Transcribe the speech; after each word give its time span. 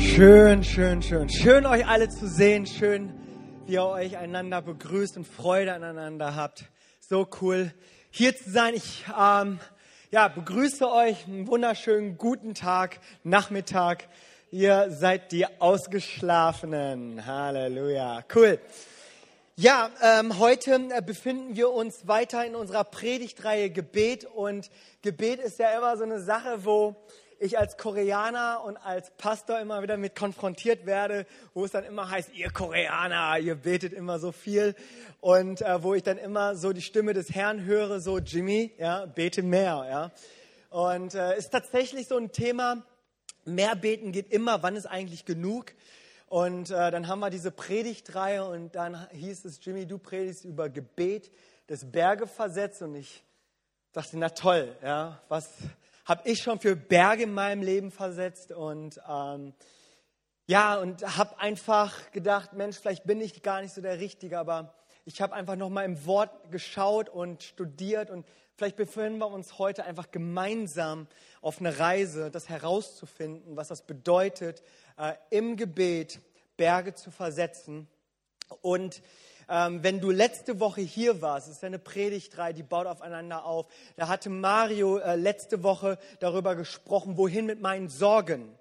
Schön, 0.00 0.62
schön, 0.62 1.02
schön. 1.02 1.28
Schön 1.28 1.66
euch 1.66 1.86
alle 1.86 2.08
zu 2.08 2.28
sehen. 2.28 2.66
Schön, 2.66 3.12
wie 3.66 3.72
ihr 3.72 3.84
euch 3.84 4.16
einander 4.16 4.62
begrüßt 4.62 5.16
und 5.16 5.26
Freude 5.26 5.72
aneinander 5.72 6.36
habt. 6.36 6.64
So 7.00 7.28
cool, 7.40 7.72
hier 8.10 8.36
zu 8.36 8.48
sein. 8.48 8.74
Ich 8.74 9.04
ähm, 9.18 9.58
ja, 10.10 10.28
begrüße 10.28 10.88
euch. 10.90 11.26
Einen 11.26 11.48
wunderschönen 11.48 12.16
guten 12.16 12.54
Tag, 12.54 13.00
Nachmittag. 13.24 14.08
Ihr 14.52 14.90
seid 14.90 15.32
die 15.32 15.46
Ausgeschlafenen. 15.60 17.26
Halleluja. 17.26 18.24
Cool. 18.34 18.60
Ja, 19.56 19.90
ähm, 20.00 20.38
heute 20.38 20.80
äh, 20.94 21.02
befinden 21.02 21.56
wir 21.56 21.70
uns 21.70 22.06
weiter 22.06 22.46
in 22.46 22.54
unserer 22.54 22.84
Predigtreihe 22.84 23.70
Gebet. 23.70 24.24
Und 24.24 24.70
Gebet 25.02 25.40
ist 25.40 25.58
ja 25.58 25.76
immer 25.76 25.96
so 25.96 26.04
eine 26.04 26.20
Sache, 26.20 26.64
wo 26.64 26.94
ich 27.38 27.58
als 27.58 27.76
Koreaner 27.76 28.62
und 28.64 28.76
als 28.76 29.10
Pastor 29.12 29.60
immer 29.60 29.82
wieder 29.82 29.96
mit 29.96 30.16
konfrontiert 30.16 30.86
werde, 30.86 31.26
wo 31.54 31.64
es 31.64 31.70
dann 31.70 31.84
immer 31.84 32.10
heißt, 32.10 32.34
ihr 32.34 32.50
Koreaner, 32.50 33.38
ihr 33.38 33.54
betet 33.54 33.92
immer 33.92 34.18
so 34.18 34.32
viel 34.32 34.74
und 35.20 35.62
äh, 35.62 35.82
wo 35.82 35.94
ich 35.94 36.02
dann 36.02 36.18
immer 36.18 36.56
so 36.56 36.72
die 36.72 36.82
Stimme 36.82 37.14
des 37.14 37.34
Herrn 37.34 37.64
höre, 37.64 38.00
so 38.00 38.18
Jimmy, 38.18 38.74
ja, 38.78 39.06
bete 39.06 39.42
mehr, 39.42 39.86
ja. 39.88 40.10
Und 40.70 41.14
äh, 41.14 41.38
ist 41.38 41.50
tatsächlich 41.50 42.08
so 42.08 42.16
ein 42.16 42.32
Thema, 42.32 42.82
mehr 43.44 43.74
beten 43.76 44.12
geht 44.12 44.30
immer, 44.32 44.62
wann 44.62 44.76
ist 44.76 44.86
eigentlich 44.86 45.24
genug? 45.24 45.72
Und 46.26 46.70
äh, 46.70 46.90
dann 46.90 47.08
haben 47.08 47.20
wir 47.20 47.30
diese 47.30 47.50
Predigtreihe 47.50 48.44
und 48.44 48.74
dann 48.74 49.08
hieß 49.12 49.46
es, 49.46 49.64
Jimmy, 49.64 49.86
du 49.86 49.96
predigst 49.98 50.44
über 50.44 50.68
Gebet 50.68 51.30
des 51.68 51.90
Berge 51.90 52.26
versetzt 52.26 52.82
und 52.82 52.94
ich 52.96 53.22
dachte, 53.92 54.18
na 54.18 54.28
toll, 54.28 54.76
ja, 54.82 55.22
was, 55.28 55.50
habe 56.08 56.22
ich 56.24 56.42
schon 56.42 56.58
für 56.58 56.74
Berge 56.74 57.24
in 57.24 57.34
meinem 57.34 57.60
Leben 57.62 57.90
versetzt 57.90 58.50
und 58.50 58.98
ähm, 59.06 59.52
ja, 60.46 60.78
und 60.78 61.18
habe 61.18 61.38
einfach 61.38 62.10
gedacht, 62.12 62.54
Mensch, 62.54 62.78
vielleicht 62.78 63.04
bin 63.04 63.20
ich 63.20 63.42
gar 63.42 63.60
nicht 63.60 63.74
so 63.74 63.82
der 63.82 64.00
Richtige, 64.00 64.38
aber 64.38 64.74
ich 65.04 65.20
habe 65.20 65.34
einfach 65.34 65.56
nochmal 65.56 65.84
im 65.84 66.06
Wort 66.06 66.50
geschaut 66.50 67.10
und 67.10 67.42
studiert 67.42 68.08
und 68.08 68.26
vielleicht 68.56 68.76
befinden 68.76 69.18
wir 69.18 69.26
uns 69.26 69.58
heute 69.58 69.84
einfach 69.84 70.10
gemeinsam 70.10 71.08
auf 71.42 71.60
eine 71.60 71.78
Reise, 71.78 72.30
das 72.30 72.48
herauszufinden, 72.48 73.58
was 73.58 73.68
das 73.68 73.82
bedeutet, 73.82 74.62
äh, 74.96 75.12
im 75.28 75.58
Gebet 75.58 76.22
Berge 76.56 76.94
zu 76.94 77.10
versetzen. 77.10 77.86
Und 78.62 79.02
ähm, 79.48 79.82
wenn 79.82 80.00
du 80.00 80.10
letzte 80.10 80.60
Woche 80.60 80.80
hier 80.82 81.22
warst, 81.22 81.48
ist 81.48 81.64
eine 81.64 81.78
Predigtreihe, 81.78 82.52
die 82.54 82.62
baut 82.62 82.86
aufeinander 82.86 83.44
auf. 83.44 83.66
Da 83.96 84.08
hatte 84.08 84.30
Mario 84.30 84.98
äh, 84.98 85.16
letzte 85.16 85.62
Woche 85.62 85.98
darüber 86.20 86.54
gesprochen, 86.54 87.16
wohin 87.16 87.46
mit 87.46 87.60
meinen 87.60 87.88
Sorgen. 87.88 88.54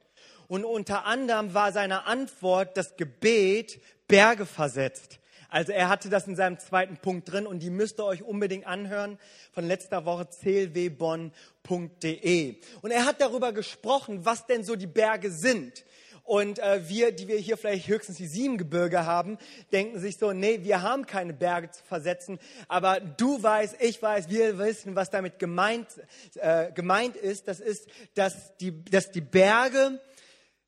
Und 0.47 0.63
unter 0.63 1.05
anderem 1.05 1.53
war 1.53 1.73
seine 1.73 2.05
Antwort, 2.05 2.77
das 2.77 2.95
Gebet 2.95 3.81
Berge 4.07 4.45
versetzt. 4.45 5.19
Also 5.49 5.71
er 5.71 5.89
hatte 5.89 6.09
das 6.09 6.27
in 6.27 6.35
seinem 6.35 6.59
zweiten 6.59 6.97
Punkt 6.97 7.31
drin 7.31 7.47
und 7.47 7.59
die 7.59 7.69
müsst 7.69 7.99
ihr 7.99 8.05
euch 8.05 8.21
unbedingt 8.23 8.67
anhören 8.67 9.17
von 9.53 9.65
letzter 9.65 10.05
Woche 10.05 10.25
clwbonn.de. 10.25 11.31
Und 12.81 12.91
er 12.91 13.05
hat 13.05 13.21
darüber 13.21 13.53
gesprochen, 13.53 14.25
was 14.25 14.45
denn 14.45 14.65
so 14.65 14.75
die 14.75 14.87
Berge 14.87 15.31
sind. 15.31 15.85
Und 16.27 16.59
äh, 16.59 16.89
wir, 16.89 17.13
die 17.13 17.29
wir 17.29 17.37
hier 17.37 17.55
vielleicht 17.55 17.87
höchstens 17.87 18.17
die 18.17 18.27
sieben 18.27 18.57
Gebirge 18.57 19.05
haben, 19.05 19.37
denken 19.71 19.97
sich 19.97 20.17
so, 20.17 20.33
nee, 20.33 20.59
wir 20.61 20.81
haben 20.81 21.05
keine 21.05 21.33
Berge 21.33 21.71
zu 21.71 21.81
versetzen. 21.85 22.37
Aber 22.67 22.99
du 22.99 23.41
weißt, 23.41 23.77
ich 23.79 24.01
weiß, 24.01 24.27
wir 24.27 24.57
wissen, 24.57 24.93
was 24.97 25.09
damit 25.09 25.39
gemeint, 25.39 25.87
äh, 26.35 26.73
gemeint 26.73 27.15
ist. 27.15 27.47
Das 27.47 27.61
ist, 27.61 27.87
dass 28.13 28.57
die, 28.57 28.83
dass 28.83 29.09
die 29.11 29.21
Berge 29.21 30.01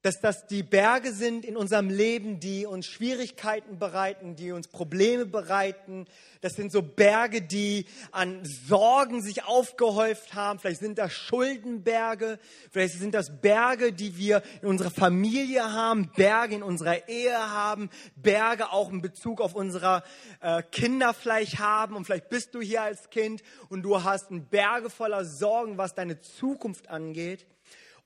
dass 0.02 0.22
das 0.22 0.48
die 0.48 0.64
Berge 0.64 1.12
sind 1.12 1.44
in 1.44 1.58
unserem 1.58 1.90
Leben, 1.90 2.40
die 2.40 2.66
uns 2.66 2.86
Schwierigkeiten 2.86 3.80
bereiten, 3.80 4.38
die 4.38 4.54
uns 4.54 4.70
Probleme 4.70 5.26
bereiten. 5.26 6.06
Das 6.40 6.54
sind 6.54 6.72
so 6.72 6.82
Berge, 6.82 7.42
die 7.42 7.86
an 8.12 8.46
Sorgen 8.46 9.22
sich 9.22 9.44
aufgehäuft 9.44 10.36
haben. 10.36 10.60
Vielleicht 10.60 10.80
sind 10.80 10.98
das 10.98 11.12
Schuldenberge, 11.12 12.40
vielleicht 12.72 12.98
sind 12.98 13.14
das 13.14 13.42
Berge, 13.42 13.92
die 13.92 14.16
wir 14.18 14.42
in 14.62 14.70
unserer 14.70 14.92
Familie 14.92 15.74
haben, 15.74 16.12
Berge 16.16 16.56
in 16.56 16.64
unserer 16.64 17.10
Ehe 17.10 17.38
haben, 17.38 17.90
Berge 18.16 18.72
auch 18.72 18.92
in 18.92 19.02
Bezug 19.02 19.42
auf 19.42 19.54
unsere 19.54 20.04
äh, 20.40 20.64
Kinder 20.72 21.14
vielleicht 21.14 21.60
haben. 21.60 21.98
Und 21.98 22.06
vielleicht 22.06 22.30
bist 22.30 22.56
du 22.56 22.62
hier 22.62 22.84
als 22.84 23.10
Kind 23.10 23.44
und 23.68 23.82
du 23.82 24.02
hast 24.02 24.28
Berge 24.50 24.90
voller 24.90 25.26
Sorgen, 25.26 25.78
was 25.78 25.94
deine 25.94 26.22
Zukunft 26.22 26.90
angeht. 26.90 27.46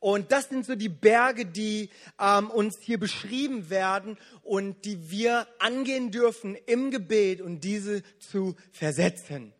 Und 0.03 0.33
das 0.33 0.49
sind 0.49 0.65
so 0.65 0.75
die 0.75 0.89
Berge, 0.89 1.45
die 1.45 1.89
ähm, 2.19 2.49
uns 2.49 2.77
hier 2.81 2.99
beschrieben 2.99 3.69
werden 3.69 4.17
und 4.41 4.83
die 4.83 5.09
wir 5.09 5.47
angehen 5.59 6.11
dürfen 6.11 6.57
im 6.65 6.91
Gebet 6.91 7.39
und 7.39 7.63
diese 7.63 8.03
zu 8.19 8.57
versetzen. 8.73 9.53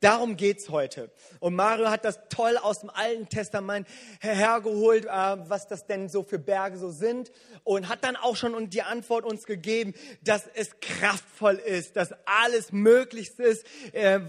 Darum 0.00 0.36
geht's 0.36 0.68
heute. 0.68 1.10
Und 1.40 1.56
Mario 1.56 1.90
hat 1.90 2.04
das 2.04 2.20
toll 2.28 2.56
aus 2.56 2.80
dem 2.80 2.90
Alten 2.90 3.28
Testament 3.28 3.88
hergeholt, 4.20 5.06
äh, 5.06 5.08
was 5.08 5.66
das 5.66 5.86
denn 5.86 6.08
so 6.08 6.22
für 6.22 6.38
Berge 6.38 6.78
so 6.78 6.90
sind. 6.90 7.32
Und 7.64 7.88
hat 7.88 8.04
dann 8.04 8.14
auch 8.14 8.36
schon 8.36 8.70
die 8.70 8.82
Antwort 8.82 9.24
uns 9.24 9.44
gegeben, 9.44 9.94
dass 10.22 10.48
es 10.54 10.78
kraftvoll 10.80 11.56
ist, 11.56 11.96
dass 11.96 12.14
alles 12.26 12.70
möglich 12.70 13.36
ist, 13.38 13.64
äh, 13.92 14.20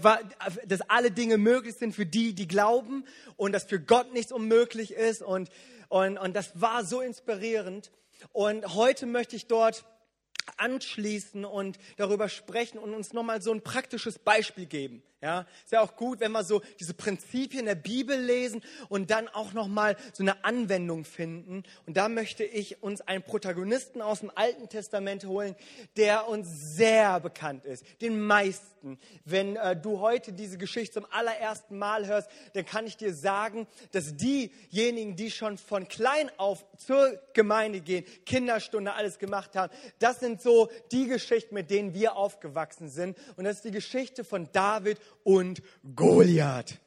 dass 0.66 0.80
alle 0.88 1.12
Dinge 1.12 1.38
möglich 1.38 1.76
sind 1.76 1.94
für 1.94 2.06
die, 2.06 2.34
die 2.34 2.48
glauben 2.48 3.04
und 3.36 3.52
dass 3.52 3.64
für 3.64 3.80
Gott 3.80 4.12
nichts 4.12 4.32
unmöglich 4.32 4.92
ist. 4.92 5.22
Und, 5.22 5.50
und, 5.88 6.18
und 6.18 6.34
das 6.34 6.60
war 6.60 6.84
so 6.84 7.00
inspirierend. 7.00 7.92
Und 8.32 8.74
heute 8.74 9.06
möchte 9.06 9.36
ich 9.36 9.46
dort 9.46 9.84
anschließen 10.56 11.44
und 11.44 11.78
darüber 11.96 12.28
sprechen 12.28 12.78
und 12.78 12.92
uns 12.92 13.12
nochmal 13.12 13.40
so 13.40 13.52
ein 13.52 13.62
praktisches 13.62 14.18
Beispiel 14.18 14.66
geben. 14.66 15.02
Ja, 15.22 15.44
ist 15.64 15.72
ja 15.72 15.82
auch 15.82 15.96
gut, 15.96 16.20
wenn 16.20 16.32
wir 16.32 16.44
so 16.44 16.62
diese 16.78 16.94
Prinzipien 16.94 17.66
der 17.66 17.74
Bibel 17.74 18.18
lesen 18.18 18.62
und 18.88 19.10
dann 19.10 19.28
auch 19.28 19.52
nochmal 19.52 19.96
so 20.14 20.22
eine 20.22 20.46
Anwendung 20.46 21.04
finden. 21.04 21.62
Und 21.84 21.98
da 21.98 22.08
möchte 22.08 22.42
ich 22.42 22.82
uns 22.82 23.02
einen 23.02 23.22
Protagonisten 23.22 24.00
aus 24.00 24.20
dem 24.20 24.32
Alten 24.34 24.70
Testament 24.70 25.26
holen, 25.26 25.56
der 25.98 26.26
uns 26.26 26.48
sehr 26.74 27.20
bekannt 27.20 27.66
ist, 27.66 27.84
den 28.00 28.18
meisten. 28.22 28.98
Wenn 29.26 29.56
äh, 29.56 29.76
du 29.76 30.00
heute 30.00 30.32
diese 30.32 30.56
Geschichte 30.56 30.94
zum 30.94 31.06
allerersten 31.10 31.76
Mal 31.76 32.06
hörst, 32.06 32.30
dann 32.54 32.64
kann 32.64 32.86
ich 32.86 32.96
dir 32.96 33.12
sagen, 33.12 33.66
dass 33.92 34.16
diejenigen, 34.16 35.16
die 35.16 35.30
schon 35.30 35.58
von 35.58 35.86
klein 35.86 36.30
auf 36.38 36.64
zur 36.78 37.20
Gemeinde 37.34 37.82
gehen, 37.82 38.06
Kinderstunde, 38.24 38.94
alles 38.94 39.18
gemacht 39.18 39.54
haben, 39.54 39.70
das 39.98 40.20
sind 40.20 40.40
so 40.40 40.70
die 40.92 41.08
Geschichten, 41.08 41.54
mit 41.54 41.70
denen 41.70 41.92
wir 41.92 42.16
aufgewachsen 42.16 42.88
sind. 42.88 43.18
Und 43.36 43.44
das 43.44 43.56
ist 43.56 43.66
die 43.66 43.70
Geschichte 43.70 44.24
von 44.24 44.48
David 44.52 44.98
und 45.22 45.62
Goliath. 45.94 46.80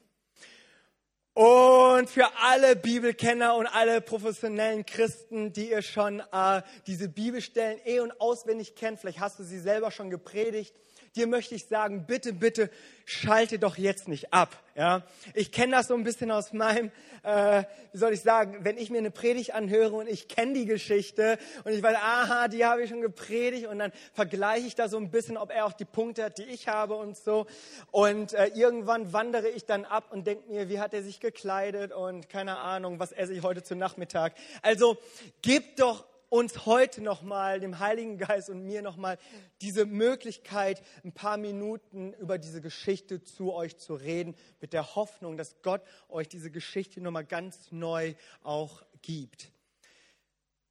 Und 1.34 2.08
für 2.08 2.28
alle 2.40 2.76
Bibelkenner 2.76 3.56
und 3.56 3.66
alle 3.66 4.00
professionellen 4.00 4.86
Christen, 4.86 5.52
die 5.52 5.70
ihr 5.70 5.82
schon 5.82 6.22
äh, 6.32 6.62
diese 6.86 7.08
Bibelstellen 7.08 7.80
eh 7.84 7.98
und 7.98 8.20
auswendig 8.20 8.76
kennt, 8.76 9.00
vielleicht 9.00 9.18
hast 9.18 9.40
du 9.40 9.42
sie 9.42 9.58
selber 9.58 9.90
schon 9.90 10.10
gepredigt, 10.10 10.76
dir 11.16 11.26
möchte 11.26 11.54
ich 11.54 11.66
sagen, 11.66 12.06
bitte, 12.06 12.32
bitte 12.32 12.70
schalte 13.04 13.58
doch 13.58 13.76
jetzt 13.76 14.08
nicht 14.08 14.32
ab. 14.32 14.56
Ja, 14.74 15.02
ich 15.34 15.52
kenne 15.52 15.76
das 15.76 15.86
so 15.86 15.94
ein 15.94 16.02
bisschen 16.02 16.32
aus 16.32 16.52
meinem, 16.52 16.90
äh, 17.22 17.62
wie 17.92 17.98
soll 17.98 18.12
ich 18.12 18.22
sagen, 18.22 18.58
wenn 18.62 18.76
ich 18.76 18.90
mir 18.90 18.98
eine 18.98 19.12
Predigt 19.12 19.54
anhöre 19.54 19.94
und 19.94 20.08
ich 20.08 20.26
kenne 20.26 20.54
die 20.54 20.66
Geschichte 20.66 21.38
und 21.62 21.72
ich 21.72 21.82
weiß, 21.82 21.96
aha, 21.96 22.48
die 22.48 22.64
habe 22.64 22.82
ich 22.82 22.90
schon 22.90 23.00
gepredigt 23.00 23.68
und 23.68 23.78
dann 23.78 23.92
vergleiche 24.14 24.66
ich 24.66 24.74
da 24.74 24.88
so 24.88 24.96
ein 24.96 25.12
bisschen, 25.12 25.36
ob 25.36 25.52
er 25.52 25.66
auch 25.66 25.74
die 25.74 25.84
Punkte 25.84 26.24
hat, 26.24 26.38
die 26.38 26.44
ich 26.44 26.66
habe 26.66 26.94
und 26.94 27.16
so. 27.16 27.46
Und 27.92 28.32
äh, 28.32 28.46
irgendwann 28.48 29.12
wandere 29.12 29.48
ich 29.48 29.64
dann 29.64 29.84
ab 29.84 30.08
und 30.10 30.26
denke 30.26 30.50
mir, 30.50 30.68
wie 30.68 30.80
hat 30.80 30.92
er 30.92 31.04
sich 31.04 31.20
gekleidet 31.20 31.92
und 31.92 32.28
keine 32.28 32.58
Ahnung, 32.58 32.98
was 32.98 33.12
esse 33.12 33.32
ich 33.32 33.42
heute 33.42 33.62
zu 33.62 33.76
Nachmittag. 33.76 34.32
Also 34.62 34.96
gib 35.40 35.76
doch 35.76 36.04
uns 36.34 36.66
heute 36.66 37.00
nochmal, 37.00 37.60
dem 37.60 37.78
Heiligen 37.78 38.18
Geist 38.18 38.50
und 38.50 38.64
mir 38.64 38.82
nochmal 38.82 39.18
diese 39.60 39.86
Möglichkeit, 39.86 40.82
ein 41.04 41.12
paar 41.12 41.36
Minuten 41.36 42.12
über 42.14 42.38
diese 42.38 42.60
Geschichte 42.60 43.22
zu 43.22 43.52
euch 43.52 43.76
zu 43.76 43.94
reden, 43.94 44.34
mit 44.60 44.72
der 44.72 44.96
Hoffnung, 44.96 45.36
dass 45.36 45.62
Gott 45.62 45.82
euch 46.08 46.26
diese 46.26 46.50
Geschichte 46.50 47.00
nochmal 47.00 47.24
ganz 47.24 47.70
neu 47.70 48.14
auch 48.42 48.82
gibt. 49.00 49.52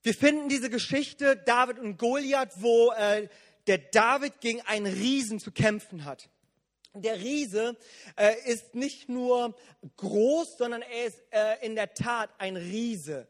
Wir 0.01 0.13
finden 0.13 0.49
diese 0.49 0.69
Geschichte 0.69 1.37
David 1.37 1.79
und 1.79 1.97
Goliath, 1.97 2.61
wo 2.61 2.91
äh, 2.91 3.29
der 3.67 3.77
David 3.77 4.41
gegen 4.41 4.59
einen 4.63 4.93
Riesen 4.93 5.39
zu 5.39 5.53
kämpfen 5.53 6.03
hat. 6.03 6.27
Der 6.93 7.21
Riese 7.21 7.77
äh, 8.17 8.35
ist 8.51 8.75
nicht 8.75 9.07
nur 9.07 9.55
groß, 9.95 10.57
sondern 10.57 10.81
er 10.81 11.05
ist 11.05 11.23
äh, 11.31 11.65
in 11.65 11.75
der 11.75 11.93
Tat 11.93 12.31
ein 12.37 12.57
Riese. 12.57 13.29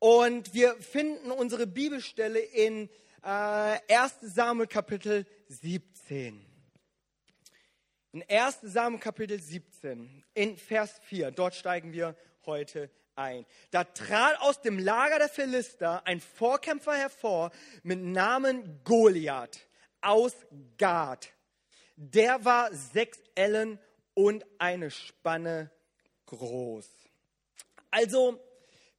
Und 0.00 0.54
wir 0.54 0.76
finden 0.76 1.30
unsere 1.30 1.66
Bibelstelle 1.66 2.40
in 2.40 2.88
äh, 3.22 3.26
1 3.26 4.16
Samuel 4.22 4.66
Kapitel 4.66 5.26
17. 5.48 6.42
In 8.12 8.24
1 8.26 8.60
Samuel 8.62 8.98
Kapitel 8.98 9.38
17, 9.38 10.24
in 10.32 10.56
Vers 10.56 10.98
4, 11.04 11.32
dort 11.32 11.54
steigen 11.54 11.92
wir 11.92 12.16
heute 12.46 12.90
ein. 13.14 13.44
Da 13.72 13.84
trat 13.84 14.40
aus 14.40 14.62
dem 14.62 14.78
Lager 14.78 15.18
der 15.18 15.28
Philister 15.28 16.06
ein 16.06 16.20
Vorkämpfer 16.22 16.94
hervor 16.94 17.50
mit 17.82 18.00
Namen 18.00 18.80
Goliath 18.84 19.68
aus 20.00 20.32
Gad. 20.78 21.28
Der 21.96 22.42
war 22.46 22.72
sechs 22.72 23.18
Ellen 23.34 23.78
und 24.14 24.46
eine 24.56 24.90
Spanne 24.90 25.70
groß. 26.24 26.88
Also, 27.90 28.40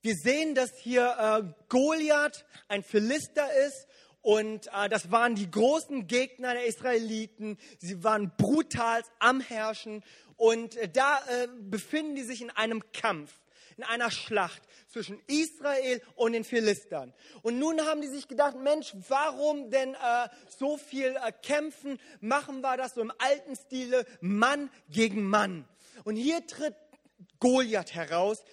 wir 0.02 0.16
sehen, 0.16 0.56
dass 0.56 0.76
hier 0.78 1.16
äh, 1.20 1.64
Goliath 1.70 2.46
ein 2.68 2.84
Philister 2.84 3.48
ist 3.68 3.88
und 4.22 4.68
äh, 4.68 4.90
das 4.90 5.12
waren 5.12 5.36
die 5.36 5.50
großen 5.50 6.08
Gegner 6.08 6.54
der 6.54 6.66
Israeliten. 6.66 7.58
Sie 7.80 8.04
waren 8.04 8.32
brutal 8.38 9.04
am 9.20 9.42
Herrschen 9.42 10.04
und 10.38 10.76
äh, 10.78 10.90
da 10.90 11.20
äh, 11.28 11.48
befinden 11.70 12.16
die 12.16 12.24
sich 12.24 12.42
in 12.42 12.50
einem 12.50 12.84
Kampf, 12.94 13.32
in 13.78 13.84
einer 13.84 14.10
Schlacht 14.10 14.64
zwischen 14.88 15.20
Israel 15.28 16.02
und 16.16 16.34
den 16.34 16.44
Philistern. 16.44 17.14
Und 17.44 17.60
nun 17.60 17.82
haben 17.82 18.02
die 18.02 18.08
sich 18.08 18.28
gedacht, 18.28 18.58
Mensch, 18.58 18.94
warum 19.08 19.70
denn 19.70 19.94
äh, 19.94 20.30
so 20.60 20.78
viel 20.78 21.16
äh, 21.16 21.32
kämpfen? 21.44 22.00
Machen 22.20 22.62
wir 22.62 22.78
das 22.78 22.96
so 22.96 23.02
im 23.02 23.14
alten 23.20 23.56
Stile, 23.56 24.06
Mann 24.20 24.72
gegen 24.90 25.24
Mann. 25.24 25.68
Und 26.04 26.16
hier 26.16 26.46
tritt 26.48 26.76
Goliath 27.40 27.94
heraus, 27.94 28.44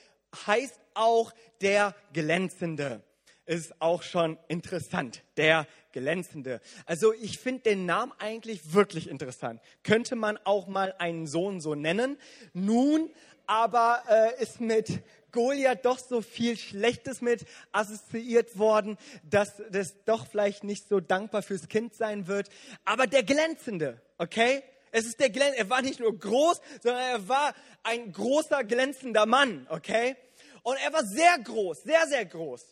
heißt 0.47 0.79
auch 0.99 1.33
der 1.61 1.95
Glänzende 2.13 3.03
ist 3.47 3.81
auch 3.81 4.03
schon 4.03 4.39
interessant. 4.49 5.23
Der 5.39 5.67
Glänzende. 5.93 6.61
Also 6.85 7.15
ich 7.15 7.39
finde 7.39 7.63
den 7.63 7.87
Namen 7.87 8.13
eigentlich 8.19 8.75
wirklich 8.75 9.09
interessant. 9.09 9.63
Könnte 9.83 10.17
man 10.17 10.39
auch 10.45 10.67
mal 10.67 10.95
einen 10.99 11.27
Sohn 11.27 11.61
so 11.61 11.75
nennen. 11.75 12.19
Nun 12.53 13.11
aber 13.47 14.03
äh, 14.11 14.43
ist 14.43 14.61
mit 14.61 15.03
Goliath 15.33 15.85
doch 15.85 15.99
so 15.99 16.21
viel 16.21 16.59
Schlechtes 16.59 17.23
mit 17.23 17.47
assoziiert 17.73 18.59
worden, 18.59 18.99
dass 19.23 19.63
das 19.71 19.95
doch 20.05 20.27
vielleicht 20.27 20.65
nicht 20.65 20.87
so 20.87 21.01
dankbar 21.01 21.43
fürs 21.43 21.69
Kind 21.69 21.95
sein 21.95 22.27
wird. 22.27 22.51
Aber 22.85 23.07
der 23.07 23.23
Glänzende, 23.23 24.03
okay? 24.19 24.63
Es 24.91 25.07
ist 25.07 25.21
der 25.21 25.31
Glänzende. 25.31 25.59
Er 25.59 25.71
war 25.71 25.81
nicht 25.81 26.01
nur 26.01 26.17
groß, 26.19 26.61
sondern 26.83 27.03
er 27.03 27.29
war 27.29 27.55
ein 27.83 28.13
großer, 28.13 28.65
glänzender 28.65 29.25
Mann, 29.25 29.67
okay? 29.71 30.17
Und 30.63 30.77
er 30.85 30.93
war 30.93 31.05
sehr 31.05 31.39
groß, 31.39 31.83
sehr, 31.83 32.07
sehr 32.07 32.25
groß. 32.25 32.65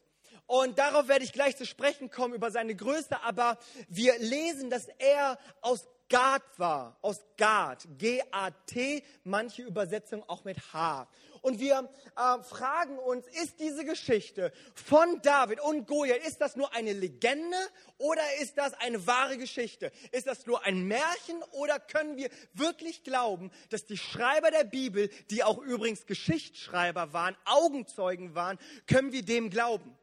Und 0.47 0.79
darauf 0.79 1.09
werde 1.09 1.25
ich 1.25 1.33
gleich 1.33 1.57
zu 1.57 1.67
sprechen 1.67 2.11
kommen, 2.11 2.35
über 2.35 2.51
seine 2.51 2.77
Größe. 2.77 3.21
Aber 3.23 3.59
wir 3.89 4.19
lesen, 4.19 4.71
dass 4.71 4.87
er 4.99 5.39
aus 5.61 5.89
Gad 6.09 6.43
war, 6.57 6.97
aus 7.03 7.21
Gad, 7.37 7.87
G-A-T, 7.99 9.03
manche 9.25 9.63
Übersetzungen 9.63 10.23
auch 10.29 10.45
mit 10.45 10.73
H. 10.73 11.09
Und 11.43 11.61
wir 11.61 11.89
äh, 12.17 12.43
fragen 12.43 12.99
uns, 12.99 13.27
ist 13.29 13.61
diese 13.61 13.85
Geschichte 13.85 14.53
von 14.75 15.21
David 15.23 15.61
und 15.61 15.87
Goliath, 15.87 16.27
ist 16.27 16.41
das 16.41 16.57
nur 16.57 16.73
eine 16.75 16.93
Legende 16.93 17.57
oder 17.99 18.23
ist 18.41 18.59
das 18.59 18.75
eine 18.75 19.07
wahre 19.07 19.37
Geschichte? 19.37 19.93
Ist 20.13 20.27
das 20.27 20.47
nur 20.47 20.65
ein 20.65 20.87
Märchen 20.87 21.43
oder 21.53 21.79
können 21.79 22.17
wir 22.17 22.31
wirklich 22.53 23.05
glauben, 23.05 23.51
dass 23.71 23.85
die 23.85 23.99
Schreiber 23.99 24.51
der 24.51 24.65
Bibel, 24.65 25.09
die 25.31 25.45
auch 25.45 25.59
übrigens 25.59 26.07
Geschichtsschreiber 26.07 27.13
waren, 27.13 27.37
Augenzeugen 27.45 28.35
waren, 28.35 28.59
können 28.87 29.13
wir 29.13 29.25
dem 29.25 29.51
glauben? 29.51 29.97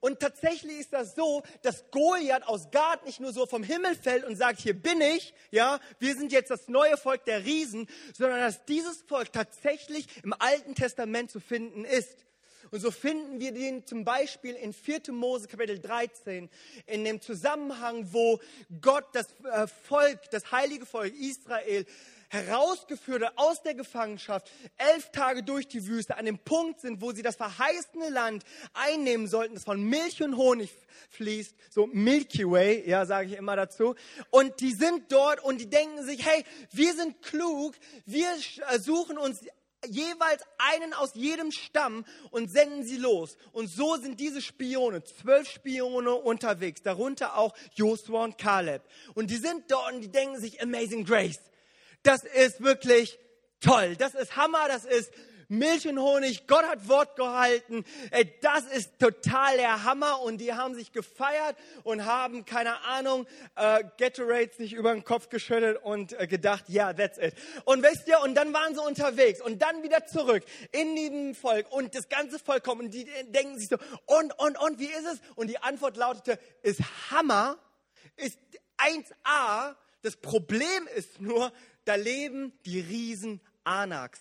Und 0.00 0.20
tatsächlich 0.20 0.78
ist 0.78 0.92
das 0.94 1.14
so, 1.14 1.42
dass 1.62 1.90
Goliath 1.90 2.46
aus 2.48 2.70
Gad 2.70 3.04
nicht 3.04 3.20
nur 3.20 3.32
so 3.32 3.44
vom 3.44 3.62
Himmel 3.62 3.94
fällt 3.94 4.24
und 4.24 4.34
sagt, 4.36 4.60
hier 4.60 4.74
bin 4.74 5.00
ich, 5.00 5.34
ja, 5.50 5.78
wir 5.98 6.16
sind 6.16 6.32
jetzt 6.32 6.50
das 6.50 6.68
neue 6.68 6.96
Volk 6.96 7.26
der 7.26 7.44
Riesen, 7.44 7.86
sondern 8.16 8.40
dass 8.40 8.64
dieses 8.64 9.02
Volk 9.02 9.32
tatsächlich 9.32 10.06
im 10.24 10.34
Alten 10.38 10.74
Testament 10.74 11.30
zu 11.30 11.38
finden 11.38 11.84
ist. 11.84 12.24
Und 12.70 12.80
so 12.80 12.90
finden 12.90 13.40
wir 13.40 13.52
den 13.52 13.84
zum 13.84 14.04
Beispiel 14.04 14.54
in 14.54 14.72
4. 14.72 15.12
Mose 15.12 15.48
Kapitel 15.48 15.80
13, 15.80 16.48
in 16.86 17.04
dem 17.04 17.20
Zusammenhang, 17.20 18.06
wo 18.12 18.40
Gott 18.80 19.06
das 19.12 19.26
äh, 19.44 19.66
Volk, 19.66 20.30
das 20.30 20.52
heilige 20.52 20.86
Volk 20.86 21.12
Israel 21.14 21.84
herausgeführt 22.30 23.24
aus 23.36 23.62
der 23.62 23.74
Gefangenschaft, 23.74 24.50
elf 24.76 25.10
Tage 25.10 25.42
durch 25.42 25.68
die 25.68 25.86
Wüste, 25.86 26.16
an 26.16 26.24
dem 26.24 26.38
Punkt 26.38 26.80
sind, 26.80 27.02
wo 27.02 27.12
sie 27.12 27.22
das 27.22 27.36
verheißene 27.36 28.08
Land 28.08 28.44
einnehmen 28.72 29.26
sollten, 29.26 29.54
das 29.54 29.64
von 29.64 29.82
Milch 29.82 30.22
und 30.22 30.36
Honig 30.36 30.70
fließt, 31.10 31.54
so 31.70 31.88
Milky 31.88 32.48
Way, 32.48 32.88
ja, 32.88 33.04
sage 33.04 33.30
ich 33.30 33.36
immer 33.36 33.56
dazu. 33.56 33.96
Und 34.30 34.60
die 34.60 34.72
sind 34.72 35.10
dort 35.10 35.42
und 35.42 35.60
die 35.60 35.68
denken 35.68 36.04
sich, 36.04 36.24
hey, 36.24 36.44
wir 36.70 36.94
sind 36.94 37.20
klug, 37.20 37.74
wir 38.06 38.28
äh, 38.68 38.78
suchen 38.78 39.18
uns 39.18 39.40
jeweils 39.86 40.42
einen 40.58 40.92
aus 40.94 41.14
jedem 41.14 41.50
Stamm 41.50 42.04
und 42.30 42.50
senden 42.50 42.84
sie 42.84 42.98
los. 42.98 43.36
Und 43.52 43.68
so 43.68 43.96
sind 43.96 44.20
diese 44.20 44.42
Spione, 44.42 45.02
zwölf 45.02 45.48
Spione 45.48 46.14
unterwegs, 46.14 46.82
darunter 46.82 47.36
auch 47.36 47.54
Joshua 47.74 48.24
und 48.24 48.38
Caleb. 48.38 48.82
Und 49.14 49.30
die 49.30 49.36
sind 49.36 49.64
dort 49.68 49.94
und 49.94 50.02
die 50.02 50.10
denken 50.10 50.38
sich, 50.38 50.62
Amazing 50.62 51.04
Grace. 51.04 51.40
Das 52.02 52.24
ist 52.24 52.62
wirklich 52.62 53.18
toll. 53.60 53.96
Das 53.96 54.14
ist 54.14 54.36
Hammer. 54.36 54.68
Das 54.68 54.84
ist 54.84 55.12
Milch 55.50 55.88
und 55.88 55.98
Honig. 55.98 56.46
Gott 56.46 56.64
hat 56.64 56.88
Wort 56.88 57.16
gehalten. 57.16 57.84
Das 58.40 58.64
ist 58.66 59.00
total 59.00 59.56
der 59.56 59.82
Hammer. 59.82 60.22
Und 60.22 60.38
die 60.38 60.54
haben 60.54 60.74
sich 60.74 60.92
gefeiert 60.92 61.56
und 61.82 62.06
haben, 62.06 62.44
keine 62.44 62.80
Ahnung, 62.84 63.26
äh, 63.56 63.82
Gatorade 63.98 64.52
sich 64.56 64.72
über 64.72 64.92
den 64.94 65.02
Kopf 65.02 65.28
geschüttet 65.28 65.82
und 65.82 66.12
äh, 66.18 66.28
gedacht, 66.28 66.64
ja, 66.68 66.84
yeah, 66.84 66.92
that's 66.94 67.18
it. 67.18 67.34
Und 67.64 67.82
wisst 67.82 68.06
ihr, 68.06 68.20
und 68.20 68.36
dann 68.36 68.54
waren 68.54 68.74
sie 68.74 68.80
unterwegs 68.80 69.40
und 69.40 69.60
dann 69.60 69.82
wieder 69.82 70.06
zurück 70.06 70.44
in 70.70 70.94
diesem 70.94 71.34
Volk 71.34 71.70
und 71.72 71.96
das 71.96 72.08
ganze 72.08 72.38
Volk 72.38 72.62
kommt 72.62 72.82
und 72.82 72.94
die 72.94 73.06
denken 73.26 73.58
sich 73.58 73.68
so, 73.68 73.76
und, 74.06 74.38
und, 74.38 74.56
und, 74.56 74.78
wie 74.78 74.86
ist 74.86 75.06
es? 75.12 75.20
Und 75.34 75.48
die 75.48 75.58
Antwort 75.58 75.96
lautete, 75.96 76.38
ist 76.62 76.80
Hammer, 77.10 77.58
ist 78.16 78.38
1a. 78.78 79.74
Das 80.02 80.16
Problem 80.16 80.88
ist 80.96 81.20
nur, 81.20 81.52
da 81.84 81.94
leben 81.94 82.52
die 82.64 82.80
Riesen 82.80 83.40
Anaks. 83.64 84.20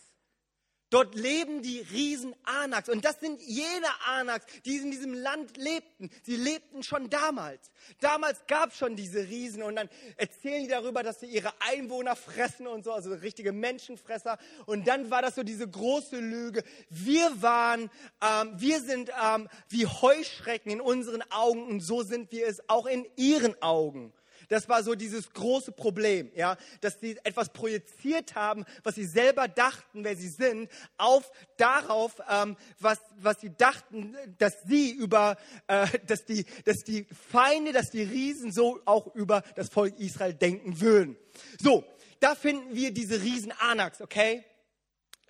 Dort 0.89 1.13
leben 1.13 1.61
die 1.61 1.81
Riesen 1.81 2.35
Anaks. 2.43 2.89
Und 2.89 3.05
das 3.05 3.19
sind 3.19 3.39
jene 3.43 3.87
Anaks, 4.07 4.45
die 4.65 4.77
in 4.77 4.89
diesem 4.89 5.13
Land 5.13 5.55
lebten. 5.55 6.09
Sie 6.23 6.35
lebten 6.35 6.81
schon 6.81 7.11
damals. 7.11 7.71
Damals 7.99 8.47
gab 8.47 8.71
es 8.71 8.77
schon 8.77 8.95
diese 8.95 9.27
Riesen. 9.27 9.61
Und 9.61 9.75
dann 9.75 9.87
erzählen 10.17 10.63
die 10.63 10.67
darüber, 10.67 11.03
dass 11.03 11.19
sie 11.19 11.27
ihre 11.27 11.53
Einwohner 11.59 12.15
fressen 12.15 12.65
und 12.65 12.83
so, 12.83 12.91
also 12.91 13.13
richtige 13.13 13.51
Menschenfresser. 13.51 14.39
Und 14.65 14.87
dann 14.87 15.11
war 15.11 15.21
das 15.21 15.35
so 15.35 15.43
diese 15.43 15.69
große 15.69 16.19
Lüge. 16.19 16.63
Wir 16.89 17.39
waren, 17.39 17.91
ähm, 18.21 18.53
wir 18.55 18.81
sind 18.81 19.11
ähm, 19.23 19.47
wie 19.67 19.85
Heuschrecken 19.85 20.71
in 20.71 20.81
unseren 20.81 21.21
Augen. 21.29 21.67
Und 21.67 21.81
so 21.81 22.01
sind 22.01 22.31
wir 22.31 22.47
es 22.47 22.67
auch 22.67 22.87
in 22.87 23.05
ihren 23.15 23.61
Augen. 23.61 24.11
Das 24.49 24.67
war 24.67 24.83
so 24.83 24.95
dieses 24.95 25.31
große 25.31 25.71
Problem, 25.71 26.31
ja, 26.35 26.57
dass 26.81 26.99
sie 26.99 27.17
etwas 27.23 27.49
projiziert 27.49 28.35
haben, 28.35 28.65
was 28.83 28.95
sie 28.95 29.05
selber 29.05 29.47
dachten, 29.47 30.03
wer 30.03 30.15
sie 30.15 30.27
sind, 30.27 30.69
auf 30.97 31.31
darauf, 31.57 32.15
ähm, 32.29 32.57
was, 32.79 32.99
was 33.21 33.39
sie 33.39 33.51
dachten, 33.55 34.17
dass 34.39 34.63
sie 34.63 34.91
über, 34.91 35.37
äh, 35.67 35.87
dass 36.07 36.25
die, 36.25 36.45
dass 36.65 36.83
die 36.83 37.05
Feinde, 37.31 37.71
dass 37.71 37.91
die 37.91 38.03
Riesen 38.03 38.51
so 38.51 38.79
auch 38.85 39.15
über 39.15 39.43
das 39.55 39.69
Volk 39.69 39.97
Israel 39.99 40.33
denken 40.33 40.81
würden. 40.81 41.15
So, 41.61 41.85
da 42.19 42.33
finden 42.35 42.75
wir 42.75 42.91
diese 42.91 43.21
Riesen 43.21 43.53
Anaks, 43.59 44.01
okay? 44.01 44.43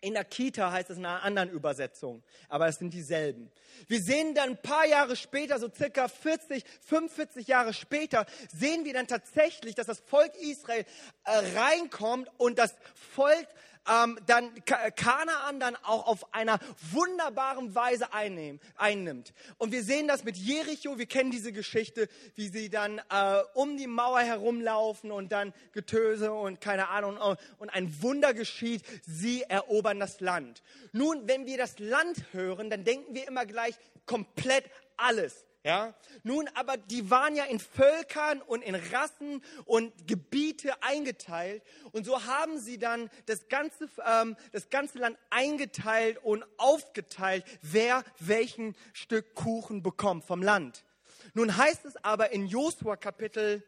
In 0.02 0.14
der 0.14 0.24
Kita 0.24 0.72
heißt 0.72 0.90
es 0.90 0.98
in 0.98 1.06
einer 1.06 1.24
anderen 1.24 1.50
Übersetzung, 1.50 2.24
aber 2.48 2.68
es 2.68 2.78
sind 2.78 2.94
dieselben. 2.94 3.52
Wir 3.88 4.02
sehen 4.02 4.36
dann 4.36 4.52
ein 4.52 4.62
paar 4.62 4.86
Jahre 4.86 5.16
später, 5.16 5.60
so 5.60 5.70
circa 5.70 6.08
40, 6.08 6.64
45 6.86 7.48
Jahre 7.48 7.74
später, 7.74 8.26
sehen 8.54 8.86
wir 8.86 8.94
dann 8.94 9.08
tatsächlich, 9.08 9.76
dass 9.76 9.88
das 9.88 10.00
Volk 10.00 10.36
Israel 10.36 10.86
äh, 11.26 11.58
reinkommt 11.58 12.30
und 12.38 12.60
das 12.60 12.76
Volk 12.96 13.48
ähm, 13.90 14.20
dann 14.26 14.52
Kanaan 14.66 15.60
dann 15.60 15.76
auch 15.78 16.08
auf 16.08 16.34
einer 16.34 16.60
wunderbaren 16.92 17.76
Weise 17.76 18.14
einnehmen, 18.14 18.60
einnimmt. 18.76 19.34
Und 19.58 19.72
wir 19.72 19.84
sehen 19.84 20.08
das 20.08 20.24
mit 20.24 20.38
Jericho, 20.38 20.98
wir 20.98 21.06
kennen 21.06 21.32
diese 21.32 21.52
Geschichte, 21.52 22.08
wie 22.36 22.48
sie 22.50 22.70
dann 22.70 23.00
äh, 23.10 23.42
um 23.54 23.78
die 23.78 23.88
Mauer 23.88 24.22
herumlaufen 24.22 25.12
und 25.12 25.32
dann 25.32 25.54
Getöse 25.72 26.32
und 26.32 26.62
keine 26.62 26.90
Ahnung 26.90 27.18
und 27.58 27.70
ein 27.70 28.02
Wunder 28.02 28.34
geschieht, 28.34 28.84
sie 29.06 29.44
erobern 29.44 30.00
das 30.00 30.20
Land. 30.20 30.62
Nun, 30.92 31.28
wenn 31.28 31.46
wir 31.46 31.58
das 31.58 31.80
Land 31.80 32.24
hören, 32.32 32.70
dann 32.70 32.84
denken 32.84 33.14
wir 33.16 33.28
immer 33.28 33.46
gleich 33.46 33.76
komplett 34.06 34.66
alles. 34.98 35.46
Ja? 35.64 35.94
Nun, 36.24 36.48
aber 36.54 36.78
die 36.78 37.10
waren 37.10 37.36
ja 37.36 37.44
in 37.44 37.60
Völkern 37.60 38.42
und 38.42 38.62
in 38.62 38.76
Rassen 38.76 39.44
und 39.66 40.08
Gebiete 40.08 40.82
eingeteilt. 40.82 41.64
Und 41.92 42.06
so 42.06 42.26
haben 42.26 42.60
sie 42.60 42.78
dann 42.78 43.10
das 43.26 43.50
ganze, 43.50 43.90
ähm, 44.06 44.38
das 44.52 44.70
ganze 44.70 45.00
Land 45.00 45.18
eingeteilt 45.30 46.18
und 46.24 46.46
aufgeteilt, 46.58 47.44
wer 47.62 48.04
welchen 48.20 48.76
Stück 48.94 49.36
Kuchen 49.36 49.84
bekommt 49.84 50.24
vom 50.24 50.42
Land. 50.42 50.86
Nun 51.34 51.56
heißt 51.56 51.86
es 51.86 51.98
aber 52.04 52.32
in 52.32 52.48
Josua 52.48 52.96
Kapitel, 52.96 53.62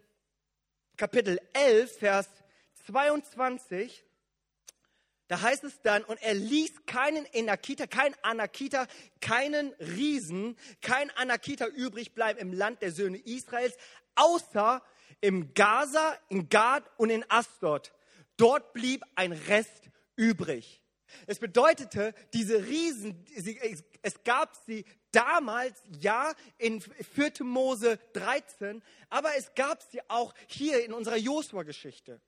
Kapitel 0.95 1.39
11, 1.53 1.97
Vers 1.97 2.29
22, 2.87 4.03
Da 5.31 5.39
heißt 5.39 5.63
es 5.63 5.81
dann, 5.81 6.03
und 6.03 6.21
er 6.21 6.33
ließ 6.33 6.85
keinen 6.85 7.25
Enakiter, 7.27 7.87
kein 7.87 8.13
Anakita, 8.21 8.85
keinen 9.21 9.71
Riesen, 9.75 10.57
kein 10.81 11.09
Anakita 11.11 11.67
übrig 11.67 12.13
bleiben 12.13 12.37
im 12.37 12.51
Land 12.51 12.81
der 12.81 12.91
Söhne 12.91 13.17
Israels, 13.17 13.77
außer 14.15 14.83
im 15.21 15.53
Gaza, 15.53 16.17
in 16.27 16.49
Gad 16.49 16.83
und 16.97 17.11
in 17.11 17.23
Asdod. 17.29 17.93
Dort 18.35 18.73
blieb 18.73 19.05
ein 19.15 19.31
Rest 19.31 19.89
übrig. 20.17 20.83
Es 21.27 21.39
bedeutete, 21.39 22.13
diese 22.33 22.65
Riesen, 22.65 23.25
es 24.01 24.23
gab 24.25 24.53
sie 24.65 24.83
damals, 25.13 25.81
ja, 26.01 26.33
in 26.57 26.81
4. 26.81 27.45
Mose 27.45 27.99
13, 28.11 28.83
aber 29.09 29.33
es 29.37 29.53
gab 29.55 29.81
sie 29.81 30.01
auch 30.09 30.33
hier 30.47 30.83
in 30.83 30.91
unserer 30.91 31.15
Josua-Geschichte. 31.15 32.19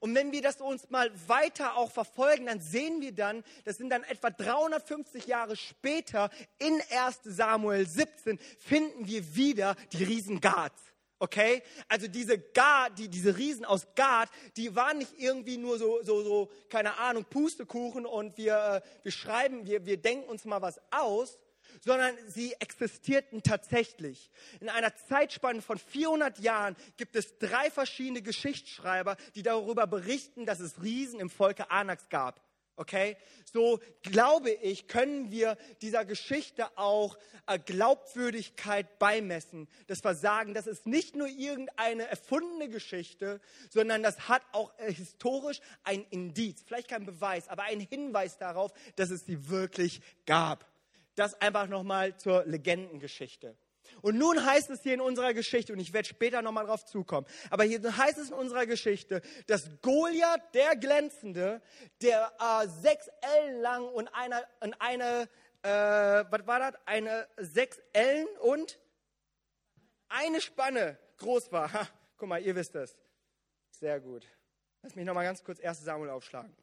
Und 0.00 0.14
wenn 0.14 0.32
wir 0.32 0.42
das 0.42 0.60
uns 0.60 0.90
mal 0.90 1.10
weiter 1.26 1.76
auch 1.76 1.90
verfolgen, 1.90 2.46
dann 2.46 2.60
sehen 2.60 3.00
wir 3.00 3.12
dann, 3.12 3.44
das 3.64 3.78
sind 3.78 3.90
dann 3.90 4.02
etwa 4.04 4.30
350 4.30 5.26
Jahre 5.26 5.56
später, 5.56 6.30
in 6.58 6.80
1 6.90 7.20
Samuel 7.24 7.86
17, 7.86 8.38
finden 8.58 9.06
wir 9.06 9.34
wieder 9.34 9.76
die 9.92 10.04
Riesen 10.04 10.40
Gads. 10.40 10.80
Okay? 11.18 11.62
Also 11.88 12.08
diese 12.08 12.38
Gad, 12.38 12.98
die, 12.98 13.08
diese 13.08 13.36
Riesen 13.36 13.64
aus 13.64 13.86
Gad, 13.94 14.28
die 14.56 14.74
waren 14.76 14.98
nicht 14.98 15.14
irgendwie 15.18 15.56
nur 15.56 15.78
so, 15.78 16.02
so, 16.02 16.22
so 16.22 16.50
keine 16.68 16.98
Ahnung, 16.98 17.24
Pustekuchen 17.24 18.04
und 18.04 18.36
wir, 18.36 18.82
äh, 18.84 18.88
wir 19.02 19.12
schreiben, 19.12 19.66
wir, 19.66 19.86
wir 19.86 19.96
denken 19.96 20.28
uns 20.28 20.44
mal 20.44 20.60
was 20.60 20.80
aus, 20.90 21.38
sondern 21.84 22.14
sie 22.28 22.54
existierten 22.54 23.42
tatsächlich. 23.42 24.30
In 24.60 24.68
einer 24.68 24.94
Zeitspanne 24.94 25.62
von 25.62 25.78
400 25.78 26.38
Jahren 26.38 26.76
gibt 26.96 27.16
es 27.16 27.38
drei 27.38 27.70
verschiedene 27.70 28.22
Geschichtsschreiber, 28.22 29.16
die 29.34 29.42
darüber 29.42 29.86
berichten, 29.86 30.46
dass 30.46 30.60
es 30.60 30.82
Riesen 30.82 31.20
im 31.20 31.30
Volke 31.30 31.70
Anaks 31.70 32.08
gab. 32.08 32.40
Okay? 32.76 33.16
So 33.52 33.80
glaube 34.02 34.50
ich, 34.50 34.86
können 34.86 35.30
wir 35.30 35.56
dieser 35.80 36.04
Geschichte 36.04 36.66
auch 36.76 37.16
äh, 37.46 37.58
Glaubwürdigkeit 37.58 38.98
beimessen. 38.98 39.66
Das 39.86 40.00
Versagen, 40.00 40.52
das 40.52 40.66
ist 40.66 40.86
nicht 40.86 41.16
nur 41.16 41.26
irgendeine 41.26 42.06
erfundene 42.06 42.68
Geschichte, 42.68 43.40
sondern 43.70 44.02
das 44.02 44.28
hat 44.28 44.42
auch 44.52 44.78
äh, 44.78 44.92
historisch 44.92 45.60
ein 45.84 46.04
Indiz, 46.10 46.62
vielleicht 46.66 46.88
kein 46.88 47.06
Beweis, 47.06 47.48
aber 47.48 47.62
ein 47.62 47.80
Hinweis 47.80 48.36
darauf, 48.36 48.72
dass 48.96 49.10
es 49.10 49.24
sie 49.24 49.48
wirklich 49.48 50.02
gab. 50.26 50.66
Das 51.16 51.34
einfach 51.40 51.66
nochmal 51.66 52.16
zur 52.16 52.44
Legendengeschichte. 52.46 53.56
Und 54.02 54.18
nun 54.18 54.44
heißt 54.44 54.70
es 54.70 54.82
hier 54.82 54.94
in 54.94 55.00
unserer 55.00 55.34
Geschichte, 55.34 55.72
und 55.72 55.80
ich 55.80 55.92
werde 55.92 56.08
später 56.08 56.42
nochmal 56.42 56.66
drauf 56.66 56.84
zukommen, 56.84 57.26
aber 57.50 57.64
hier 57.64 57.80
heißt 57.96 58.18
es 58.18 58.28
in 58.28 58.34
unserer 58.34 58.66
Geschichte, 58.66 59.22
dass 59.46 59.70
Goliath, 59.82 60.42
der 60.54 60.76
Glänzende, 60.76 61.62
der 62.02 62.32
äh, 62.38 62.68
sechs 62.68 63.08
Ellen 63.20 63.60
lang 63.60 63.84
und 63.84 64.08
eine, 64.08 64.44
und 64.60 64.74
eine 64.80 65.28
äh, 65.66 66.24
was 66.30 66.46
war 66.46 66.60
das? 66.60 66.80
Eine 66.86 67.26
sechs 67.38 67.80
Ellen 67.92 68.28
und 68.40 68.78
eine 70.08 70.40
Spanne 70.40 70.96
groß 71.18 71.50
war. 71.50 71.72
Ha, 71.72 71.88
guck 72.16 72.28
mal, 72.28 72.40
ihr 72.40 72.54
wisst 72.54 72.76
es. 72.76 72.96
Sehr 73.70 73.98
gut. 73.98 74.24
Lass 74.82 74.94
mich 74.94 75.04
nochmal 75.04 75.24
ganz 75.24 75.42
kurz 75.42 75.58
1 75.58 75.82
Samuel 75.82 76.10
aufschlagen. 76.10 76.54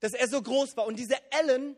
Dass 0.00 0.14
er 0.14 0.26
so 0.26 0.40
groß 0.40 0.74
war 0.76 0.86
und 0.86 0.98
diese 0.98 1.16
Ellen 1.32 1.76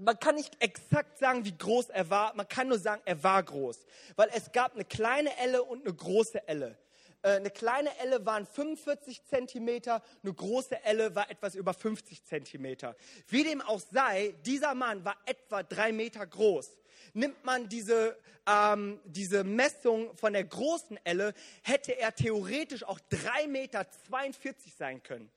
man 0.00 0.18
kann 0.18 0.34
nicht 0.34 0.56
exakt 0.62 1.18
sagen, 1.18 1.44
wie 1.44 1.56
groß 1.56 1.90
er 1.90 2.08
war. 2.10 2.34
Man 2.34 2.48
kann 2.48 2.68
nur 2.68 2.78
sagen, 2.78 3.02
er 3.04 3.22
war 3.22 3.42
groß. 3.42 3.78
Weil 4.16 4.30
es 4.34 4.50
gab 4.52 4.74
eine 4.74 4.84
kleine 4.84 5.36
Elle 5.38 5.62
und 5.62 5.84
eine 5.84 5.94
große 5.94 6.46
Elle. 6.48 6.78
Äh, 7.22 7.32
eine 7.32 7.50
kleine 7.50 7.96
Elle 7.98 8.24
waren 8.24 8.46
45 8.46 9.24
Zentimeter, 9.26 10.02
eine 10.22 10.32
große 10.32 10.82
Elle 10.84 11.14
war 11.14 11.30
etwas 11.30 11.54
über 11.54 11.74
50 11.74 12.24
Zentimeter. 12.24 12.96
Wie 13.28 13.44
dem 13.44 13.60
auch 13.60 13.80
sei, 13.80 14.34
dieser 14.46 14.74
Mann 14.74 15.04
war 15.04 15.16
etwa 15.26 15.62
drei 15.62 15.92
Meter 15.92 16.26
groß. 16.26 16.78
Nimmt 17.12 17.44
man 17.44 17.68
diese, 17.68 18.16
ähm, 18.46 19.00
diese 19.04 19.44
Messung 19.44 20.16
von 20.16 20.32
der 20.32 20.44
großen 20.44 20.98
Elle, 21.04 21.34
hätte 21.62 21.92
er 21.98 22.14
theoretisch 22.14 22.84
auch 22.84 23.00
drei 23.10 23.46
Meter 23.48 23.86
42 24.08 24.74
sein 24.74 25.02
können. 25.02 25.30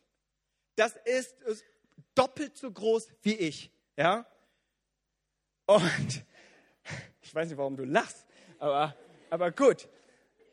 Das 0.75 0.95
ist, 1.05 1.41
ist 1.41 1.65
doppelt 2.15 2.57
so 2.57 2.71
groß 2.71 3.07
wie 3.23 3.35
ich. 3.35 3.71
Ja? 3.97 4.25
Und 5.65 6.25
ich 7.21 7.33
weiß 7.33 7.49
nicht, 7.49 7.57
warum 7.57 7.77
du 7.77 7.85
lachst, 7.85 8.25
aber, 8.59 8.95
aber 9.29 9.51
gut. 9.51 9.87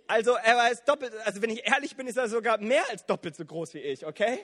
Also 0.06 0.32
er 0.32 0.72
ist 0.72 0.88
doppelt, 0.88 1.12
also 1.24 1.40
wenn 1.40 1.50
ich 1.50 1.64
ehrlich 1.66 1.96
bin, 1.96 2.06
ist 2.08 2.16
er 2.16 2.28
sogar 2.28 2.58
mehr 2.58 2.82
als 2.90 3.06
doppelt 3.06 3.36
so 3.36 3.44
groß 3.44 3.74
wie 3.74 3.78
ich, 3.78 4.04
okay? 4.04 4.40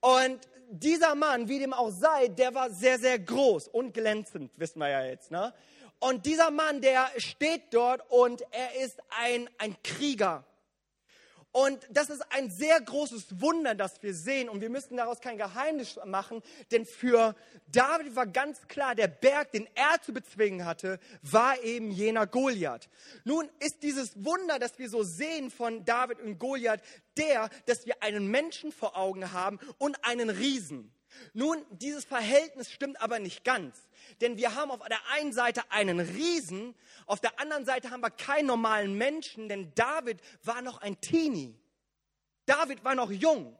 Und 0.00 0.48
dieser 0.70 1.14
Mann, 1.14 1.48
wie 1.48 1.58
dem 1.58 1.74
auch 1.74 1.90
sei, 1.90 2.28
der 2.28 2.54
war 2.54 2.70
sehr, 2.70 2.98
sehr 2.98 3.18
groß 3.18 3.68
und 3.68 3.92
glänzend, 3.92 4.58
wissen 4.58 4.78
wir 4.78 4.88
ja 4.88 5.04
jetzt. 5.04 5.30
Ne? 5.30 5.52
Und 6.00 6.26
dieser 6.26 6.50
Mann, 6.50 6.80
der 6.80 7.08
steht 7.18 7.62
dort 7.70 8.02
und 8.10 8.42
er 8.50 8.82
ist 8.82 9.00
ein, 9.10 9.48
ein 9.58 9.76
Krieger. 9.84 10.44
Und 11.52 11.86
das 11.90 12.08
ist 12.08 12.22
ein 12.32 12.50
sehr 12.50 12.80
großes 12.80 13.40
Wunder, 13.40 13.74
das 13.74 14.02
wir 14.02 14.14
sehen. 14.14 14.48
Und 14.48 14.62
wir 14.62 14.70
müssen 14.70 14.96
daraus 14.96 15.20
kein 15.20 15.36
Geheimnis 15.36 15.98
machen, 16.06 16.42
denn 16.70 16.86
für 16.86 17.36
David 17.68 18.16
war 18.16 18.26
ganz 18.26 18.66
klar, 18.68 18.94
der 18.94 19.08
Berg, 19.08 19.52
den 19.52 19.68
er 19.74 20.00
zu 20.00 20.14
bezwingen 20.14 20.64
hatte, 20.64 20.98
war 21.20 21.62
eben 21.62 21.90
jener 21.90 22.26
Goliath. 22.26 22.88
Nun 23.24 23.50
ist 23.60 23.82
dieses 23.82 24.24
Wunder, 24.24 24.58
das 24.58 24.78
wir 24.78 24.88
so 24.88 25.02
sehen 25.02 25.50
von 25.50 25.84
David 25.84 26.20
und 26.20 26.38
Goliath, 26.38 26.80
der, 27.18 27.50
dass 27.66 27.84
wir 27.84 28.02
einen 28.02 28.28
Menschen 28.28 28.72
vor 28.72 28.96
Augen 28.96 29.32
haben 29.32 29.58
und 29.76 30.02
einen 30.04 30.30
Riesen. 30.30 30.90
Nun, 31.34 31.64
dieses 31.70 32.04
Verhältnis 32.04 32.70
stimmt 32.70 33.00
aber 33.00 33.18
nicht 33.18 33.44
ganz. 33.44 33.88
Denn 34.20 34.36
wir 34.36 34.54
haben 34.54 34.70
auf 34.70 34.80
der 34.86 35.00
einen 35.12 35.32
Seite 35.32 35.62
einen 35.70 36.00
Riesen, 36.00 36.74
auf 37.06 37.20
der 37.20 37.38
anderen 37.40 37.64
Seite 37.64 37.90
haben 37.90 38.02
wir 38.02 38.10
keinen 38.10 38.46
normalen 38.46 38.94
Menschen, 38.94 39.48
denn 39.48 39.72
David 39.74 40.20
war 40.42 40.62
noch 40.62 40.80
ein 40.80 41.00
Teenie. 41.00 41.58
David 42.46 42.84
war 42.84 42.94
noch 42.94 43.10
jung. 43.10 43.56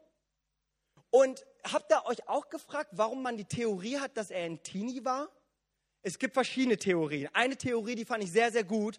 Und 1.11 1.45
habt 1.65 1.93
ihr 1.93 2.05
euch 2.07 2.29
auch 2.29 2.49
gefragt, 2.49 2.91
warum 2.93 3.23
man 3.23 3.37
die 3.37 3.45
Theorie 3.45 3.99
hat, 3.99 4.17
dass 4.17 4.31
er 4.31 4.45
ein 4.45 4.63
Teenie 4.63 5.05
war? 5.05 5.29
Es 6.03 6.19
gibt 6.19 6.35
verschiedene 6.35 6.77
Theorien. 6.77 7.31
Eine 7.33 7.57
Theorie, 7.57 7.95
die 7.95 8.05
fand 8.05 8.25
ich 8.25 8.33
sehr, 8.33 8.51
sehr 8.51 8.65
gut. 8.65 8.99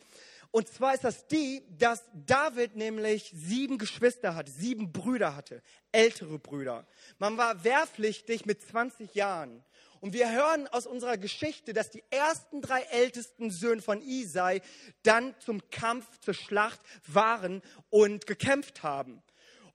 Und 0.53 0.69
zwar 0.69 0.93
ist 0.93 1.03
das 1.03 1.25
die, 1.25 1.65
dass 1.79 2.03
David 2.13 2.75
nämlich 2.75 3.33
sieben 3.36 3.79
Geschwister 3.79 4.36
hatte, 4.36 4.51
sieben 4.51 4.91
Brüder 4.91 5.36
hatte, 5.36 5.63
ältere 5.91 6.38
Brüder. 6.38 6.86
Man 7.17 7.38
war 7.38 7.63
wehrpflichtig 7.63 8.45
mit 8.45 8.62
20 8.62 9.15
Jahren. 9.15 9.63
Und 10.00 10.13
wir 10.13 10.31
hören 10.31 10.67
aus 10.67 10.86
unserer 10.86 11.17
Geschichte, 11.17 11.74
dass 11.74 11.89
die 11.89 12.03
ersten 12.12 12.62
drei 12.62 12.81
ältesten 12.83 13.50
Söhne 13.50 13.81
von 13.81 14.03
Isai 14.03 14.62
dann 15.01 15.33
zum 15.39 15.72
Kampf, 15.72 16.19
zur 16.19 16.36
Schlacht 16.36 16.81
waren 17.07 17.63
und 17.89 18.27
gekämpft 18.27 18.83
haben. 18.83 19.24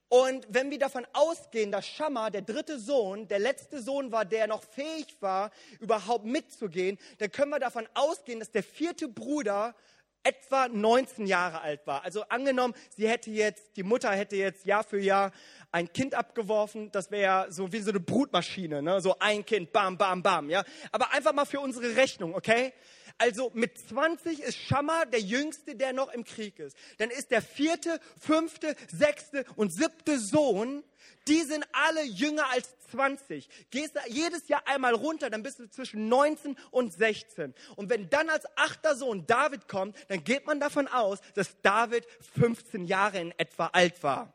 Und 0.07 0.47
wenn 0.49 0.71
wir 0.71 0.79
davon 0.79 1.05
ausgehen, 1.11 1.73
dass 1.73 1.87
Schammer, 1.87 2.31
der 2.31 2.41
dritte 2.41 2.79
Sohn, 2.79 3.27
der 3.27 3.39
letzte 3.39 3.81
Sohn 3.81 4.13
war, 4.13 4.23
der 4.23 4.47
noch 4.47 4.63
fähig 4.63 5.17
war, 5.19 5.51
überhaupt 5.81 6.23
mitzugehen, 6.23 6.97
dann 7.17 7.33
können 7.33 7.51
wir 7.51 7.59
davon 7.59 7.85
ausgehen, 7.95 8.39
dass 8.39 8.49
der 8.49 8.63
vierte 8.63 9.09
Bruder 9.09 9.75
etwa 10.23 10.67
19 10.67 11.25
Jahre 11.25 11.61
alt 11.61 11.85
war. 11.87 12.03
Also 12.03 12.23
angenommen, 12.23 12.73
sie 12.95 13.07
hätte 13.07 13.31
jetzt, 13.31 13.75
die 13.77 13.83
Mutter 13.83 14.11
hätte 14.11 14.35
jetzt 14.35 14.65
Jahr 14.65 14.83
für 14.83 14.99
Jahr 14.99 15.31
ein 15.71 15.91
Kind 15.91 16.15
abgeworfen, 16.15 16.91
das 16.91 17.11
wäre 17.11 17.51
so 17.51 17.71
wie 17.71 17.79
so 17.79 17.91
eine 17.91 17.99
Brutmaschine, 17.99 18.81
ne? 18.81 19.01
so 19.01 19.15
ein 19.19 19.45
Kind, 19.45 19.71
bam, 19.71 19.97
bam, 19.97 20.21
bam, 20.21 20.49
ja. 20.49 20.63
Aber 20.91 21.11
einfach 21.13 21.33
mal 21.33 21.45
für 21.45 21.59
unsere 21.59 21.95
Rechnung, 21.95 22.35
okay? 22.35 22.73
Also 23.19 23.51
mit 23.53 23.77
20 23.77 24.39
ist 24.41 24.57
Schammer 24.57 25.05
der 25.05 25.19
Jüngste, 25.19 25.75
der 25.75 25.91
noch 25.91 26.11
im 26.13 26.23
Krieg 26.23 26.57
ist. 26.57 26.75
Dann 26.97 27.09
ist 27.09 27.31
der 27.31 27.41
vierte, 27.41 27.99
fünfte, 28.17 28.75
sechste 28.91 29.45
und 29.57 29.71
siebte 29.71 30.17
Sohn, 30.17 30.83
die 31.27 31.41
sind 31.41 31.65
alle 31.73 32.03
jünger 32.03 32.49
als 32.49 32.69
20. 32.91 33.49
Gehst 33.71 33.99
jedes 34.07 34.47
Jahr 34.47 34.65
einmal 34.65 34.95
runter, 34.95 35.29
dann 35.29 35.43
bist 35.43 35.59
du 35.59 35.69
zwischen 35.69 36.07
19 36.07 36.57
und 36.71 36.93
16. 36.93 37.53
Und 37.75 37.89
wenn 37.89 38.09
dann 38.09 38.29
als 38.29 38.45
achter 38.55 38.95
Sohn 38.95 39.27
David 39.27 39.67
kommt, 39.67 39.97
dann 40.07 40.23
geht 40.23 40.47
man 40.47 40.61
davon 40.61 40.87
aus, 40.87 41.19
dass 41.35 41.61
David 41.61 42.07
15 42.35 42.85
Jahre 42.85 43.19
in 43.19 43.31
etwa 43.37 43.67
alt 43.67 44.01
war. 44.01 44.33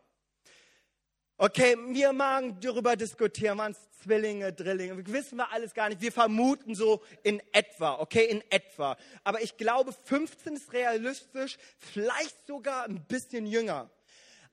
Okay, 1.36 1.76
wir 1.88 2.12
magen 2.12 2.60
darüber 2.60 2.94
diskutieren, 2.94 3.58
waren 3.58 3.72
es 3.72 3.90
Zwillinge, 4.02 4.52
Drillinge, 4.52 5.04
wissen 5.08 5.36
wir 5.36 5.50
alles 5.50 5.74
gar 5.74 5.88
nicht. 5.88 6.00
Wir 6.00 6.12
vermuten 6.12 6.76
so 6.76 7.02
in 7.24 7.42
etwa, 7.50 7.94
okay, 7.94 8.24
in 8.26 8.40
etwa. 8.50 8.96
Aber 9.24 9.42
ich 9.42 9.56
glaube, 9.56 9.92
15 9.92 10.54
ist 10.54 10.72
realistisch, 10.72 11.58
vielleicht 11.78 12.46
sogar 12.46 12.84
ein 12.84 13.04
bisschen 13.06 13.46
jünger. 13.46 13.90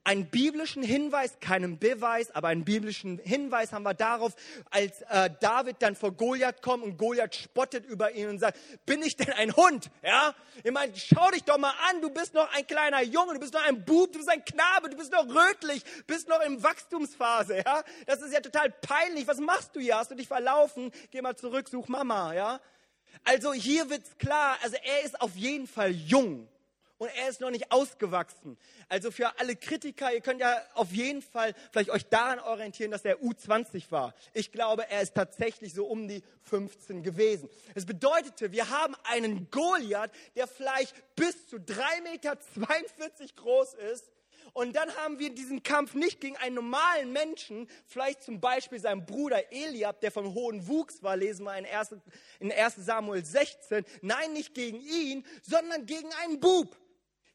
Einen 0.03 0.25
biblischen 0.29 0.81
Hinweis, 0.81 1.39
keinen 1.39 1.77
Beweis, 1.77 2.31
aber 2.31 2.47
einen 2.47 2.65
biblischen 2.65 3.19
Hinweis 3.19 3.71
haben 3.71 3.83
wir 3.83 3.93
darauf, 3.93 4.33
als 4.71 5.01
äh, 5.03 5.29
David 5.39 5.77
dann 5.79 5.95
vor 5.95 6.11
Goliath 6.11 6.61
kommt 6.61 6.83
und 6.83 6.97
Goliath 6.97 7.35
spottet 7.35 7.85
über 7.85 8.11
ihn 8.13 8.29
und 8.29 8.39
sagt, 8.39 8.57
bin 8.85 9.03
ich 9.03 9.15
denn 9.15 9.31
ein 9.33 9.55
Hund? 9.55 9.91
Ja? 10.03 10.33
Ich 10.63 10.71
meine, 10.71 10.93
schau 10.95 11.29
dich 11.29 11.43
doch 11.43 11.59
mal 11.59 11.73
an, 11.89 12.01
du 12.01 12.09
bist 12.09 12.33
noch 12.33 12.51
ein 12.53 12.65
kleiner 12.65 13.03
Junge, 13.03 13.35
du 13.35 13.39
bist 13.39 13.53
noch 13.53 13.63
ein 13.63 13.85
Bub, 13.85 14.11
du 14.11 14.17
bist 14.17 14.29
ein 14.29 14.43
Knabe, 14.43 14.89
du 14.89 14.97
bist 14.97 15.11
noch 15.11 15.27
rötlich, 15.27 15.83
bist 16.07 16.27
noch 16.27 16.41
in 16.41 16.63
Wachstumsphase, 16.63 17.57
ja? 17.57 17.83
Das 18.07 18.21
ist 18.21 18.33
ja 18.33 18.39
total 18.39 18.71
peinlich. 18.71 19.27
Was 19.27 19.39
machst 19.39 19.75
du 19.75 19.79
hier? 19.79 19.97
Hast 19.97 20.09
du 20.09 20.15
dich 20.15 20.27
verlaufen? 20.27 20.91
Geh 21.11 21.21
mal 21.21 21.35
zurück, 21.35 21.69
such 21.69 21.87
Mama, 21.87 22.33
ja? 22.33 22.59
Also 23.23 23.53
hier 23.53 23.89
wird's 23.89 24.17
klar, 24.17 24.57
also 24.63 24.77
er 24.83 25.03
ist 25.03 25.21
auf 25.21 25.35
jeden 25.35 25.67
Fall 25.67 25.91
jung 25.91 26.47
und 27.01 27.09
er 27.15 27.29
ist 27.29 27.41
noch 27.41 27.49
nicht 27.49 27.71
ausgewachsen. 27.71 28.59
Also 28.87 29.09
für 29.09 29.39
alle 29.39 29.55
Kritiker, 29.55 30.13
ihr 30.13 30.21
könnt 30.21 30.39
ja 30.39 30.55
auf 30.75 30.91
jeden 30.91 31.23
Fall 31.23 31.55
vielleicht 31.71 31.89
euch 31.89 32.05
daran 32.05 32.37
orientieren, 32.39 32.91
dass 32.91 33.03
er 33.03 33.17
U20 33.17 33.89
war. 33.89 34.13
Ich 34.33 34.51
glaube, 34.51 34.87
er 34.87 35.01
ist 35.01 35.15
tatsächlich 35.15 35.73
so 35.73 35.85
um 35.85 36.07
die 36.07 36.21
15 36.43 37.01
gewesen. 37.01 37.49
Es 37.73 37.87
bedeutete, 37.87 38.51
wir 38.51 38.69
haben 38.69 38.95
einen 39.05 39.49
Goliath, 39.49 40.11
der 40.35 40.45
vielleicht 40.45 40.93
bis 41.15 41.47
zu 41.47 41.55
3,42 41.55 42.03
Meter 42.03 42.37
groß 43.35 43.73
ist. 43.91 44.11
Und 44.53 44.75
dann 44.75 44.95
haben 44.97 45.17
wir 45.17 45.33
diesen 45.33 45.63
Kampf 45.63 45.95
nicht 45.95 46.21
gegen 46.21 46.37
einen 46.37 46.53
normalen 46.53 47.11
Menschen, 47.11 47.67
vielleicht 47.87 48.21
zum 48.21 48.39
Beispiel 48.39 48.79
seinen 48.79 49.07
Bruder 49.07 49.51
Eliab, 49.51 50.01
der 50.01 50.11
vom 50.11 50.35
hohen 50.35 50.67
Wuchs 50.67 51.01
war, 51.01 51.17
lesen 51.17 51.45
wir 51.45 51.57
in 51.57 51.65
1, 51.65 51.95
in 52.39 52.51
1 52.51 52.75
Samuel 52.75 53.25
16. 53.25 53.85
Nein, 54.03 54.33
nicht 54.33 54.53
gegen 54.53 54.81
ihn, 54.81 55.25
sondern 55.41 55.87
gegen 55.87 56.09
einen 56.21 56.39
Bub 56.39 56.77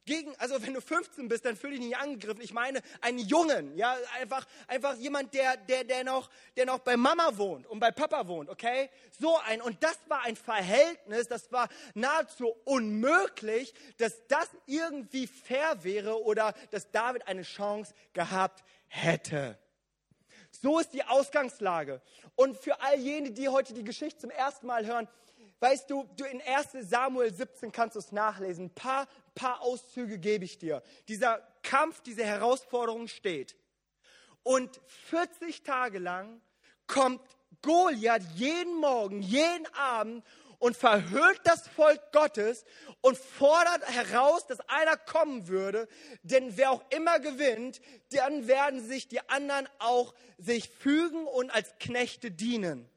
gegen, 0.07 0.35
also 0.37 0.63
wenn 0.63 0.73
du 0.73 0.81
15 0.81 1.29
bist, 1.29 1.45
dann 1.45 1.57
fühl 1.57 1.73
dich 1.73 1.81
nicht 1.81 1.97
angegriffen. 1.97 2.41
Ich 2.41 2.55
meine 2.55 2.81
einen 3.01 3.19
Jungen, 3.19 3.77
ja, 3.77 3.97
einfach, 4.19 4.47
einfach 4.69 4.95
jemand, 4.95 5.35
der, 5.35 5.57
der, 5.57 5.85
der 5.85 6.05
noch, 6.05 6.31
der 6.57 6.65
noch 6.65 6.79
bei 6.79 6.97
Mama 6.97 7.37
wohnt 7.37 7.67
und 7.67 7.81
bei 7.81 7.91
Papa 7.91 8.27
wohnt, 8.27 8.49
okay? 8.49 8.89
So 9.19 9.37
ein, 9.47 9.61
und 9.61 9.83
das 9.83 9.99
war 10.09 10.23
ein 10.23 10.37
Verhältnis, 10.37 11.27
das 11.29 11.53
war 11.53 11.69
nahezu 11.95 12.55
unmöglich, 12.65 13.75
dass 13.99 14.27
das 14.29 14.49
irgendwie 14.65 15.27
fair 15.27 15.83
wäre 15.85 16.23
oder 16.23 16.55
dass 16.71 16.91
David 16.91 17.27
eine 17.27 17.43
Chance 17.43 17.93
gehabt 18.13 18.65
hätte. 18.87 19.59
So 20.63 20.79
ist 20.79 20.93
die 20.93 21.05
Ausgangslage. 21.05 22.01
Und 22.35 22.57
für 22.57 22.81
all 22.81 22.99
jene, 22.99 23.33
die 23.33 23.49
heute 23.49 23.75
die 23.75 23.85
Geschichte 23.85 24.21
zum 24.21 24.31
ersten 24.31 24.67
Mal 24.67 24.87
hören, 24.87 25.09
weißt 25.61 25.91
du, 25.91 26.05
du 26.17 26.25
in 26.25 26.41
1 26.43 26.89
Samuel 26.89 27.33
17 27.33 27.73
kannst 27.73 27.97
du 27.97 28.01
es 28.01 28.13
nachlesen. 28.13 28.67
Ein 28.67 28.75
paar, 28.75 29.09
paar 29.35 29.63
Auszüge 29.63 30.19
gebe 30.19 30.45
ich 30.45 30.59
dir. 30.59 30.83
Dieser 31.09 31.47
Kampf, 31.63 32.01
diese 32.03 32.25
Herausforderung 32.25 33.09
steht. 33.09 33.57
Und 34.43 34.81
40 35.09 35.63
Tage 35.63 35.99
lang 35.99 36.41
kommt 36.87 37.21
Goliath 37.63 38.23
jeden 38.35 38.79
Morgen, 38.79 39.21
jeden 39.21 39.67
Abend 39.75 40.25
und 40.59 40.77
verhöhnt 40.77 41.41
das 41.45 41.67
Volk 41.69 42.13
Gottes 42.13 42.65
und 43.01 43.17
fordert 43.17 43.89
heraus, 43.89 44.47
dass 44.47 44.61
einer 44.69 44.97
kommen 44.97 45.49
würde, 45.49 45.89
denn 46.23 46.57
wer 46.57 46.71
auch 46.71 46.83
immer 46.91 47.19
gewinnt, 47.19 47.81
dann 48.11 48.47
werden 48.47 48.87
sich 48.87 49.09
die 49.09 49.29
anderen 49.29 49.69
auch 49.79 50.15
sich 50.39 50.69
fügen 50.71 51.27
und 51.27 51.51
als 51.51 51.75
Knechte 51.79 52.31
dienen. 52.31 52.89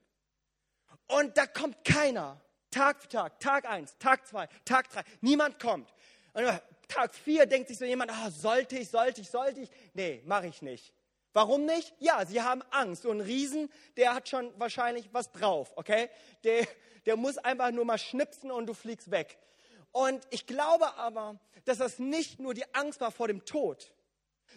Und 1.08 1.38
da 1.38 1.48
kommt 1.48 1.84
keiner. 1.84 2.40
Tag 2.72 3.02
für 3.02 3.08
Tag, 3.08 3.40
Tag 3.40 3.66
eins, 3.66 3.98
Tag 3.98 4.28
zwei, 4.28 4.48
Tag 4.66 4.90
drei, 4.90 5.04
niemand 5.22 5.60
kommt. 5.60 5.94
Und 6.34 6.46
Tag 6.88 7.16
vier 7.16 7.46
denkt 7.46 7.68
sich 7.68 7.78
so 7.78 7.86
jemand, 7.86 8.12
ah, 8.12 8.32
sollte 8.32 8.78
ich, 8.78 8.90
sollte 8.90 9.22
ich, 9.22 9.30
sollte 9.30 9.62
ich? 9.62 9.70
Nee, 9.94 10.22
mache 10.26 10.48
ich 10.48 10.62
nicht. 10.62 10.94
Warum 11.34 11.66
nicht? 11.66 11.94
Ja, 12.00 12.26
sie 12.26 12.42
haben 12.42 12.64
Angst. 12.72 13.04
So 13.04 13.12
ein 13.12 13.22
Riesen, 13.22 13.70
der 13.98 14.16
hat 14.16 14.28
schon 14.28 14.52
wahrscheinlich 14.60 15.10
was 15.12 15.32
drauf, 15.32 15.72
okay? 15.76 16.10
Der, 16.44 16.68
der 17.06 17.16
muss 17.16 17.38
einfach 17.38 17.72
nur 17.72 17.86
mal 17.86 18.00
schnipsen 18.00 18.52
und 18.52 18.66
du 18.66 18.74
fliegst 18.74 19.12
weg. 19.12 19.38
Und 19.92 20.26
ich 20.32 20.48
glaube 20.48 20.96
aber, 20.96 21.40
dass 21.66 21.78
das 21.78 22.00
nicht 22.00 22.40
nur 22.40 22.54
die 22.54 22.74
Angst 22.74 23.02
war 23.02 23.12
vor 23.12 23.28
dem 23.28 23.46
Tod, 23.46 23.94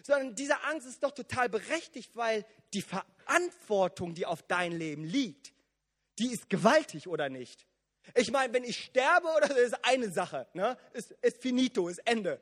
sondern 0.01 0.35
diese 0.35 0.63
Angst 0.63 0.87
ist 0.87 1.03
doch 1.03 1.11
total 1.11 1.49
berechtigt, 1.49 2.15
weil 2.15 2.45
die 2.73 2.81
Verantwortung, 2.81 4.15
die 4.15 4.25
auf 4.25 4.41
dein 4.43 4.71
Leben 4.71 5.03
liegt, 5.03 5.53
die 6.19 6.31
ist 6.31 6.49
gewaltig 6.49 7.07
oder 7.07 7.29
nicht? 7.29 7.67
Ich 8.15 8.31
meine, 8.31 8.53
wenn 8.53 8.63
ich 8.63 8.83
sterbe 8.83 9.27
oder 9.35 9.47
so, 9.47 9.55
ist 9.55 9.85
eine 9.85 10.11
Sache, 10.11 10.47
ne? 10.53 10.77
ist, 10.93 11.11
ist 11.21 11.41
finito, 11.41 11.87
ist 11.87 11.99
Ende. 12.05 12.39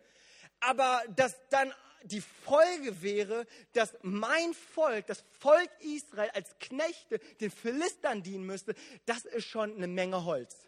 Aber 0.60 1.02
dass 1.16 1.36
dann 1.50 1.74
die 2.04 2.22
Folge 2.22 3.02
wäre, 3.02 3.46
dass 3.74 3.96
mein 4.02 4.54
Volk, 4.54 5.08
das 5.08 5.24
Volk 5.40 5.70
Israel 5.80 6.32
als 6.34 6.56
Knechte 6.60 7.20
den 7.40 7.52
Philistern 7.52 8.24
dienen 8.24 8.46
müsste, 8.46 8.76
das 9.06 9.26
ist 9.26 9.46
schon 9.46 9.76
eine 9.76 9.88
Menge 9.88 10.26
Holz. 10.26 10.68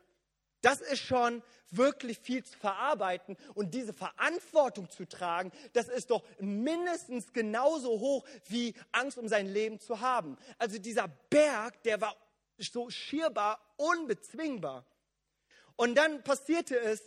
Das 0.61 0.79
ist 0.79 1.01
schon 1.01 1.43
wirklich 1.71 2.19
viel 2.19 2.43
zu 2.43 2.57
verarbeiten 2.57 3.35
und 3.53 3.73
diese 3.73 3.93
Verantwortung 3.93 4.89
zu 4.89 5.05
tragen, 5.05 5.51
das 5.73 5.89
ist 5.89 6.09
doch 6.09 6.23
mindestens 6.39 7.33
genauso 7.33 7.89
hoch 7.89 8.25
wie 8.47 8.73
Angst 8.91 9.17
um 9.17 9.27
sein 9.27 9.47
Leben 9.47 9.79
zu 9.79 9.99
haben. 9.99 10.37
Also 10.57 10.77
dieser 10.77 11.09
Berg, 11.29 11.83
der 11.83 11.99
war 11.99 12.15
so 12.71 12.89
schierbar, 12.89 13.59
unbezwingbar. 13.77 14.85
Und 15.75 15.95
dann 15.95 16.23
passierte 16.23 16.79
es, 16.79 17.01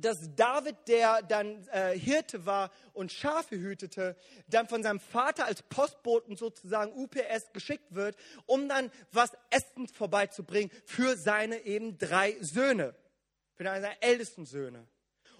dass 0.00 0.34
David, 0.34 0.76
der 0.88 1.22
dann 1.22 1.66
äh, 1.68 1.98
Hirte 1.98 2.44
war 2.44 2.70
und 2.92 3.12
Schafe 3.12 3.56
hütete, 3.56 4.16
dann 4.48 4.68
von 4.68 4.82
seinem 4.82 5.00
Vater 5.00 5.46
als 5.46 5.62
Postboten 5.62 6.36
sozusagen 6.36 6.92
UPS 6.92 7.52
geschickt 7.52 7.94
wird, 7.94 8.16
um 8.46 8.68
dann 8.68 8.90
was 9.12 9.30
Essen 9.50 9.88
vorbeizubringen 9.88 10.70
für 10.84 11.16
seine 11.16 11.64
eben 11.64 11.98
drei 11.98 12.36
Söhne, 12.40 12.94
für 13.54 13.64
seine 13.64 14.02
ältesten 14.02 14.44
Söhne. 14.44 14.86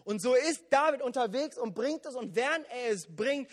Und 0.04 0.22
so 0.22 0.34
ist 0.34 0.64
David 0.70 1.02
unterwegs 1.02 1.58
und 1.58 1.74
bringt 1.74 2.06
es 2.06 2.14
und 2.14 2.36
während 2.36 2.64
er 2.70 2.92
es 2.92 3.14
bringt, 3.14 3.50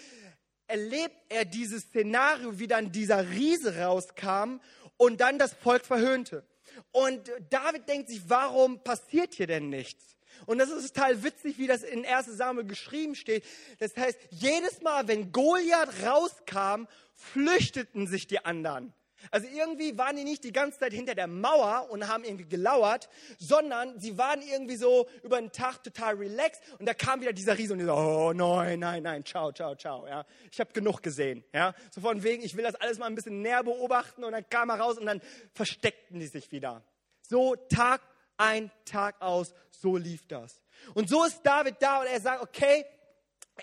erlebt 0.67 1.15
er 1.29 1.45
dieses 1.45 1.83
Szenario, 1.83 2.59
wie 2.59 2.67
dann 2.67 2.91
dieser 2.91 3.29
Riese 3.29 3.79
rauskam 3.79 4.59
und 4.97 5.21
dann 5.21 5.39
das 5.39 5.53
Volk 5.53 5.85
verhöhnte. 5.85 6.45
Und 6.91 7.31
David 7.49 7.87
denkt 7.87 8.09
sich, 8.09 8.21
warum 8.27 8.83
passiert 8.83 9.33
hier 9.33 9.47
denn 9.47 9.69
nichts? 9.69 10.17
Und 10.45 10.57
das 10.57 10.69
ist 10.69 10.93
total 10.93 11.23
witzig, 11.23 11.57
wie 11.57 11.67
das 11.67 11.83
in 11.83 12.05
1 12.05 12.25
Samuel 12.25 12.65
geschrieben 12.65 13.15
steht. 13.15 13.45
Das 13.79 13.95
heißt, 13.95 14.19
jedes 14.29 14.81
Mal, 14.81 15.07
wenn 15.07 15.31
Goliath 15.31 16.03
rauskam, 16.05 16.87
flüchteten 17.15 18.07
sich 18.07 18.27
die 18.27 18.43
anderen. 18.43 18.93
Also 19.31 19.47
irgendwie 19.47 19.97
waren 19.97 20.15
die 20.15 20.23
nicht 20.23 20.43
die 20.43 20.51
ganze 20.51 20.79
Zeit 20.79 20.93
hinter 20.93 21.15
der 21.15 21.27
Mauer 21.27 21.89
und 21.89 22.07
haben 22.07 22.23
irgendwie 22.23 22.47
gelauert, 22.47 23.09
sondern 23.37 23.99
sie 23.99 24.17
waren 24.17 24.41
irgendwie 24.41 24.75
so 24.75 25.07
über 25.23 25.39
den 25.39 25.51
Tag 25.51 25.83
total 25.83 26.15
relaxed 26.15 26.61
und 26.79 26.87
da 26.87 26.93
kam 26.93 27.21
wieder 27.21 27.33
dieser 27.33 27.57
Riese 27.57 27.73
und 27.73 27.79
die 27.79 27.85
so, 27.85 27.93
oh 27.93 28.33
nein, 28.33 28.79
nein, 28.79 29.03
nein, 29.03 29.25
ciao, 29.25 29.51
ciao, 29.51 29.75
ciao. 29.75 30.07
Ja. 30.07 30.25
Ich 30.51 30.59
habe 30.59 30.71
genug 30.73 31.01
gesehen. 31.01 31.43
Ja. 31.53 31.73
So 31.91 32.01
von 32.01 32.23
wegen, 32.23 32.43
ich 32.43 32.55
will 32.55 32.63
das 32.63 32.75
alles 32.75 32.99
mal 32.99 33.07
ein 33.07 33.15
bisschen 33.15 33.41
näher 33.41 33.63
beobachten 33.63 34.23
und 34.23 34.31
dann 34.31 34.47
kam 34.49 34.69
er 34.69 34.79
raus 34.79 34.97
und 34.97 35.05
dann 35.05 35.21
versteckten 35.53 36.19
die 36.19 36.27
sich 36.27 36.51
wieder. 36.51 36.83
So 37.21 37.55
Tag 37.55 38.01
ein, 38.37 38.71
Tag 38.85 39.21
aus, 39.21 39.53
so 39.69 39.97
lief 39.97 40.27
das. 40.27 40.61
Und 40.93 41.09
so 41.09 41.23
ist 41.23 41.41
David 41.43 41.75
da 41.79 42.01
und 42.01 42.07
er 42.07 42.19
sagt, 42.19 42.41
okay, 42.41 42.85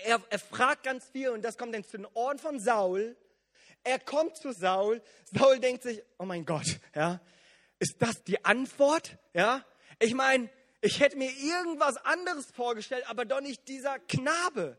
er, 0.05 0.21
er 0.31 0.39
fragt 0.39 0.85
ganz 0.85 1.09
viel 1.09 1.31
und 1.31 1.43
das 1.43 1.59
kommt 1.59 1.75
dann 1.75 1.85
zu 1.85 1.97
den 1.97 2.07
Ohren 2.15 2.39
von 2.39 2.59
Saul 2.61 3.17
er 3.85 3.99
kommt 3.99 4.37
zu 4.37 4.53
Saul. 4.53 5.03
Saul 5.33 5.59
denkt 5.59 5.83
sich, 5.83 6.03
oh 6.19 6.25
mein 6.25 6.45
Gott, 6.45 6.81
ja, 6.95 7.21
ist 7.79 7.97
das 7.99 8.23
die 8.25 8.45
Antwort? 8.45 9.19
Ja, 9.33 9.65
ich 9.99 10.15
meine, 10.15 10.51
ich 10.81 11.01
hätte 11.01 11.17
mir 11.17 11.31
irgendwas 11.31 11.97
anderes 11.99 12.47
vorgestellt, 12.51 13.09
aber 13.09 13.25
doch 13.25 13.41
nicht 13.41 13.69
dieser 13.69 13.99
Knabe. 13.99 14.79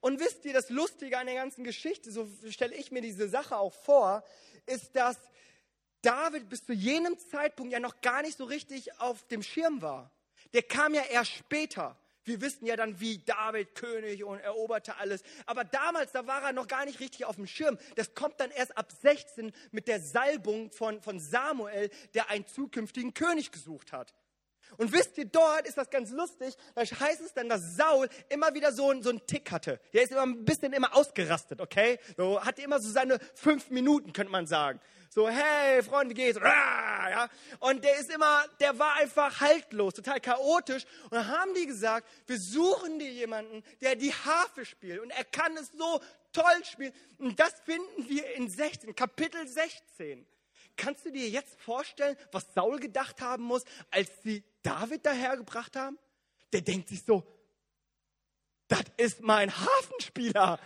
Und 0.00 0.18
wisst 0.18 0.44
ihr, 0.44 0.52
das 0.52 0.68
Lustige 0.70 1.18
an 1.18 1.26
der 1.26 1.36
ganzen 1.36 1.62
Geschichte, 1.62 2.10
so 2.10 2.28
stelle 2.48 2.74
ich 2.74 2.90
mir 2.90 3.02
diese 3.02 3.28
Sache 3.28 3.56
auch 3.56 3.72
vor, 3.72 4.24
ist, 4.66 4.96
dass 4.96 5.16
David 6.02 6.48
bis 6.48 6.64
zu 6.64 6.72
jenem 6.72 7.16
Zeitpunkt 7.18 7.72
ja 7.72 7.78
noch 7.78 8.00
gar 8.00 8.22
nicht 8.22 8.36
so 8.36 8.44
richtig 8.44 8.98
auf 9.00 9.22
dem 9.28 9.42
Schirm 9.42 9.80
war. 9.80 10.10
Der 10.52 10.62
kam 10.62 10.94
ja 10.94 11.02
erst 11.02 11.32
später. 11.32 11.96
Wir 12.24 12.40
wissen 12.40 12.66
ja 12.66 12.76
dann, 12.76 13.00
wie 13.00 13.18
David 13.18 13.74
König 13.74 14.24
und 14.24 14.38
eroberte 14.40 14.96
alles. 14.96 15.22
Aber 15.46 15.64
damals, 15.64 16.12
da 16.12 16.26
war 16.26 16.42
er 16.42 16.52
noch 16.52 16.68
gar 16.68 16.84
nicht 16.84 17.00
richtig 17.00 17.24
auf 17.24 17.36
dem 17.36 17.46
Schirm. 17.46 17.78
Das 17.96 18.14
kommt 18.14 18.38
dann 18.40 18.50
erst 18.50 18.76
ab 18.76 18.92
16 19.02 19.52
mit 19.70 19.88
der 19.88 20.00
Salbung 20.00 20.70
von, 20.70 21.00
von 21.02 21.18
Samuel, 21.20 21.90
der 22.14 22.30
einen 22.30 22.46
zukünftigen 22.46 23.14
König 23.14 23.50
gesucht 23.50 23.92
hat. 23.92 24.14
Und 24.78 24.92
wisst 24.92 25.18
ihr, 25.18 25.26
dort 25.26 25.66
ist 25.66 25.76
das 25.76 25.90
ganz 25.90 26.10
lustig. 26.10 26.56
Da 26.74 26.82
heißt 26.82 27.20
es 27.20 27.34
dann, 27.34 27.48
dass 27.48 27.76
Saul 27.76 28.08
immer 28.28 28.54
wieder 28.54 28.72
so, 28.72 28.92
so 29.02 29.10
einen 29.10 29.26
Tick 29.26 29.50
hatte. 29.50 29.80
Der 29.92 30.02
ist 30.02 30.12
immer 30.12 30.22
ein 30.22 30.44
bisschen 30.44 30.72
immer 30.72 30.96
ausgerastet, 30.96 31.60
okay? 31.60 31.98
So, 32.16 32.42
hatte 32.42 32.62
immer 32.62 32.80
so 32.80 32.90
seine 32.90 33.18
fünf 33.34 33.70
Minuten, 33.70 34.12
könnte 34.12 34.32
man 34.32 34.46
sagen. 34.46 34.80
So, 35.14 35.28
hey, 35.28 35.82
Freunde, 35.82 36.14
geht's? 36.14 36.38
Ja? 36.42 37.28
Und 37.60 37.84
der 37.84 37.98
ist 37.98 38.10
immer, 38.10 38.46
der 38.60 38.78
war 38.78 38.94
einfach 38.94 39.42
haltlos, 39.42 39.92
total 39.92 40.20
chaotisch. 40.20 40.86
Und 41.04 41.12
dann 41.12 41.28
haben 41.28 41.52
die 41.52 41.66
gesagt, 41.66 42.08
wir 42.26 42.38
suchen 42.40 42.98
dir 42.98 43.12
jemanden, 43.12 43.62
der 43.82 43.94
die 43.94 44.14
Harfe 44.14 44.64
spielt. 44.64 45.00
Und 45.00 45.10
er 45.10 45.24
kann 45.24 45.54
es 45.58 45.70
so 45.72 46.00
toll 46.32 46.64
spielen. 46.64 46.94
Und 47.18 47.38
das 47.38 47.52
finden 47.60 48.08
wir 48.08 48.36
in 48.36 48.48
16, 48.48 48.94
Kapitel 48.94 49.46
16. 49.46 50.26
Kannst 50.78 51.04
du 51.04 51.12
dir 51.12 51.28
jetzt 51.28 51.60
vorstellen, 51.60 52.16
was 52.30 52.46
Saul 52.54 52.80
gedacht 52.80 53.20
haben 53.20 53.42
muss, 53.42 53.64
als 53.90 54.10
sie 54.22 54.42
David 54.62 55.04
dahergebracht 55.04 55.76
haben? 55.76 55.98
Der 56.54 56.62
denkt 56.62 56.88
sich 56.88 57.04
so, 57.04 57.22
das 58.66 58.84
ist 58.96 59.20
mein 59.20 59.54
Hafenspieler. 59.54 60.58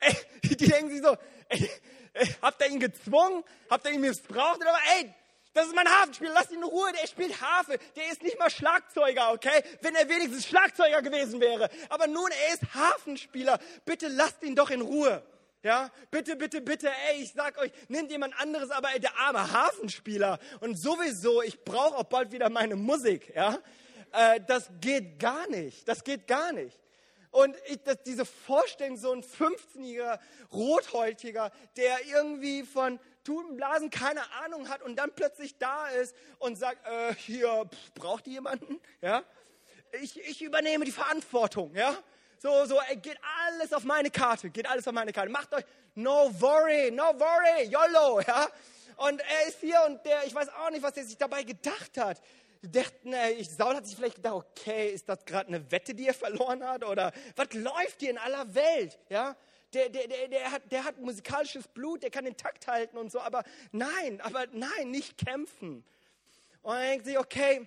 Ey, 0.00 0.16
die 0.42 0.56
denken 0.56 0.90
sich 0.90 1.02
so, 1.02 1.16
ey, 1.48 1.70
ey, 2.14 2.34
habt 2.42 2.60
ihr 2.62 2.68
ihn 2.68 2.80
gezwungen? 2.80 3.44
Habt 3.68 3.86
ihr 3.86 3.92
ihn 3.92 4.00
missbraucht? 4.00 4.56
Oder, 4.56 4.76
ey, 4.96 5.14
das 5.52 5.66
ist 5.66 5.74
mein 5.74 5.88
Hafenspieler, 5.88 6.32
lass 6.32 6.50
ihn 6.50 6.58
in 6.58 6.64
Ruhe, 6.64 6.92
der 6.92 7.06
spielt 7.08 7.40
Harfe, 7.40 7.78
der 7.96 8.10
ist 8.10 8.22
nicht 8.22 8.38
mal 8.38 8.50
Schlagzeuger, 8.50 9.32
okay? 9.32 9.62
Wenn 9.82 9.96
er 9.96 10.08
wenigstens 10.08 10.46
Schlagzeuger 10.46 11.02
gewesen 11.02 11.40
wäre. 11.40 11.68
Aber 11.88 12.06
nun, 12.06 12.30
er 12.30 12.54
ist 12.54 12.74
Hafenspieler, 12.74 13.58
bitte 13.84 14.08
lasst 14.08 14.42
ihn 14.42 14.54
doch 14.54 14.70
in 14.70 14.80
Ruhe. 14.80 15.22
Ja, 15.62 15.90
bitte, 16.10 16.36
bitte, 16.36 16.62
bitte, 16.62 16.88
ey, 17.10 17.22
ich 17.22 17.32
sag 17.32 17.58
euch, 17.58 17.70
nehmt 17.88 18.10
jemand 18.10 18.38
anderes, 18.40 18.70
aber 18.70 18.94
ey, 18.94 19.00
der 19.00 19.18
arme 19.18 19.52
Hafenspieler. 19.52 20.38
Und 20.60 20.76
sowieso, 20.76 21.42
ich 21.42 21.62
brauche 21.64 21.96
auch 21.96 22.04
bald 22.04 22.32
wieder 22.32 22.48
meine 22.48 22.76
Musik, 22.76 23.34
ja. 23.34 23.58
Äh, 24.12 24.40
das 24.46 24.70
geht 24.80 25.18
gar 25.18 25.48
nicht, 25.48 25.86
das 25.86 26.02
geht 26.02 26.26
gar 26.26 26.52
nicht. 26.52 26.78
Und 27.30 27.56
ich, 27.66 27.82
das, 27.82 28.02
diese 28.02 28.24
Vorstellung, 28.24 28.96
so 28.96 29.12
ein 29.12 29.22
15-jähriger 29.22 30.18
Rothäutiger, 30.52 31.52
der 31.76 32.04
irgendwie 32.06 32.64
von 32.64 32.98
Tutenblasen 33.24 33.90
keine 33.90 34.22
Ahnung 34.44 34.68
hat 34.68 34.82
und 34.82 34.96
dann 34.96 35.12
plötzlich 35.14 35.58
da 35.58 35.88
ist 35.88 36.14
und 36.38 36.56
sagt, 36.58 36.86
äh, 36.86 37.14
hier, 37.14 37.66
pff, 37.66 37.94
braucht 37.94 38.26
ihr 38.26 38.34
jemanden? 38.34 38.80
Ja? 39.00 39.22
Ich, 40.00 40.18
ich 40.20 40.42
übernehme 40.42 40.84
die 40.84 40.92
Verantwortung, 40.92 41.74
ja? 41.74 41.96
So, 42.38 42.64
so, 42.64 42.80
ey, 42.88 42.96
geht 42.96 43.18
alles 43.46 43.72
auf 43.72 43.84
meine 43.84 44.10
Karte, 44.10 44.48
geht 44.48 44.66
alles 44.68 44.88
auf 44.88 44.94
meine 44.94 45.12
Karte. 45.12 45.30
Macht 45.30 45.52
euch, 45.52 45.64
no 45.94 46.30
worry, 46.40 46.90
no 46.90 47.02
worry, 47.18 47.64
YOLO, 47.64 48.20
ja? 48.20 48.48
Und 48.96 49.20
er 49.20 49.48
ist 49.48 49.60
hier 49.60 49.80
und 49.86 50.04
der, 50.04 50.24
ich 50.26 50.34
weiß 50.34 50.48
auch 50.48 50.70
nicht, 50.70 50.82
was 50.82 50.96
er 50.96 51.04
sich 51.04 51.16
dabei 51.16 51.42
gedacht 51.42 51.96
hat. 51.96 52.20
Dachten, 52.62 53.12
ey, 53.14 53.42
Saul 53.42 53.76
hat 53.76 53.86
sich 53.86 53.96
vielleicht 53.96 54.16
gedacht, 54.16 54.34
okay, 54.34 54.90
ist 54.90 55.08
das 55.08 55.24
gerade 55.24 55.48
eine 55.48 55.70
Wette, 55.70 55.94
die 55.94 56.06
er 56.06 56.14
verloren 56.26 56.62
hat? 56.62 56.84
Oder 56.84 57.12
was 57.36 57.52
läuft 57.54 58.00
hier 58.00 58.10
in 58.10 58.18
aller 58.18 58.54
Welt? 58.54 58.98
Ja? 59.08 59.36
Der, 59.72 59.88
der, 59.88 60.08
der, 60.08 60.28
der, 60.28 60.50
hat, 60.50 60.70
der 60.70 60.84
hat 60.84 60.98
musikalisches 60.98 61.68
Blut, 61.68 62.02
der 62.02 62.10
kann 62.10 62.24
den 62.24 62.36
Takt 62.36 62.66
halten 62.66 62.98
und 62.98 63.10
so, 63.12 63.20
aber 63.20 63.44
nein, 63.70 64.20
aber 64.20 64.46
nein, 64.52 64.90
nicht 64.90 65.16
kämpfen. 65.16 65.84
Und 66.62 66.74
dann 66.74 66.82
denkt 66.82 67.06
sich, 67.06 67.18
okay, 67.18 67.66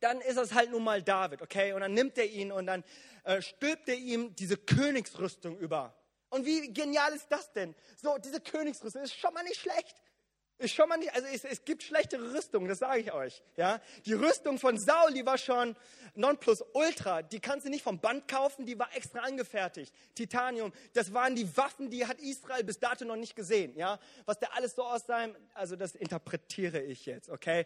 dann 0.00 0.20
ist 0.22 0.38
es 0.38 0.54
halt 0.54 0.70
nun 0.70 0.82
mal 0.82 1.02
David, 1.02 1.42
okay? 1.42 1.72
Und 1.74 1.82
dann 1.82 1.92
nimmt 1.92 2.16
er 2.18 2.26
ihn 2.26 2.50
und 2.50 2.66
dann 2.66 2.82
äh, 3.24 3.42
stülpt 3.42 3.88
er 3.88 3.96
ihm 3.96 4.34
diese 4.34 4.56
Königsrüstung 4.56 5.58
über. 5.58 5.94
Und 6.30 6.46
wie 6.46 6.72
genial 6.72 7.12
ist 7.12 7.26
das 7.28 7.52
denn? 7.52 7.74
So, 7.96 8.16
diese 8.18 8.40
Königsrüstung 8.40 9.02
ist 9.02 9.14
schon 9.14 9.34
mal 9.34 9.42
nicht 9.42 9.60
schlecht. 9.60 10.00
Ist 10.60 10.74
schon 10.74 10.90
mal 10.90 10.98
nicht, 10.98 11.14
also 11.14 11.26
es, 11.32 11.42
es 11.44 11.64
gibt 11.64 11.82
schlechtere 11.82 12.34
Rüstungen, 12.34 12.68
das 12.68 12.80
sage 12.80 13.00
ich 13.00 13.12
euch. 13.14 13.42
Ja? 13.56 13.80
Die 14.04 14.12
Rüstung 14.12 14.58
von 14.58 14.78
Saul, 14.78 15.14
die 15.14 15.24
war 15.24 15.38
schon 15.38 15.74
Nonplusultra. 16.14 17.22
Die 17.22 17.40
kannst 17.40 17.64
du 17.64 17.70
nicht 17.70 17.82
vom 17.82 17.98
Band 17.98 18.28
kaufen, 18.28 18.66
die 18.66 18.78
war 18.78 18.94
extra 18.94 19.20
angefertigt. 19.20 19.90
Titanium, 20.14 20.70
das 20.92 21.14
waren 21.14 21.34
die 21.34 21.56
Waffen, 21.56 21.88
die 21.88 22.06
hat 22.06 22.20
Israel 22.20 22.62
bis 22.62 22.78
dato 22.78 23.06
noch 23.06 23.16
nicht 23.16 23.34
gesehen. 23.34 23.74
Ja? 23.74 23.98
Was 24.26 24.38
der 24.38 24.54
alles 24.54 24.74
so 24.74 24.84
aus 24.84 25.06
seinem, 25.06 25.34
also 25.54 25.76
das 25.76 25.94
interpretiere 25.94 26.82
ich 26.82 27.06
jetzt, 27.06 27.30
okay? 27.30 27.64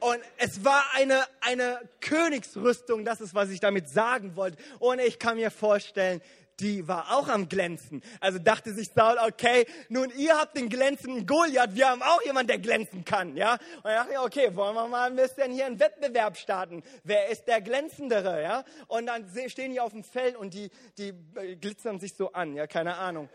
Und 0.00 0.20
es 0.36 0.64
war 0.66 0.84
eine, 0.92 1.24
eine 1.40 1.80
Königsrüstung, 2.00 3.06
das 3.06 3.22
ist, 3.22 3.34
was 3.34 3.48
ich 3.48 3.60
damit 3.60 3.88
sagen 3.88 4.36
wollte. 4.36 4.62
Und 4.80 5.00
ich 5.00 5.18
kann 5.18 5.36
mir 5.36 5.50
vorstellen, 5.50 6.20
die 6.60 6.86
war 6.88 7.16
auch 7.16 7.28
am 7.28 7.48
Glänzen. 7.48 8.02
Also 8.20 8.38
dachte 8.38 8.72
sich 8.72 8.90
Saul, 8.94 9.16
okay, 9.26 9.66
nun 9.88 10.10
ihr 10.16 10.36
habt 10.36 10.56
den 10.56 10.68
glänzenden 10.68 11.26
Goliath, 11.26 11.74
wir 11.74 11.88
haben 11.88 12.02
auch 12.02 12.22
jemanden, 12.22 12.48
der 12.48 12.58
glänzen 12.58 13.04
kann, 13.04 13.36
ja. 13.36 13.54
Und 13.82 13.90
er 13.90 14.04
dachte, 14.04 14.20
okay, 14.20 14.56
wollen 14.56 14.74
wir 14.74 14.88
mal 14.88 15.10
ein 15.10 15.16
bisschen 15.16 15.52
hier 15.52 15.66
einen 15.66 15.78
Wettbewerb 15.78 16.36
starten. 16.36 16.82
Wer 17.04 17.28
ist 17.28 17.46
der 17.46 17.60
glänzendere, 17.60 18.42
ja? 18.42 18.64
Und 18.88 19.06
dann 19.06 19.26
stehen 19.48 19.72
die 19.72 19.80
auf 19.80 19.92
dem 19.92 20.04
Feld 20.04 20.36
und 20.36 20.54
die, 20.54 20.70
die 20.96 21.14
äh, 21.36 21.56
glitzern 21.56 22.00
sich 22.00 22.14
so 22.14 22.32
an, 22.32 22.54
ja, 22.54 22.66
keine 22.66 22.96
Ahnung. 22.96 23.28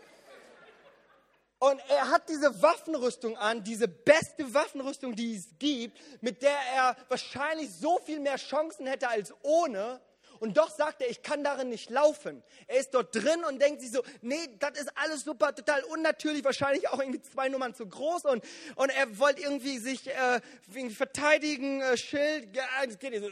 Und 1.58 1.80
er 1.88 2.10
hat 2.10 2.28
diese 2.28 2.60
Waffenrüstung 2.60 3.38
an, 3.38 3.64
diese 3.64 3.88
beste 3.88 4.52
Waffenrüstung, 4.52 5.14
die 5.14 5.36
es 5.36 5.48
gibt, 5.58 5.98
mit 6.20 6.42
der 6.42 6.58
er 6.74 6.96
wahrscheinlich 7.08 7.70
so 7.72 7.98
viel 8.04 8.20
mehr 8.20 8.36
Chancen 8.36 8.86
hätte 8.86 9.08
als 9.08 9.32
ohne. 9.42 10.00
Und 10.44 10.58
doch 10.58 10.68
sagt 10.68 11.00
er, 11.00 11.08
ich 11.08 11.22
kann 11.22 11.42
darin 11.42 11.70
nicht 11.70 11.88
laufen. 11.88 12.42
Er 12.66 12.78
ist 12.78 12.92
dort 12.92 13.14
drin 13.14 13.46
und 13.48 13.62
denkt 13.62 13.80
sich 13.80 13.90
so, 13.90 14.02
nee, 14.20 14.46
das 14.58 14.78
ist 14.78 14.90
alles 14.94 15.24
super, 15.24 15.54
total 15.54 15.82
unnatürlich, 15.84 16.44
wahrscheinlich 16.44 16.86
auch 16.90 16.98
irgendwie 17.00 17.22
zwei 17.22 17.48
Nummern 17.48 17.74
zu 17.74 17.88
groß. 17.88 18.26
Und, 18.26 18.44
und 18.74 18.90
er 18.90 19.18
wollte 19.18 19.40
irgendwie 19.40 19.78
sich 19.78 20.06
äh, 20.06 20.42
irgendwie 20.74 20.94
verteidigen, 20.94 21.80
äh, 21.80 21.96
Schild, 21.96 22.54
ja, 22.54 22.64
das, 22.84 22.98
geht 22.98 23.18
so, 23.22 23.30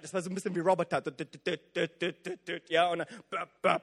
das 0.00 0.14
war 0.14 0.22
so 0.22 0.30
ein 0.30 0.34
bisschen 0.34 0.54
wie 0.54 0.60
Roboter. 0.60 1.02
Ja, 2.70 2.88
und 2.88 3.00
dann, 3.00 3.80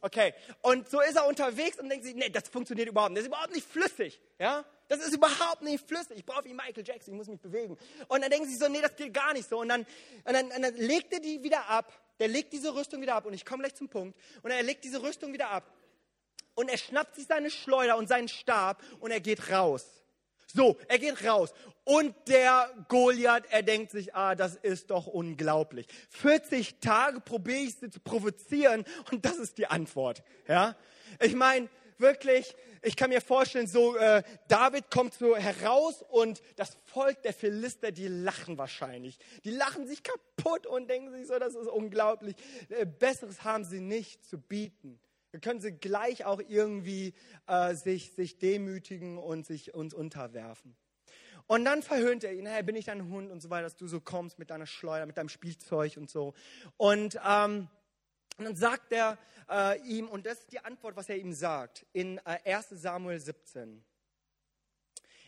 Okay, 0.00 0.34
und 0.62 0.88
so 0.88 1.00
ist 1.00 1.16
er 1.16 1.26
unterwegs 1.26 1.78
und 1.78 1.88
denkt 1.88 2.04
sich, 2.04 2.14
nee, 2.14 2.30
das 2.30 2.48
funktioniert 2.48 2.88
überhaupt 2.88 3.12
nicht, 3.12 3.18
das 3.18 3.24
ist 3.24 3.28
überhaupt 3.28 3.54
nicht 3.54 3.68
flüssig, 3.68 4.20
ja? 4.38 4.64
Das 4.90 4.98
ist 4.98 5.14
überhaupt 5.14 5.62
nicht 5.62 5.86
flüssig. 5.86 6.18
Ich 6.18 6.26
brauche 6.26 6.44
wie 6.44 6.52
Michael 6.52 6.82
Jackson, 6.84 7.14
ich 7.14 7.18
muss 7.18 7.28
mich 7.28 7.40
bewegen. 7.40 7.78
Und 8.08 8.22
dann 8.22 8.30
denken 8.30 8.48
sie 8.48 8.56
so, 8.56 8.68
nee, 8.68 8.80
das 8.80 8.96
geht 8.96 9.14
gar 9.14 9.32
nicht 9.32 9.48
so. 9.48 9.60
Und 9.60 9.68
dann, 9.68 9.82
und 10.24 10.32
dann, 10.32 10.46
und 10.46 10.62
dann 10.62 10.74
legt 10.74 11.12
er 11.12 11.20
die 11.20 11.44
wieder 11.44 11.68
ab. 11.68 11.92
Der 12.18 12.26
legt 12.26 12.52
diese 12.52 12.74
Rüstung 12.74 13.00
wieder 13.00 13.14
ab. 13.14 13.24
Und 13.24 13.32
ich 13.32 13.46
komme 13.46 13.62
gleich 13.62 13.76
zum 13.76 13.88
Punkt. 13.88 14.18
Und 14.42 14.50
er 14.50 14.64
legt 14.64 14.82
diese 14.82 15.00
Rüstung 15.00 15.32
wieder 15.32 15.48
ab. 15.50 15.72
Und 16.56 16.68
er 16.68 16.76
schnappt 16.76 17.14
sich 17.14 17.26
seine 17.28 17.52
Schleuder 17.52 17.96
und 17.96 18.08
seinen 18.08 18.26
Stab 18.26 18.82
und 18.98 19.12
er 19.12 19.20
geht 19.20 19.52
raus. 19.52 19.99
So, 20.54 20.76
er 20.88 20.98
geht 20.98 21.24
raus. 21.24 21.52
Und 21.84 22.14
der 22.28 22.70
Goliath, 22.88 23.44
er 23.50 23.62
denkt 23.62 23.90
sich, 23.90 24.14
ah, 24.14 24.34
das 24.34 24.56
ist 24.56 24.90
doch 24.90 25.06
unglaublich. 25.06 25.86
40 26.10 26.80
Tage 26.80 27.20
probiere 27.20 27.58
ich 27.58 27.74
sie 27.76 27.90
zu 27.90 28.00
provozieren 28.00 28.84
und 29.10 29.24
das 29.24 29.38
ist 29.38 29.58
die 29.58 29.66
Antwort. 29.66 30.22
Ja? 30.46 30.76
Ich 31.20 31.34
meine, 31.34 31.68
wirklich, 31.98 32.54
ich 32.82 32.96
kann 32.96 33.10
mir 33.10 33.20
vorstellen, 33.20 33.66
so 33.66 33.96
äh, 33.96 34.22
David 34.48 34.90
kommt 34.90 35.14
so 35.14 35.36
heraus 35.36 36.04
und 36.08 36.42
das 36.56 36.76
Volk 36.86 37.22
der 37.22 37.32
Philister, 37.32 37.92
die 37.92 38.08
lachen 38.08 38.58
wahrscheinlich. 38.58 39.18
Die 39.44 39.50
lachen 39.50 39.86
sich 39.86 40.02
kaputt 40.02 40.66
und 40.66 40.88
denken 40.88 41.12
sich 41.12 41.26
so, 41.26 41.38
das 41.38 41.54
ist 41.54 41.68
unglaublich. 41.68 42.36
Äh, 42.68 42.86
Besseres 42.86 43.44
haben 43.44 43.64
sie 43.64 43.80
nicht 43.80 44.24
zu 44.24 44.38
bieten. 44.38 45.00
Wir 45.30 45.40
können 45.40 45.60
sie 45.60 45.72
gleich 45.72 46.24
auch 46.24 46.40
irgendwie 46.48 47.14
äh, 47.46 47.74
sich, 47.74 48.12
sich 48.12 48.38
demütigen 48.38 49.18
und 49.18 49.46
sich 49.46 49.74
uns 49.74 49.94
unterwerfen. 49.94 50.76
Und 51.46 51.64
dann 51.64 51.82
verhöhnt 51.82 52.24
er 52.24 52.32
ihn, 52.32 52.46
hey, 52.46 52.62
bin 52.62 52.76
ich 52.76 52.84
dein 52.84 53.10
Hund 53.10 53.30
und 53.30 53.40
so 53.40 53.50
weiter, 53.50 53.64
dass 53.64 53.76
du 53.76 53.88
so 53.88 54.00
kommst 54.00 54.38
mit 54.38 54.50
deiner 54.50 54.66
Schleuder, 54.66 55.06
mit 55.06 55.16
deinem 55.16 55.28
Spielzeug 55.28 55.96
und 55.96 56.08
so. 56.10 56.34
Und 56.76 57.18
ähm, 57.26 57.68
und 58.40 58.46
dann 58.46 58.56
sagt 58.56 58.90
er 58.92 59.18
äh, 59.50 59.78
ihm, 59.82 60.08
und 60.08 60.24
das 60.24 60.38
ist 60.38 60.52
die 60.52 60.60
Antwort, 60.60 60.96
was 60.96 61.10
er 61.10 61.18
ihm 61.18 61.34
sagt, 61.34 61.84
in 61.92 62.16
äh, 62.24 62.38
1 62.54 62.70
Samuel 62.70 63.20
17. 63.20 63.84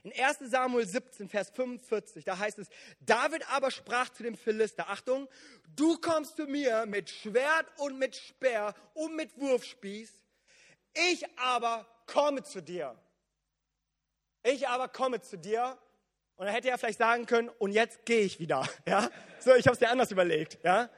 In 0.05 0.13
1 0.13 0.51
Samuel 0.51 0.87
17, 0.87 1.29
Vers 1.29 1.51
45, 1.51 2.25
da 2.25 2.37
heißt 2.37 2.59
es, 2.59 2.69
David 3.01 3.49
aber 3.51 3.71
sprach 3.71 4.09
zu 4.09 4.25
dem 4.25 4.37
Philister, 4.37 4.89
Achtung, 4.89 5.29
du 5.77 5.97
kommst 5.99 6.37
zu 6.37 6.47
mir 6.47 6.87
mit 6.87 7.09
Schwert 7.09 7.67
und 7.77 7.99
mit 7.99 8.17
Speer 8.17 8.75
und 8.95 9.15
mit 9.15 9.39
Wurfspieß, 9.39 10.11
ich 10.95 11.25
aber 11.39 11.87
komme 12.07 12.43
zu 12.43 12.61
dir. 12.61 12.97
Ich 14.43 14.69
aber 14.69 14.89
komme 14.89 15.21
zu 15.21 15.39
dir. 15.39 15.79
Und 16.35 16.47
dann 16.47 16.55
hätte 16.55 16.71
er 16.71 16.79
vielleicht 16.79 16.99
sagen 16.99 17.27
können, 17.27 17.49
und 17.49 17.71
jetzt 17.71 18.05
gehe 18.05 18.23
ich 18.23 18.41
wieder. 18.41 18.69
Ja? 18.87 19.09
So, 19.39 19.55
ich 19.55 19.67
habe 19.67 19.75
es 19.75 19.79
dir 19.79 19.91
anders 19.91 20.11
überlegt. 20.11 20.59
Ja? 20.65 20.91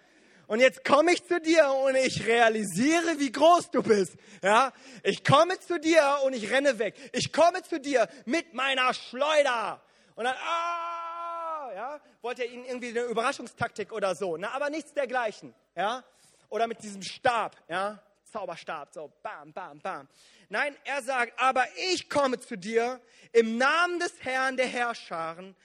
Und 0.47 0.61
jetzt 0.61 0.85
komme 0.85 1.13
ich 1.13 1.25
zu 1.25 1.41
dir 1.41 1.71
und 1.71 1.97
ich 1.97 2.27
realisiere, 2.27 3.19
wie 3.19 3.33
groß 3.33 3.71
du 3.71 3.83
bist. 3.83 4.17
Ja, 4.43 4.73
ich 5.03 5.25
komme 5.25 5.59
zu 5.59 5.79
dir 5.81 6.19
und 6.25 6.35
ich 6.35 6.51
renne 6.51 6.79
weg. 6.79 6.95
Ich 7.13 7.33
komme 7.33 7.63
zu 7.63 7.81
dir 7.81 8.09
mit 8.27 8.53
meiner 8.53 8.93
Schleuder. 8.93 9.81
Und 10.17 10.25
dann, 10.25 10.37
ah, 10.37 11.73
ja, 11.75 12.01
wollte 12.23 12.45
er 12.45 12.51
ihnen 12.51 12.65
irgendwie 12.65 12.91
eine 12.91 13.03
Überraschungstaktik 13.03 13.93
oder 13.93 14.15
so, 14.15 14.37
ne? 14.37 14.51
aber 14.53 14.71
nichts 14.71 14.93
dergleichen. 14.93 15.55
Ja, 15.75 16.05
oder 16.51 16.67
mit 16.67 16.83
diesem 16.83 17.03
Stab, 17.03 17.57
ja, 17.69 18.01
Zauberstab, 18.25 18.93
so, 18.93 19.13
bam, 19.23 19.53
bam, 19.53 19.81
bam. 19.81 20.09
Nein, 20.49 20.77
er 20.85 21.03
sagt, 21.03 21.39
aber 21.41 21.65
ich 21.93 22.09
komme 22.09 22.39
zu 22.39 22.57
dir 22.57 23.01
im 23.33 23.57
Namen 23.57 23.99
des 23.99 24.13
Herrn 24.21 24.57
der 24.57 24.67
Herrscharen, 24.67 25.57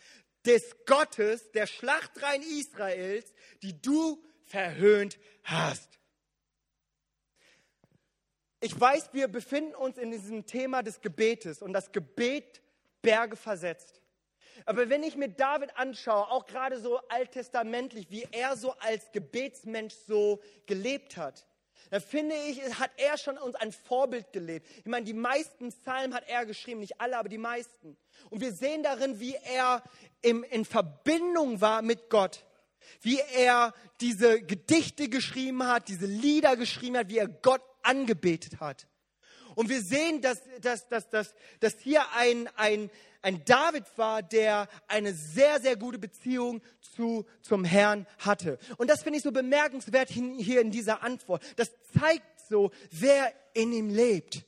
des 0.45 0.75
Gottes, 0.85 1.51
der 1.51 1.67
Schlachtreihen 1.67 2.41
Israels, 2.41 3.33
die 3.61 3.79
du 3.79 4.23
verhöhnt 4.49 5.19
hast. 5.43 5.99
ich 8.61 8.77
weiß, 8.77 9.13
wir 9.13 9.27
befinden 9.29 9.73
uns 9.73 9.97
in 9.97 10.11
diesem 10.11 10.45
Thema 10.45 10.83
des 10.83 10.99
Gebetes 11.01 11.61
und 11.61 11.71
das 11.71 11.91
Gebet 11.91 12.61
Berge 13.01 13.37
versetzt. 13.37 14.01
Aber 14.65 14.89
wenn 14.89 15.03
ich 15.03 15.15
mir 15.15 15.29
David 15.29 15.77
anschaue, 15.77 16.29
auch 16.29 16.45
gerade 16.45 16.79
so 16.79 16.99
alttestamentlich, 17.07 18.11
wie 18.11 18.27
er 18.31 18.57
so 18.57 18.73
als 18.79 19.11
Gebetsmensch 19.13 19.93
so 20.05 20.41
gelebt 20.65 21.15
hat, 21.15 21.45
dann 21.91 22.01
finde 22.01 22.35
ich, 22.35 22.61
hat 22.77 22.91
er 22.97 23.17
schon 23.17 23.37
uns 23.37 23.55
ein 23.55 23.71
Vorbild 23.71 24.33
gelebt. 24.33 24.67
Ich 24.79 24.85
meine, 24.85 25.05
die 25.05 25.13
meisten 25.13 25.69
Psalmen 25.69 26.13
hat 26.13 26.27
er 26.27 26.45
geschrieben, 26.45 26.81
nicht 26.81 26.99
alle, 26.99 27.17
aber 27.17 27.29
die 27.29 27.37
meisten. 27.37 27.97
Und 28.29 28.41
wir 28.41 28.51
sehen 28.51 28.83
darin, 28.83 29.19
wie 29.21 29.35
er 29.35 29.81
im, 30.21 30.43
in 30.43 30.65
Verbindung 30.65 31.61
war 31.61 31.81
mit 31.81 32.09
Gott 32.09 32.43
wie 33.01 33.19
er 33.35 33.73
diese 34.01 34.41
Gedichte 34.41 35.09
geschrieben 35.09 35.65
hat, 35.65 35.87
diese 35.87 36.05
Lieder 36.05 36.55
geschrieben 36.55 36.97
hat, 36.97 37.09
wie 37.09 37.17
er 37.17 37.27
Gott 37.27 37.61
angebetet 37.83 38.59
hat. 38.59 38.87
Und 39.55 39.69
wir 39.69 39.81
sehen, 39.81 40.21
dass, 40.21 40.39
dass, 40.61 40.87
dass, 40.87 41.09
dass, 41.09 41.33
dass 41.59 41.79
hier 41.79 42.03
ein, 42.15 42.47
ein, 42.55 42.89
ein 43.21 43.43
David 43.45 43.83
war, 43.97 44.21
der 44.21 44.69
eine 44.87 45.13
sehr, 45.13 45.59
sehr 45.59 45.75
gute 45.75 45.99
Beziehung 45.99 46.61
zu, 46.79 47.25
zum 47.41 47.65
Herrn 47.65 48.07
hatte. 48.19 48.57
Und 48.77 48.89
das 48.89 49.03
finde 49.03 49.17
ich 49.17 49.23
so 49.23 49.31
bemerkenswert 49.31 50.09
hier 50.09 50.61
in 50.61 50.71
dieser 50.71 51.03
Antwort. 51.03 51.43
Das 51.57 51.71
zeigt 51.99 52.39
so, 52.49 52.71
wer 52.91 53.33
in 53.53 53.73
ihm 53.73 53.89
lebt. 53.89 54.45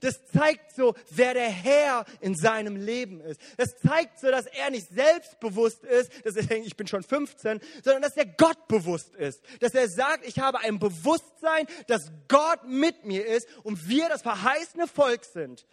Das 0.00 0.24
zeigt 0.26 0.74
so, 0.74 0.94
wer 1.10 1.34
der 1.34 1.48
Herr 1.48 2.04
in 2.20 2.34
seinem 2.34 2.76
Leben 2.76 3.20
ist. 3.20 3.40
Das 3.56 3.76
zeigt 3.76 4.20
so, 4.20 4.30
dass 4.30 4.46
er 4.46 4.70
nicht 4.70 4.88
selbstbewusst 4.88 5.84
ist, 5.84 6.10
dass 6.24 6.36
er 6.36 6.44
denkt, 6.44 6.66
ich 6.66 6.76
bin 6.76 6.86
schon 6.86 7.02
15, 7.02 7.60
sondern 7.82 8.02
dass 8.02 8.16
er 8.16 8.26
Gott 8.26 8.68
bewusst 8.68 9.14
ist. 9.14 9.42
Dass 9.60 9.74
er 9.74 9.88
sagt, 9.88 10.26
ich 10.26 10.38
habe 10.38 10.60
ein 10.60 10.78
Bewusstsein, 10.78 11.66
dass 11.86 12.10
Gott 12.28 12.64
mit 12.66 13.04
mir 13.04 13.26
ist 13.26 13.48
und 13.62 13.88
wir 13.88 14.08
das 14.08 14.22
verheißene 14.22 14.86
Volk 14.86 15.24
sind. 15.24 15.66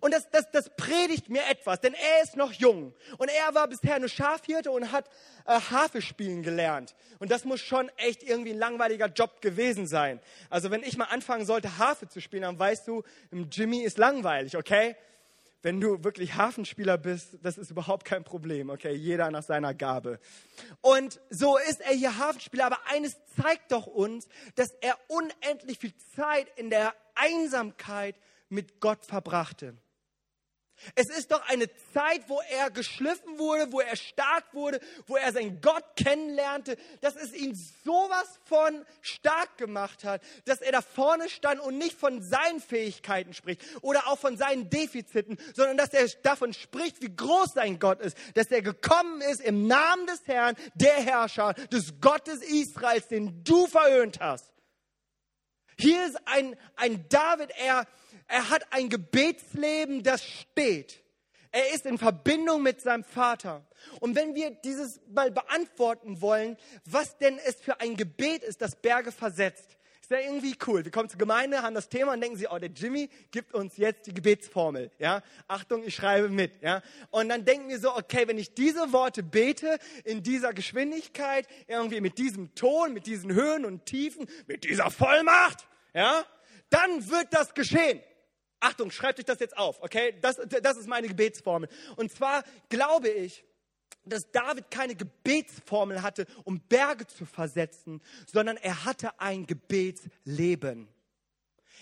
Und 0.00 0.12
das, 0.12 0.30
das, 0.30 0.50
das 0.50 0.70
predigt 0.76 1.28
mir 1.28 1.46
etwas, 1.46 1.80
denn 1.80 1.94
er 1.94 2.22
ist 2.22 2.36
noch 2.36 2.52
jung. 2.52 2.94
Und 3.18 3.28
er 3.28 3.54
war 3.54 3.68
bisher 3.68 3.94
eine 3.94 4.08
Schafhirte 4.08 4.70
und 4.70 4.92
hat 4.92 5.08
äh, 5.46 5.58
Harfe 5.58 6.02
spielen 6.02 6.42
gelernt. 6.42 6.94
Und 7.18 7.30
das 7.30 7.44
muss 7.44 7.60
schon 7.60 7.90
echt 7.96 8.22
irgendwie 8.22 8.52
ein 8.52 8.58
langweiliger 8.58 9.06
Job 9.06 9.40
gewesen 9.40 9.86
sein. 9.86 10.20
Also 10.50 10.70
wenn 10.70 10.82
ich 10.82 10.96
mal 10.96 11.06
anfangen 11.06 11.46
sollte, 11.46 11.78
Harfe 11.78 12.08
zu 12.08 12.20
spielen, 12.20 12.42
dann 12.42 12.58
weißt 12.58 12.86
du, 12.86 13.02
Jimmy 13.50 13.82
ist 13.82 13.98
langweilig, 13.98 14.56
okay? 14.56 14.96
Wenn 15.60 15.80
du 15.80 16.04
wirklich 16.04 16.34
Hafenspieler 16.36 16.98
bist, 16.98 17.38
das 17.42 17.58
ist 17.58 17.72
überhaupt 17.72 18.04
kein 18.04 18.22
Problem, 18.22 18.70
okay? 18.70 18.92
Jeder 18.92 19.30
nach 19.30 19.42
seiner 19.42 19.74
Gabe. 19.74 20.20
Und 20.82 21.20
so 21.30 21.58
ist 21.58 21.80
er 21.80 21.92
hier 21.94 22.16
Hafenspieler, 22.16 22.66
aber 22.66 22.78
eines 22.88 23.16
zeigt 23.40 23.72
doch 23.72 23.86
uns, 23.86 24.28
dass 24.54 24.70
er 24.80 24.96
unendlich 25.08 25.78
viel 25.78 25.94
Zeit 26.14 26.46
in 26.56 26.70
der 26.70 26.94
Einsamkeit 27.16 28.14
mit 28.48 28.80
Gott 28.80 29.04
verbrachte. 29.04 29.76
Es 30.94 31.08
ist 31.08 31.32
doch 31.32 31.42
eine 31.48 31.68
Zeit, 31.92 32.28
wo 32.28 32.40
er 32.50 32.70
geschliffen 32.70 33.38
wurde, 33.38 33.72
wo 33.72 33.80
er 33.80 33.96
stark 33.96 34.54
wurde, 34.54 34.80
wo 35.06 35.16
er 35.16 35.32
seinen 35.32 35.60
Gott 35.60 35.84
kennenlernte, 35.96 36.76
dass 37.00 37.16
es 37.16 37.32
ihn 37.32 37.54
sowas 37.84 38.38
von 38.44 38.84
stark 39.00 39.56
gemacht 39.58 40.04
hat, 40.04 40.22
dass 40.44 40.60
er 40.60 40.72
da 40.72 40.82
vorne 40.82 41.28
stand 41.28 41.60
und 41.60 41.78
nicht 41.78 41.98
von 41.98 42.22
seinen 42.22 42.60
Fähigkeiten 42.60 43.34
spricht 43.34 43.62
oder 43.82 44.06
auch 44.06 44.18
von 44.18 44.36
seinen 44.36 44.70
Defiziten, 44.70 45.36
sondern 45.54 45.76
dass 45.76 45.92
er 45.92 46.06
davon 46.22 46.52
spricht, 46.52 47.02
wie 47.02 47.14
groß 47.14 47.54
sein 47.54 47.78
Gott 47.78 48.00
ist, 48.00 48.16
dass 48.34 48.46
er 48.46 48.62
gekommen 48.62 49.20
ist 49.22 49.40
im 49.40 49.66
Namen 49.66 50.06
des 50.06 50.26
Herrn, 50.26 50.54
der 50.74 50.94
Herrscher, 50.94 51.54
des 51.72 52.00
Gottes 52.00 52.40
Israels, 52.42 53.08
den 53.08 53.42
du 53.42 53.66
verhöhnt 53.66 54.20
hast. 54.20 54.52
Hier 55.80 56.06
ist 56.06 56.18
ein, 56.26 56.56
ein 56.74 57.08
David, 57.08 57.50
er, 57.56 57.86
er 58.28 58.50
hat 58.50 58.66
ein 58.72 58.88
Gebetsleben, 58.88 60.02
das 60.02 60.22
steht. 60.22 61.02
Er 61.50 61.74
ist 61.74 61.86
in 61.86 61.96
Verbindung 61.96 62.62
mit 62.62 62.80
seinem 62.80 63.04
Vater. 63.04 63.66
Und 64.00 64.14
wenn 64.14 64.34
wir 64.34 64.50
dieses 64.50 65.00
mal 65.08 65.30
beantworten 65.30 66.20
wollen, 66.20 66.58
was 66.84 67.16
denn 67.16 67.38
es 67.46 67.56
für 67.56 67.80
ein 67.80 67.96
Gebet 67.96 68.42
ist, 68.42 68.60
das 68.60 68.76
Berge 68.76 69.12
versetzt, 69.12 69.78
ist 70.02 70.10
ja 70.10 70.20
irgendwie 70.20 70.56
cool. 70.66 70.84
Wir 70.84 70.90
kommen 70.90 71.08
zur 71.08 71.18
Gemeinde, 71.18 71.62
haben 71.62 71.74
das 71.74 71.88
Thema 71.88 72.14
und 72.14 72.20
denken 72.20 72.36
sie, 72.36 72.46
oh, 72.48 72.58
der 72.58 72.70
Jimmy 72.70 73.10
gibt 73.30 73.54
uns 73.54 73.76
jetzt 73.76 74.06
die 74.06 74.14
Gebetsformel. 74.14 74.90
Ja, 74.98 75.22
Achtung, 75.46 75.82
ich 75.84 75.94
schreibe 75.94 76.28
mit. 76.28 76.62
Ja, 76.62 76.82
und 77.10 77.28
dann 77.28 77.44
denken 77.44 77.68
wir 77.68 77.78
so, 77.78 77.94
okay, 77.94 78.26
wenn 78.26 78.38
ich 78.38 78.54
diese 78.54 78.92
Worte 78.92 79.22
bete 79.22 79.78
in 80.04 80.22
dieser 80.22 80.52
Geschwindigkeit, 80.52 81.46
irgendwie 81.66 82.00
mit 82.00 82.18
diesem 82.18 82.54
Ton, 82.54 82.92
mit 82.92 83.06
diesen 83.06 83.34
Höhen 83.34 83.64
und 83.64 83.86
Tiefen, 83.86 84.26
mit 84.46 84.64
dieser 84.64 84.90
Vollmacht, 84.90 85.66
ja, 85.94 86.24
dann 86.70 87.10
wird 87.10 87.28
das 87.32 87.54
geschehen. 87.54 88.00
Achtung, 88.60 88.90
schreibt 88.90 89.18
euch 89.18 89.24
das 89.24 89.40
jetzt 89.40 89.56
auf, 89.56 89.80
okay? 89.82 90.14
Das, 90.20 90.36
das 90.62 90.76
ist 90.76 90.88
meine 90.88 91.08
Gebetsformel. 91.08 91.68
Und 91.96 92.12
zwar 92.12 92.44
glaube 92.68 93.08
ich, 93.08 93.44
dass 94.04 94.30
David 94.30 94.70
keine 94.70 94.94
Gebetsformel 94.94 96.02
hatte, 96.02 96.26
um 96.44 96.60
Berge 96.60 97.06
zu 97.06 97.26
versetzen, 97.26 98.00
sondern 98.26 98.56
er 98.56 98.84
hatte 98.84 99.20
ein 99.20 99.46
Gebetsleben. 99.46 100.88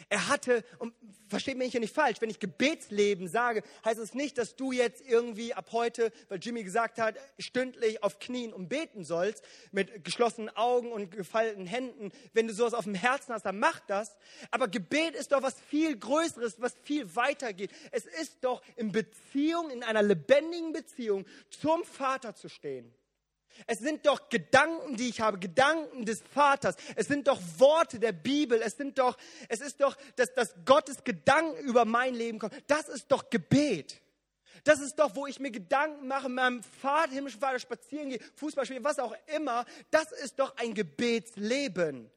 Er 0.09 0.29
hatte, 0.29 0.65
und 0.79 0.95
versteht 1.29 1.57
mich 1.57 1.73
hier 1.73 1.81
nicht 1.81 1.95
falsch, 1.95 2.21
wenn 2.21 2.31
ich 2.31 2.39
Gebetsleben 2.39 3.29
sage, 3.29 3.63
heißt 3.85 3.99
es 3.99 4.15
nicht, 4.15 4.39
dass 4.39 4.57
du 4.57 4.73
jetzt 4.73 5.03
irgendwie 5.07 5.55
ab 5.55 5.71
heute, 5.73 6.13
weil 6.29 6.39
Jimmy 6.39 6.63
gesagt 6.63 6.99
hat, 6.99 7.17
stündlich 7.39 8.03
auf 8.03 8.19
Knien 8.19 8.53
und 8.53 8.69
beten 8.69 9.05
sollst, 9.05 9.45
mit 9.73 10.05
geschlossenen 10.05 10.55
Augen 10.57 10.93
und 10.93 11.11
gefalteten 11.11 11.67
Händen. 11.67 12.13
Wenn 12.33 12.47
du 12.47 12.55
sowas 12.55 12.75
auf 12.75 12.85
dem 12.85 12.95
Herzen 12.95 13.35
hast, 13.35 13.47
dann 13.47 13.59
mach 13.59 13.81
das. 13.81 14.17
Aber 14.51 14.69
Gebet 14.69 15.15
ist 15.15 15.33
doch 15.33 15.43
was 15.43 15.61
viel 15.61 15.97
Größeres, 15.97 16.61
was 16.61 16.75
viel 16.83 17.15
weiter 17.17 17.53
geht. 17.53 17.71
Es 17.93 18.07
ist 18.07 18.45
doch 18.45 18.63
in 18.77 18.93
Beziehung, 18.93 19.71
in 19.71 19.83
einer 19.83 20.03
lebendigen 20.03 20.73
Beziehung 20.73 21.25
zum 21.51 21.85
Vater 21.85 22.35
zu 22.35 22.49
stehen. 22.49 22.93
Es 23.67 23.79
sind 23.79 24.07
doch 24.07 24.29
Gedanken, 24.29 24.97
die 24.97 25.09
ich 25.09 25.21
habe, 25.21 25.39
Gedanken 25.39 26.05
des 26.05 26.23
Vaters. 26.23 26.77
Es 26.95 27.09
sind 27.09 27.29
doch 27.29 27.41
Worte 27.59 27.99
der 27.99 28.13
Bibel. 28.13 28.61
Es 28.63 28.77
sind 28.77 28.99
doch, 28.99 29.17
es 29.49 29.61
ist 29.61 29.81
doch, 29.81 29.97
dass, 30.17 30.33
dass 30.35 30.55
Gottes 30.65 31.03
Gedanken 31.05 31.59
über 31.65 31.85
mein 31.85 32.15
Leben 32.15 32.39
kommen. 32.39 32.55
Das 32.67 32.89
ist 32.89 33.11
doch 33.11 33.31
Gebet. 33.31 34.01
Das 34.65 34.81
ist 34.81 34.97
doch, 34.99 35.15
wo 35.15 35.27
ich 35.27 35.39
mir 35.39 35.51
Gedanken 35.53 36.09
mache, 36.09 36.29
meinem 36.29 36.63
Vater, 36.63 37.13
himmlischen 37.13 37.41
Vater 37.41 37.61
spazieren 37.61 38.09
gehe, 38.09 38.21
Fußball 38.35 38.67
spielen, 38.67 38.83
was 38.83 38.99
auch 38.99 39.15
immer. 39.35 39.65
Das 39.91 40.11
ist 40.11 40.39
doch 40.39 40.57
ein 40.57 40.75
Gebetsleben. 40.75 42.11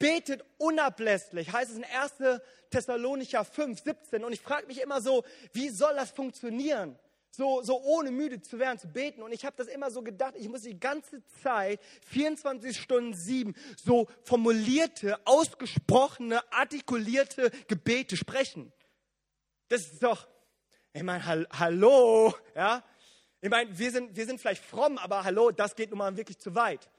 Betet 0.00 0.44
unablässlich, 0.58 1.52
heißt 1.52 1.70
es 1.70 1.76
in 1.76 1.84
1. 1.84 2.40
Thessalonicher 2.70 3.44
5, 3.44 3.82
17. 3.82 4.24
Und 4.24 4.32
ich 4.32 4.40
frage 4.40 4.66
mich 4.66 4.80
immer 4.80 5.00
so, 5.00 5.24
wie 5.52 5.68
soll 5.68 5.94
das 5.94 6.10
funktionieren? 6.10 6.98
So, 7.30 7.62
so 7.62 7.80
ohne 7.82 8.10
müde 8.10 8.40
zu 8.40 8.58
werden, 8.58 8.78
zu 8.78 8.88
beten. 8.88 9.22
Und 9.22 9.32
ich 9.32 9.44
habe 9.44 9.56
das 9.56 9.68
immer 9.68 9.90
so 9.90 10.02
gedacht, 10.02 10.34
ich 10.36 10.48
muss 10.48 10.62
die 10.62 10.78
ganze 10.78 11.24
Zeit, 11.42 11.80
24 12.06 12.78
Stunden 12.78 13.14
sieben, 13.14 13.54
so 13.82 14.08
formulierte, 14.24 15.18
ausgesprochene, 15.26 16.40
artikulierte 16.52 17.50
Gebete 17.68 18.16
sprechen. 18.16 18.72
Das 19.68 19.82
ist 19.82 20.02
doch, 20.02 20.26
ich 20.92 21.02
meine, 21.02 21.46
hallo, 21.52 22.34
ja. 22.54 22.82
Ich 23.40 23.48
meine, 23.48 23.78
wir 23.78 23.90
sind, 23.90 24.14
wir 24.14 24.26
sind 24.26 24.38
vielleicht 24.38 24.62
fromm, 24.62 24.98
aber 24.98 25.24
hallo, 25.24 25.50
das 25.50 25.74
geht 25.74 25.90
nun 25.90 25.98
mal 25.98 26.16
wirklich 26.16 26.38
zu 26.38 26.54
weit. 26.54 26.90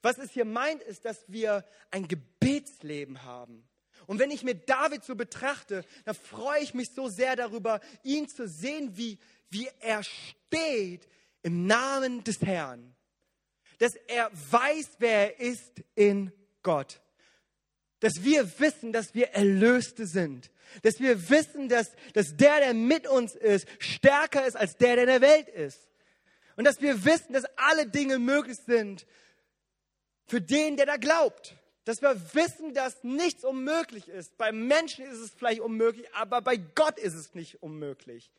Was 0.00 0.16
es 0.16 0.30
hier 0.30 0.46
meint, 0.46 0.82
ist, 0.82 1.04
dass 1.04 1.24
wir 1.28 1.64
ein 1.90 2.08
Gebetsleben 2.08 3.24
haben. 3.24 3.68
Und 4.06 4.18
wenn 4.18 4.30
ich 4.30 4.42
mir 4.42 4.54
David 4.54 5.04
so 5.04 5.14
betrachte, 5.14 5.84
dann 6.04 6.14
freue 6.14 6.60
ich 6.62 6.72
mich 6.72 6.90
so 6.90 7.08
sehr 7.08 7.36
darüber, 7.36 7.80
ihn 8.02 8.28
zu 8.28 8.48
sehen, 8.48 8.96
wie, 8.96 9.18
wie 9.50 9.68
er 9.80 10.02
steht 10.02 11.08
im 11.42 11.66
Namen 11.66 12.24
des 12.24 12.40
Herrn. 12.40 12.94
Dass 13.78 13.94
er 14.06 14.30
weiß, 14.50 14.90
wer 14.98 15.38
er 15.38 15.40
ist 15.40 15.82
in 15.94 16.32
Gott. 16.62 17.00
Dass 18.00 18.22
wir 18.22 18.58
wissen, 18.58 18.92
dass 18.92 19.14
wir 19.14 19.30
Erlöste 19.30 20.06
sind. 20.06 20.50
Dass 20.82 21.00
wir 21.00 21.30
wissen, 21.30 21.68
dass, 21.68 21.90
dass 22.14 22.36
der, 22.36 22.60
der 22.60 22.74
mit 22.74 23.06
uns 23.06 23.34
ist, 23.34 23.66
stärker 23.78 24.46
ist 24.46 24.56
als 24.56 24.76
der, 24.76 24.96
der 24.96 25.04
in 25.04 25.10
der 25.10 25.20
Welt 25.20 25.48
ist. 25.48 25.88
Und 26.56 26.64
dass 26.64 26.80
wir 26.80 27.04
wissen, 27.04 27.32
dass 27.32 27.44
alle 27.56 27.86
Dinge 27.86 28.18
möglich 28.18 28.58
sind 28.58 29.06
für 30.26 30.40
den, 30.40 30.76
der 30.76 30.86
da 30.86 30.96
glaubt. 30.96 31.56
Dass 31.84 32.02
wir 32.02 32.20
wissen, 32.34 32.74
dass 32.74 33.02
nichts 33.02 33.44
unmöglich 33.44 34.08
ist. 34.08 34.36
Bei 34.36 34.52
Menschen 34.52 35.04
ist 35.06 35.18
es 35.18 35.30
vielleicht 35.30 35.60
unmöglich, 35.60 36.06
aber 36.14 36.42
bei 36.42 36.56
Gott 36.56 36.98
ist 36.98 37.14
es 37.14 37.34
nicht 37.34 37.62
unmöglich. 37.62 38.30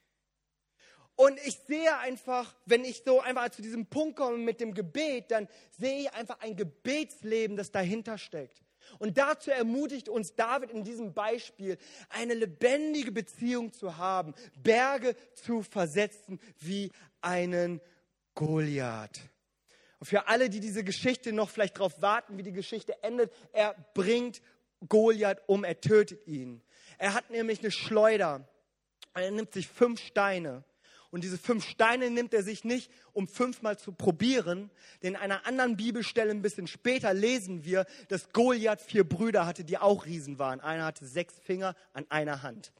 Und 1.15 1.39
ich 1.45 1.57
sehe 1.67 1.97
einfach, 1.99 2.55
wenn 2.65 2.83
ich 2.83 3.03
so 3.05 3.19
einfach 3.19 3.49
zu 3.49 3.61
diesem 3.61 3.85
Punkt 3.85 4.15
komme 4.15 4.37
mit 4.37 4.59
dem 4.59 4.73
Gebet, 4.73 5.31
dann 5.31 5.47
sehe 5.77 6.01
ich 6.01 6.13
einfach 6.13 6.39
ein 6.39 6.55
Gebetsleben, 6.55 7.57
das 7.57 7.71
dahinter 7.71 8.17
steckt. 8.17 8.61
Und 8.99 9.17
dazu 9.17 9.51
ermutigt 9.51 10.09
uns 10.09 10.35
David 10.35 10.71
in 10.71 10.83
diesem 10.83 11.13
Beispiel, 11.13 11.77
eine 12.09 12.33
lebendige 12.33 13.11
Beziehung 13.11 13.71
zu 13.71 13.97
haben, 13.97 14.33
Berge 14.57 15.15
zu 15.33 15.61
versetzen 15.61 16.39
wie 16.59 16.91
einen 17.21 17.81
Goliath. 18.33 19.21
Und 19.99 20.07
für 20.07 20.27
alle, 20.27 20.49
die 20.49 20.59
diese 20.59 20.83
Geschichte 20.83 21.31
noch 21.31 21.49
vielleicht 21.49 21.77
darauf 21.77 22.01
warten, 22.01 22.37
wie 22.37 22.43
die 22.43 22.51
Geschichte 22.51 23.03
endet, 23.03 23.31
er 23.53 23.75
bringt 23.93 24.41
Goliath 24.87 25.43
um, 25.47 25.63
er 25.63 25.79
tötet 25.79 26.25
ihn. 26.25 26.63
Er 26.97 27.13
hat 27.13 27.29
nämlich 27.29 27.59
eine 27.59 27.71
Schleuder. 27.71 28.47
Er 29.13 29.31
nimmt 29.31 29.53
sich 29.53 29.67
fünf 29.67 30.01
Steine. 30.01 30.63
Und 31.11 31.25
diese 31.25 31.37
fünf 31.37 31.67
Steine 31.67 32.09
nimmt 32.09 32.33
er 32.33 32.41
sich 32.41 32.63
nicht, 32.63 32.89
um 33.11 33.27
fünfmal 33.27 33.77
zu 33.77 33.91
probieren. 33.91 34.71
Denn 35.03 35.15
in 35.15 35.19
einer 35.19 35.45
anderen 35.45 35.75
Bibelstelle 35.75 36.31
ein 36.31 36.41
bisschen 36.41 36.67
später 36.67 37.13
lesen 37.13 37.65
wir, 37.65 37.85
dass 38.07 38.31
Goliath 38.31 38.81
vier 38.81 39.07
Brüder 39.07 39.45
hatte, 39.45 39.65
die 39.65 39.77
auch 39.77 40.05
Riesen 40.05 40.39
waren. 40.39 40.61
Einer 40.61 40.85
hatte 40.85 41.05
sechs 41.05 41.37
Finger 41.39 41.75
an 41.93 42.05
einer 42.09 42.43
Hand. 42.43 42.71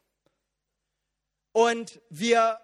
Und 1.51 2.01
wir, 2.09 2.59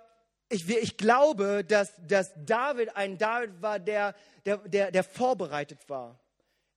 ich, 0.48 0.70
ich 0.70 0.96
glaube, 0.96 1.66
dass, 1.66 1.94
dass 2.08 2.32
David 2.46 2.96
ein 2.96 3.18
David 3.18 3.62
war, 3.62 3.80
der, 3.80 4.16
der, 4.46 4.58
der, 4.60 4.92
der 4.92 5.04
vorbereitet 5.04 5.90
war. 5.90 6.18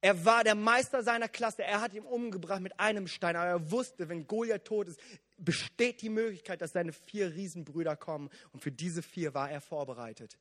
Er 0.00 0.24
war 0.24 0.42
der 0.44 0.55
Meister 0.55 1.03
seiner 1.03 1.29
Klasse. 1.29 1.62
Er 1.62 1.81
hat 1.81 1.92
ihn 1.92 2.05
umgebracht 2.05 2.61
mit 2.61 2.81
einem 2.81 3.07
Stein. 3.07 3.37
Aber 3.37 3.46
er 3.46 3.70
wusste, 3.70 4.09
wenn 4.09 4.26
Goliath 4.26 4.64
tot 4.64 4.88
ist, 4.88 4.98
besteht 5.44 6.03
die 6.03 6.09
Möglichkeit, 6.09 6.61
dass 6.61 6.72
seine 6.72 6.92
vier 6.92 7.35
Riesenbrüder 7.35 7.96
kommen. 7.96 8.31
Und 8.53 8.61
für 8.61 8.72
diese 8.72 9.03
vier 9.03 9.35
war 9.35 9.50
er 9.50 9.61
vorbereitet. 9.61 10.38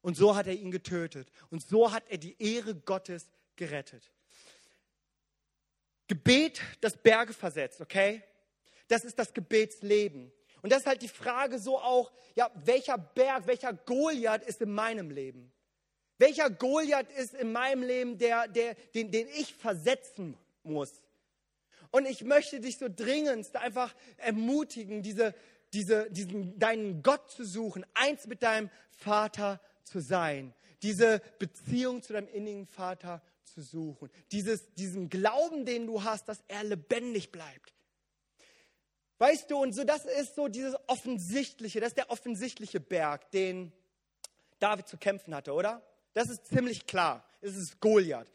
Und 0.00 0.16
so 0.16 0.36
hat 0.36 0.46
er 0.46 0.54
ihn 0.54 0.70
getötet. 0.70 1.30
Und 1.50 1.66
so 1.66 1.92
hat 1.92 2.04
er 2.08 2.18
die 2.18 2.40
Ehre 2.42 2.74
Gottes 2.74 3.30
gerettet. 3.56 4.10
Gebet, 6.08 6.60
das 6.80 6.96
Berge 6.96 7.32
versetzt, 7.32 7.80
okay? 7.80 8.22
Das 8.88 9.04
ist 9.04 9.18
das 9.18 9.34
Gebetsleben. 9.34 10.30
Und 10.62 10.72
das 10.72 10.80
ist 10.80 10.86
halt 10.86 11.02
die 11.02 11.08
Frage 11.08 11.58
so 11.58 11.78
auch, 11.78 12.12
ja, 12.34 12.50
welcher 12.54 12.98
Berg, 12.98 13.46
welcher 13.46 13.72
Goliath 13.72 14.44
ist 14.44 14.60
in 14.60 14.72
meinem 14.72 15.10
Leben? 15.10 15.52
Welcher 16.18 16.48
Goliath 16.50 17.10
ist 17.12 17.34
in 17.34 17.52
meinem 17.52 17.82
Leben, 17.82 18.18
der, 18.18 18.48
der, 18.48 18.74
den, 18.94 19.10
den 19.10 19.28
ich 19.28 19.54
versetzen 19.54 20.36
muss? 20.62 21.02
Und 21.96 22.04
ich 22.04 22.24
möchte 22.24 22.60
dich 22.60 22.76
so 22.76 22.88
dringend 22.94 23.56
einfach 23.56 23.94
ermutigen, 24.18 25.00
diese, 25.02 25.34
diese, 25.72 26.10
diesen, 26.10 26.58
deinen 26.58 27.02
Gott 27.02 27.30
zu 27.30 27.42
suchen, 27.42 27.86
eins 27.94 28.26
mit 28.26 28.42
deinem 28.42 28.68
Vater 28.90 29.62
zu 29.82 30.00
sein, 30.00 30.52
diese 30.82 31.22
Beziehung 31.38 32.02
zu 32.02 32.12
deinem 32.12 32.28
innigen 32.28 32.66
Vater 32.66 33.22
zu 33.44 33.62
suchen, 33.62 34.10
dieses, 34.30 34.74
diesen 34.74 35.08
Glauben, 35.08 35.64
den 35.64 35.86
du 35.86 36.04
hast, 36.04 36.28
dass 36.28 36.44
er 36.48 36.64
lebendig 36.64 37.32
bleibt. 37.32 37.72
Weißt 39.16 39.50
du, 39.50 39.56
und 39.56 39.74
so 39.74 39.82
das 39.82 40.04
ist 40.04 40.34
so 40.34 40.48
dieses 40.48 40.76
offensichtliche, 40.88 41.80
das 41.80 41.92
ist 41.92 41.96
der 41.96 42.10
offensichtliche 42.10 42.78
Berg, 42.78 43.30
den 43.30 43.72
David 44.58 44.86
zu 44.86 44.98
kämpfen 44.98 45.34
hatte, 45.34 45.54
oder? 45.54 45.82
Das 46.12 46.28
ist 46.28 46.44
ziemlich 46.44 46.86
klar. 46.86 47.26
Es 47.40 47.56
ist 47.56 47.80
Goliath. 47.80 48.30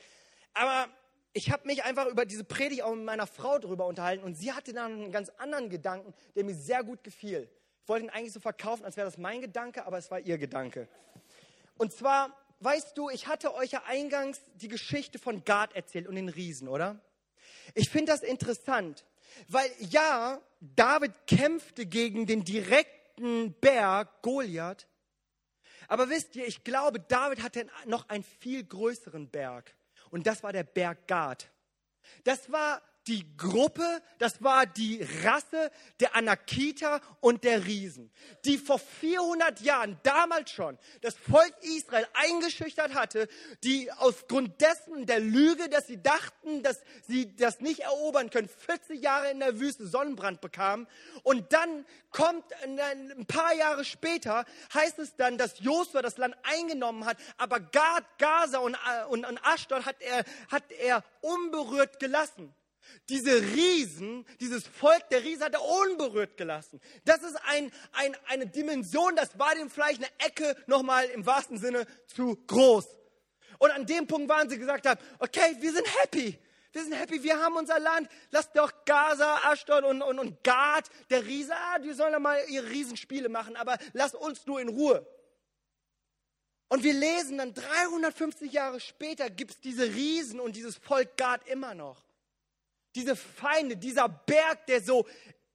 Aber 0.55 0.89
ich 1.33 1.51
habe 1.51 1.65
mich 1.65 1.83
einfach 1.83 2.07
über 2.07 2.25
diese 2.25 2.43
Predigt 2.43 2.83
auch 2.83 2.93
mit 2.93 3.05
meiner 3.05 3.27
Frau 3.27 3.57
darüber 3.57 3.85
unterhalten 3.85 4.23
und 4.23 4.35
sie 4.35 4.51
hatte 4.51 4.73
dann 4.73 4.91
einen 4.91 5.11
ganz 5.11 5.29
anderen 5.37 5.69
Gedanken, 5.69 6.13
der 6.35 6.43
mir 6.43 6.55
sehr 6.55 6.83
gut 6.83 7.03
gefiel. 7.03 7.49
Ich 7.83 7.89
wollte 7.89 8.05
ihn 8.05 8.09
eigentlich 8.09 8.33
so 8.33 8.39
verkaufen, 8.39 8.83
als 8.85 8.97
wäre 8.97 9.07
das 9.07 9.17
mein 9.17 9.41
Gedanke, 9.41 9.85
aber 9.85 9.97
es 9.97 10.11
war 10.11 10.19
ihr 10.19 10.37
Gedanke. 10.37 10.87
Und 11.77 11.93
zwar, 11.93 12.37
weißt 12.59 12.97
du, 12.97 13.09
ich 13.09 13.27
hatte 13.27 13.53
euch 13.53 13.71
ja 13.71 13.83
eingangs 13.87 14.41
die 14.55 14.67
Geschichte 14.67 15.19
von 15.19 15.43
Gad 15.45 15.73
erzählt 15.73 16.07
und 16.07 16.15
den 16.15 16.29
Riesen, 16.29 16.67
oder? 16.67 16.99
Ich 17.73 17.89
finde 17.89 18.11
das 18.11 18.21
interessant, 18.21 19.05
weil 19.47 19.69
ja, 19.79 20.41
David 20.59 21.13
kämpfte 21.27 21.85
gegen 21.85 22.25
den 22.25 22.43
direkten 22.43 23.53
Berg 23.53 24.21
Goliath, 24.21 24.87
aber 25.87 26.09
wisst 26.09 26.35
ihr, 26.35 26.45
ich 26.45 26.63
glaube, 26.63 26.99
David 26.99 27.41
hatte 27.41 27.67
noch 27.85 28.07
einen 28.09 28.23
viel 28.23 28.63
größeren 28.63 29.29
Berg. 29.29 29.73
Und 30.11 30.27
das 30.27 30.43
war 30.43 30.53
der 30.53 30.63
Berg 30.63 31.07
Gad. 31.07 31.49
Das 32.23 32.51
war 32.51 32.81
die 33.07 33.25
Gruppe, 33.35 34.01
das 34.19 34.43
war 34.43 34.65
die 34.65 35.05
Rasse 35.23 35.71
der 35.99 36.15
Anakita 36.15 37.01
und 37.19 37.43
der 37.43 37.65
Riesen, 37.65 38.11
die 38.45 38.57
vor 38.57 38.79
400 38.79 39.61
Jahren, 39.61 39.99
damals 40.03 40.51
schon, 40.51 40.77
das 41.01 41.15
Volk 41.15 41.53
Israel 41.61 42.07
eingeschüchtert 42.13 42.93
hatte, 42.93 43.27
die 43.63 43.91
aufgrund 43.91 44.61
dessen 44.61 45.05
der 45.07 45.19
Lüge, 45.19 45.67
dass 45.69 45.87
sie 45.87 46.01
dachten, 46.01 46.61
dass 46.61 46.81
sie 47.07 47.35
das 47.35 47.59
nicht 47.59 47.79
erobern 47.79 48.29
können, 48.29 48.49
40 48.49 49.01
Jahre 49.01 49.31
in 49.31 49.39
der 49.39 49.59
Wüste 49.59 49.87
Sonnenbrand 49.87 50.41
bekamen. 50.41 50.87
Und 51.23 51.51
dann 51.53 51.85
kommt 52.11 52.45
ein 52.63 53.25
paar 53.25 53.53
Jahre 53.53 53.83
später, 53.83 54.45
heißt 54.73 54.99
es 54.99 55.15
dann, 55.15 55.37
dass 55.37 55.59
Josua 55.59 56.01
das 56.01 56.17
Land 56.17 56.35
eingenommen 56.43 57.05
hat, 57.05 57.17
aber 57.37 57.59
Gad, 57.59 58.03
Gaza 58.19 58.59
und, 58.59 58.77
und, 59.09 59.25
und 59.25 59.39
Ashdod 59.43 59.85
hat 59.85 60.01
er, 60.01 60.23
hat 60.49 60.71
er 60.71 61.03
unberührt 61.21 61.99
gelassen. 61.99 62.53
Diese 63.09 63.41
Riesen, 63.41 64.25
dieses 64.39 64.67
Volk 64.67 65.09
der 65.09 65.23
Riesen 65.23 65.43
hat 65.43 65.53
er 65.53 65.63
unberührt 65.63 66.37
gelassen. 66.37 66.79
Das 67.05 67.23
ist 67.23 67.35
ein, 67.47 67.71
ein, 67.93 68.15
eine 68.27 68.47
Dimension, 68.47 69.15
das 69.15 69.37
war 69.37 69.53
dem 69.55 69.69
vielleicht 69.69 70.03
eine 70.03 70.11
Ecke 70.19 70.55
nochmal 70.67 71.05
im 71.05 71.25
wahrsten 71.25 71.57
Sinne 71.57 71.85
zu 72.07 72.35
groß. 72.47 72.87
Und 73.59 73.71
an 73.71 73.85
dem 73.85 74.07
Punkt 74.07 74.29
waren 74.29 74.49
sie 74.49 74.57
gesagt 74.57 74.87
haben, 74.87 74.99
okay, 75.19 75.55
wir 75.59 75.71
sind 75.71 75.85
happy. 76.01 76.39
Wir 76.71 76.83
sind 76.83 76.93
happy, 76.93 77.21
wir 77.21 77.37
haben 77.37 77.55
unser 77.57 77.79
Land. 77.79 78.09
Lasst 78.29 78.55
doch 78.55 78.71
Gaza, 78.85 79.41
Ashdod 79.43 79.83
und, 79.83 80.01
und, 80.01 80.19
und 80.19 80.43
Gad, 80.43 80.89
der 81.09 81.25
Riese, 81.25 81.53
ah, 81.53 81.79
die 81.79 81.91
sollen 81.93 82.13
ja 82.13 82.19
mal 82.19 82.41
ihre 82.47 82.69
Riesenspiele 82.69 83.29
machen, 83.29 83.55
aber 83.55 83.77
lasst 83.93 84.15
uns 84.15 84.45
nur 84.45 84.61
in 84.61 84.69
Ruhe. 84.69 85.05
Und 86.69 86.83
wir 86.83 86.93
lesen 86.93 87.37
dann 87.37 87.53
350 87.53 88.51
Jahre 88.53 88.79
später 88.79 89.29
gibt 89.29 89.51
es 89.51 89.59
diese 89.59 89.83
Riesen 89.83 90.39
und 90.39 90.55
dieses 90.55 90.77
Volk 90.77 91.17
Gad 91.17 91.45
immer 91.47 91.75
noch. 91.75 92.01
Diese 92.95 93.15
Feinde, 93.15 93.77
dieser 93.77 94.09
Berg, 94.09 94.65
der 94.67 94.81
so 94.81 95.05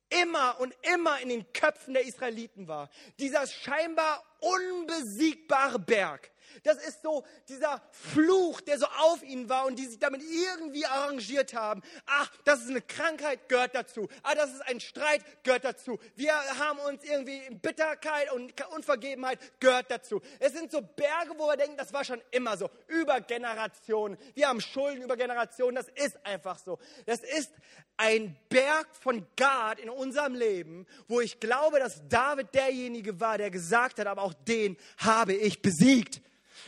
immer 0.08 0.58
und 0.60 0.74
immer 0.94 1.20
in 1.20 1.28
den 1.28 1.52
Köpfen 1.52 1.94
der 1.94 2.06
Israeliten 2.06 2.68
war. 2.68 2.90
Dieser 3.18 3.46
scheinbar 3.46 4.22
unbesiegbare 4.40 5.78
Berg. 5.78 6.30
Das 6.62 6.76
ist 6.78 7.02
so 7.02 7.24
dieser 7.48 7.82
Fluch, 7.90 8.60
der 8.60 8.78
so 8.78 8.86
auf 8.86 9.22
ihnen 9.22 9.48
war 9.48 9.66
und 9.66 9.78
die 9.78 9.86
sich 9.86 9.98
damit 9.98 10.22
irgendwie 10.22 10.86
arrangiert 10.86 11.54
haben. 11.54 11.82
Ach, 12.06 12.30
das 12.44 12.62
ist 12.62 12.70
eine 12.70 12.82
Krankheit, 12.82 13.48
gehört 13.48 13.74
dazu. 13.74 14.08
Ah, 14.22 14.34
das 14.34 14.52
ist 14.52 14.62
ein 14.62 14.80
Streit, 14.80 15.22
gehört 15.42 15.64
dazu. 15.64 15.98
Wir 16.14 16.34
haben 16.58 16.78
uns 16.80 17.04
irgendwie 17.04 17.38
in 17.38 17.60
Bitterkeit 17.60 18.32
und 18.32 18.54
Unvergebenheit, 18.68 19.38
gehört 19.60 19.90
dazu. 19.90 20.20
Es 20.38 20.52
sind 20.52 20.70
so 20.70 20.80
Berge, 20.80 21.34
wo 21.36 21.46
wir 21.46 21.56
denken, 21.56 21.76
das 21.76 21.92
war 21.92 22.04
schon 22.04 22.22
immer 22.30 22.56
so. 22.56 22.70
Über 22.88 23.20
Generationen. 23.20 24.16
Wir 24.34 24.48
haben 24.48 24.60
Schulden 24.60 25.02
über 25.02 25.16
Generationen. 25.16 25.76
Das 25.76 25.88
ist 25.88 26.24
einfach 26.24 26.58
so. 26.58 26.78
Das 27.06 27.20
ist 27.20 27.52
ein 27.96 28.36
Berg 28.48 28.88
von 29.00 29.26
Gad 29.36 29.78
in 29.78 29.90
unserem 29.90 30.34
Leben, 30.34 30.86
wo 31.08 31.20
ich 31.20 31.40
glaube, 31.40 31.78
dass 31.78 32.06
David 32.08 32.54
derjenige 32.54 33.20
war, 33.20 33.38
der 33.38 33.50
gesagt 33.50 33.98
hat, 33.98 34.06
aber 34.06 34.22
auch 34.22 34.34
den 34.34 34.76
habe 34.98 35.34
ich 35.34 35.62
besiegt. 35.62 36.20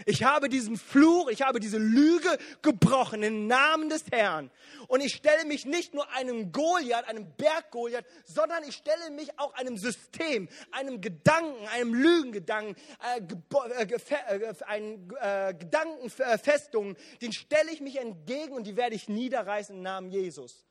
Ich 0.07 0.23
habe 0.23 0.49
diesen 0.49 0.77
Fluch, 0.77 1.29
ich 1.29 1.43
habe 1.43 1.61
diese 1.61 1.79
Lüge 1.79 2.39
gebrochen 2.63 3.23
im 3.23 3.47
Namen 3.47 3.89
des 3.89 4.05
Herrn. 4.11 4.51
Und 4.87 5.01
ich 5.01 5.15
stelle 5.15 5.45
mich 5.45 5.65
nicht 5.65 5.95
nur 5.95 6.11
einem 6.13 6.53
Goliath, 6.53 7.09
einem 7.09 7.27
Berg 7.37 7.71
Goliath, 7.71 8.05
sondern 8.25 8.63
ich 8.65 8.77
stelle 8.77 9.11
mich 9.11 9.39
auch 9.39 9.53
einem 9.55 9.77
System, 9.77 10.49
einem 10.71 11.01
Gedanken, 11.01 11.67
einem 11.69 11.95
Lügengedanken, 11.95 12.77
äh, 13.17 13.21
äh, 13.21 14.37
äh, 14.37 14.55
einen 14.67 15.13
äh, 15.21 15.55
Gedankenfestungen, 15.59 16.97
den 17.21 17.33
stelle 17.33 17.73
ich 17.73 17.81
mich 17.81 17.97
entgegen 17.97 18.53
und 18.53 18.67
die 18.67 18.77
werde 18.77 18.95
ich 18.95 19.09
niederreißen 19.09 19.77
im 19.77 19.83
Namen 19.83 20.11
Jesus. 20.11 20.68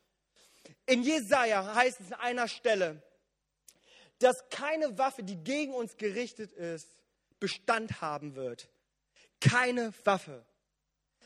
In 0.85 1.03
Jesaja 1.03 1.75
heißt 1.75 1.99
es 2.01 2.11
an 2.11 2.19
einer 2.19 2.47
Stelle, 2.47 3.01
dass 4.19 4.49
keine 4.49 4.97
Waffe, 4.97 5.23
die 5.23 5.37
gegen 5.37 5.73
uns 5.73 5.97
gerichtet 5.97 6.51
ist, 6.51 6.89
Bestand 7.39 8.01
haben 8.01 8.35
wird 8.35 8.69
keine 9.39 9.93
Waffe. 10.03 10.45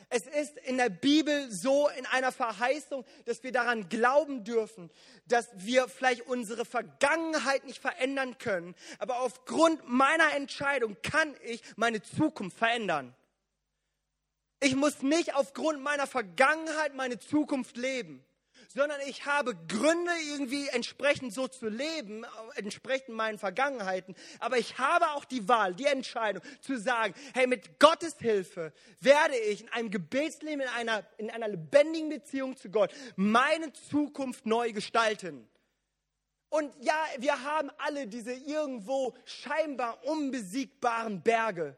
Es 0.09 0.27
ist 0.27 0.57
in 0.57 0.77
der 0.77 0.89
Bibel 0.89 1.49
so 1.51 1.87
in 1.89 2.05
einer 2.07 2.31
Verheißung, 2.31 3.05
dass 3.25 3.43
wir 3.43 3.51
daran 3.51 3.87
glauben 3.87 4.43
dürfen, 4.43 4.89
dass 5.25 5.47
wir 5.53 5.87
vielleicht 5.87 6.27
unsere 6.27 6.65
Vergangenheit 6.65 7.65
nicht 7.65 7.79
verändern 7.79 8.37
können, 8.37 8.75
aber 8.99 9.21
aufgrund 9.21 9.87
meiner 9.87 10.33
Entscheidung 10.33 10.97
kann 11.01 11.33
ich 11.43 11.61
meine 11.77 12.01
Zukunft 12.01 12.57
verändern. 12.57 13.15
Ich 14.59 14.75
muss 14.75 15.01
nicht 15.01 15.33
aufgrund 15.33 15.81
meiner 15.81 16.07
Vergangenheit 16.07 16.93
meine 16.93 17.19
Zukunft 17.19 17.77
leben 17.77 18.25
sondern 18.73 18.99
ich 19.07 19.25
habe 19.25 19.55
Gründe, 19.67 20.11
irgendwie 20.29 20.67
entsprechend 20.69 21.33
so 21.33 21.47
zu 21.47 21.67
leben, 21.67 22.25
entsprechend 22.55 23.15
meinen 23.15 23.37
Vergangenheiten. 23.37 24.15
Aber 24.39 24.57
ich 24.57 24.77
habe 24.77 25.11
auch 25.11 25.25
die 25.25 25.47
Wahl, 25.47 25.75
die 25.75 25.85
Entscheidung 25.85 26.41
zu 26.61 26.77
sagen, 26.77 27.13
hey, 27.33 27.47
mit 27.47 27.79
Gottes 27.79 28.15
Hilfe 28.19 28.73
werde 28.99 29.37
ich 29.37 29.61
in 29.61 29.69
einem 29.69 29.91
Gebetsleben, 29.91 30.61
in 30.61 30.67
einer, 30.67 31.05
in 31.17 31.29
einer 31.29 31.47
lebendigen 31.47 32.09
Beziehung 32.09 32.55
zu 32.55 32.69
Gott 32.69 32.93
meine 33.15 33.73
Zukunft 33.73 34.45
neu 34.45 34.71
gestalten. 34.71 35.47
Und 36.49 36.73
ja, 36.81 37.05
wir 37.17 37.43
haben 37.43 37.69
alle 37.77 38.07
diese 38.07 38.33
irgendwo 38.33 39.15
scheinbar 39.23 40.03
unbesiegbaren 40.05 41.21
Berge. 41.21 41.77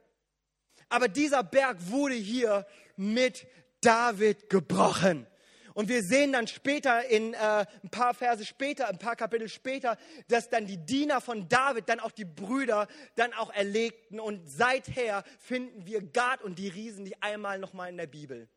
Aber 0.90 1.08
dieser 1.08 1.44
Berg 1.44 1.78
wurde 1.90 2.16
hier 2.16 2.66
mit 2.96 3.48
David 3.82 4.50
gebrochen. 4.50 5.28
Und 5.74 5.90
wir 5.90 6.04
sehen 6.04 6.34
dann 6.34 6.48
später, 6.48 7.08
in 7.10 7.34
äh, 7.34 7.38
ein 7.84 7.90
paar 7.90 8.14
Verse 8.14 8.46
später, 8.46 8.88
ein 8.88 9.00
paar 9.00 9.16
Kapitel 9.16 9.50
später, 9.50 9.98
dass 10.28 10.50
dann 10.50 10.66
die 10.66 10.78
Diener 10.78 11.22
von 11.22 11.50
David, 11.50 11.90
dann 11.90 12.00
auch 12.00 12.12
die 12.12 12.26
Brüder, 12.26 12.88
dann 13.16 13.34
auch 13.34 13.52
erlegten. 13.52 14.20
Und 14.20 14.48
seither 14.50 15.24
finden 15.40 15.86
wir 15.86 16.02
Gad 16.02 16.42
und 16.42 16.60
die 16.60 16.70
Riesen 16.70 17.04
nicht 17.04 17.22
einmal 17.22 17.60
nochmal 17.60 17.90
in 17.90 17.98
der 17.98 18.08
Bibel. 18.08 18.48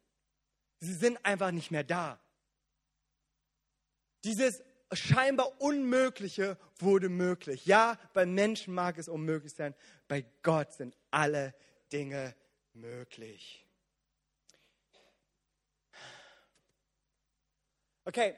Sie 0.81 0.95
sind 0.95 1.25
einfach 1.25 1.53
nicht 1.53 1.71
mehr 1.71 1.85
da. 1.85 2.21
Dieses 4.25 4.63
scheinbar 4.93 5.61
Unmögliche 5.61 6.59
wurde 6.79 7.09
möglich. 7.09 7.67
Ja, 7.67 7.99
bei 8.13 8.27
Menschen 8.27 8.75
mag 8.75 8.99
es 8.99 9.09
unmöglich 9.09 9.55
sein, 9.55 9.75
bei 10.09 10.25
Gott 10.43 10.73
sind 10.73 10.97
alle 11.11 11.55
Dinge 11.93 12.35
möglich. 12.73 13.66
Okay, 18.09 18.37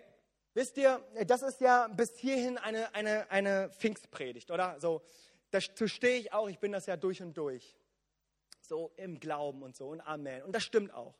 wisst 0.54 0.78
ihr, 0.78 1.04
das 1.26 1.42
ist 1.42 1.60
ja 1.60 1.88
bis 1.88 2.16
hierhin 2.16 2.56
eine, 2.56 2.94
eine, 2.94 3.30
eine 3.30 3.68
Pfingstpredigt, 3.68 4.50
oder? 4.50 4.80
So, 4.80 5.02
dazu 5.50 5.86
stehe 5.86 6.18
ich 6.18 6.32
auch, 6.32 6.48
ich 6.48 6.58
bin 6.58 6.72
das 6.72 6.86
ja 6.86 6.96
durch 6.96 7.20
und 7.20 7.36
durch. 7.36 7.76
So 8.62 8.90
im 8.96 9.20
Glauben 9.20 9.62
und 9.62 9.76
so 9.76 9.88
und 9.88 10.00
Amen. 10.00 10.42
Und 10.42 10.52
das 10.54 10.64
stimmt 10.64 10.94
auch. 10.94 11.14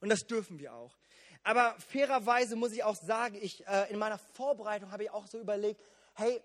Und 0.00 0.10
das 0.10 0.26
dürfen 0.26 0.58
wir 0.58 0.74
auch. 0.74 0.94
Aber 1.42 1.74
fairerweise 1.78 2.54
muss 2.54 2.72
ich 2.72 2.84
auch 2.84 2.96
sagen, 2.96 3.38
ich, 3.40 3.66
äh, 3.66 3.90
in 3.90 3.98
meiner 3.98 4.18
Vorbereitung 4.18 4.92
habe 4.92 5.04
ich 5.04 5.10
auch 5.10 5.26
so 5.26 5.38
überlegt, 5.38 5.80
hey, 6.16 6.42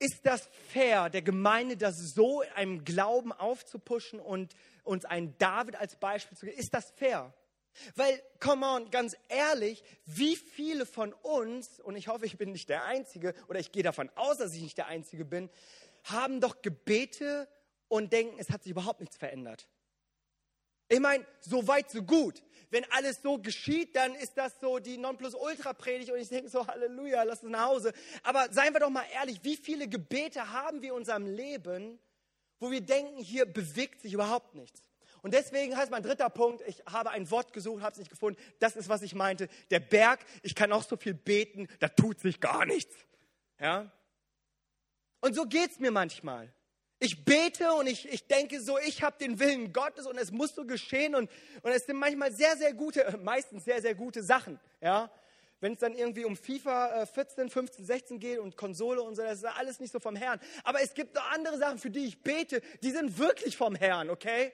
ist 0.00 0.26
das 0.26 0.48
fair, 0.70 1.08
der 1.08 1.22
Gemeinde 1.22 1.76
das 1.76 1.98
so 2.14 2.42
in 2.42 2.50
einem 2.50 2.84
Glauben 2.84 3.32
aufzupuschen 3.32 4.18
und 4.18 4.56
uns 4.82 5.04
einen 5.04 5.38
David 5.38 5.76
als 5.76 5.94
Beispiel 5.94 6.36
zu 6.36 6.46
geben? 6.46 6.58
Ist 6.58 6.74
das 6.74 6.90
fair? 6.96 7.32
Weil, 7.94 8.22
come 8.40 8.66
on, 8.66 8.90
ganz 8.90 9.16
ehrlich, 9.28 9.82
wie 10.06 10.36
viele 10.36 10.86
von 10.86 11.12
uns, 11.12 11.80
und 11.80 11.96
ich 11.96 12.08
hoffe, 12.08 12.26
ich 12.26 12.38
bin 12.38 12.52
nicht 12.52 12.68
der 12.68 12.84
Einzige, 12.84 13.34
oder 13.48 13.60
ich 13.60 13.72
gehe 13.72 13.82
davon 13.82 14.10
aus, 14.14 14.38
dass 14.38 14.54
ich 14.54 14.62
nicht 14.62 14.78
der 14.78 14.86
Einzige 14.86 15.24
bin, 15.24 15.50
haben 16.04 16.40
doch 16.40 16.62
Gebete 16.62 17.48
und 17.88 18.12
denken, 18.12 18.36
es 18.38 18.50
hat 18.50 18.62
sich 18.62 18.72
überhaupt 18.72 19.00
nichts 19.00 19.16
verändert. 19.16 19.68
Ich 20.88 21.00
meine, 21.00 21.26
so 21.40 21.66
weit, 21.66 21.90
so 21.90 22.02
gut. 22.02 22.42
Wenn 22.70 22.84
alles 22.92 23.22
so 23.22 23.38
geschieht, 23.38 23.96
dann 23.96 24.14
ist 24.14 24.36
das 24.36 24.58
so 24.60 24.78
die 24.78 24.98
Nonplusultra-Predigt 24.98 26.10
und 26.10 26.18
ich 26.18 26.28
denke 26.28 26.50
so, 26.50 26.66
Halleluja, 26.66 27.22
lass 27.22 27.42
uns 27.42 27.52
nach 27.52 27.68
Hause. 27.68 27.92
Aber 28.22 28.52
seien 28.52 28.72
wir 28.74 28.80
doch 28.80 28.90
mal 28.90 29.04
ehrlich, 29.14 29.40
wie 29.42 29.56
viele 29.56 29.88
Gebete 29.88 30.52
haben 30.52 30.82
wir 30.82 30.90
in 30.90 30.96
unserem 30.96 31.26
Leben, 31.26 31.98
wo 32.58 32.70
wir 32.70 32.80
denken, 32.80 33.18
hier 33.18 33.46
bewegt 33.46 34.02
sich 34.02 34.12
überhaupt 34.12 34.54
nichts? 34.54 34.80
Und 35.24 35.32
deswegen 35.32 35.74
heißt 35.74 35.90
mein 35.90 36.02
dritter 36.02 36.28
Punkt, 36.28 36.62
ich 36.66 36.82
habe 36.84 37.08
ein 37.08 37.30
Wort 37.30 37.54
gesucht, 37.54 37.82
habe 37.82 37.92
es 37.92 37.98
nicht 37.98 38.10
gefunden. 38.10 38.38
Das 38.58 38.76
ist, 38.76 38.90
was 38.90 39.00
ich 39.00 39.14
meinte. 39.14 39.48
Der 39.70 39.80
Berg, 39.80 40.20
ich 40.42 40.54
kann 40.54 40.70
auch 40.70 40.82
so 40.82 40.98
viel 40.98 41.14
beten, 41.14 41.66
da 41.80 41.88
tut 41.88 42.20
sich 42.20 42.40
gar 42.40 42.66
nichts. 42.66 42.94
Ja? 43.58 43.90
Und 45.22 45.34
so 45.34 45.46
geht 45.46 45.70
es 45.70 45.78
mir 45.78 45.90
manchmal. 45.90 46.52
Ich 46.98 47.24
bete 47.24 47.72
und 47.72 47.86
ich, 47.86 48.06
ich 48.12 48.26
denke 48.26 48.60
so, 48.60 48.78
ich 48.78 49.02
habe 49.02 49.16
den 49.18 49.40
Willen 49.40 49.72
Gottes 49.72 50.06
und 50.06 50.18
es 50.18 50.30
muss 50.30 50.54
so 50.54 50.66
geschehen. 50.66 51.14
Und, 51.14 51.30
und 51.62 51.72
es 51.72 51.86
sind 51.86 51.96
manchmal 51.96 52.30
sehr, 52.30 52.58
sehr 52.58 52.74
gute, 52.74 53.18
meistens 53.22 53.64
sehr, 53.64 53.80
sehr 53.80 53.94
gute 53.94 54.22
Sachen. 54.22 54.60
Ja? 54.82 55.10
Wenn 55.58 55.72
es 55.72 55.78
dann 55.78 55.94
irgendwie 55.94 56.26
um 56.26 56.36
FIFA 56.36 57.06
14, 57.06 57.48
15, 57.48 57.86
16 57.86 58.18
geht 58.18 58.40
und 58.40 58.58
Konsole 58.58 59.00
und 59.00 59.14
so, 59.14 59.22
das 59.22 59.38
ist 59.38 59.44
alles 59.46 59.80
nicht 59.80 59.90
so 59.90 60.00
vom 60.00 60.16
Herrn. 60.16 60.38
Aber 60.64 60.82
es 60.82 60.92
gibt 60.92 61.14
noch 61.14 61.24
andere 61.32 61.56
Sachen, 61.56 61.78
für 61.78 61.88
die 61.88 62.04
ich 62.04 62.22
bete, 62.22 62.60
die 62.82 62.90
sind 62.90 63.16
wirklich 63.16 63.56
vom 63.56 63.74
Herrn, 63.74 64.10
okay? 64.10 64.52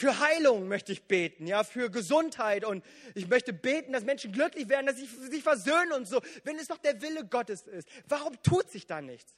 Für 0.00 0.18
Heilung 0.18 0.66
möchte 0.66 0.92
ich 0.92 1.02
beten, 1.02 1.46
ja, 1.46 1.62
für 1.62 1.90
Gesundheit 1.90 2.64
und 2.64 2.82
ich 3.14 3.28
möchte 3.28 3.52
beten, 3.52 3.92
dass 3.92 4.02
Menschen 4.02 4.32
glücklich 4.32 4.66
werden, 4.70 4.86
dass 4.86 4.96
sie 4.96 5.04
sich 5.04 5.42
versöhnen 5.42 5.92
und 5.92 6.08
so. 6.08 6.22
Wenn 6.42 6.58
es 6.58 6.68
doch 6.68 6.78
der 6.78 7.02
Wille 7.02 7.26
Gottes 7.26 7.66
ist, 7.66 7.86
warum 8.08 8.42
tut 8.42 8.70
sich 8.70 8.86
da 8.86 9.02
nichts? 9.02 9.34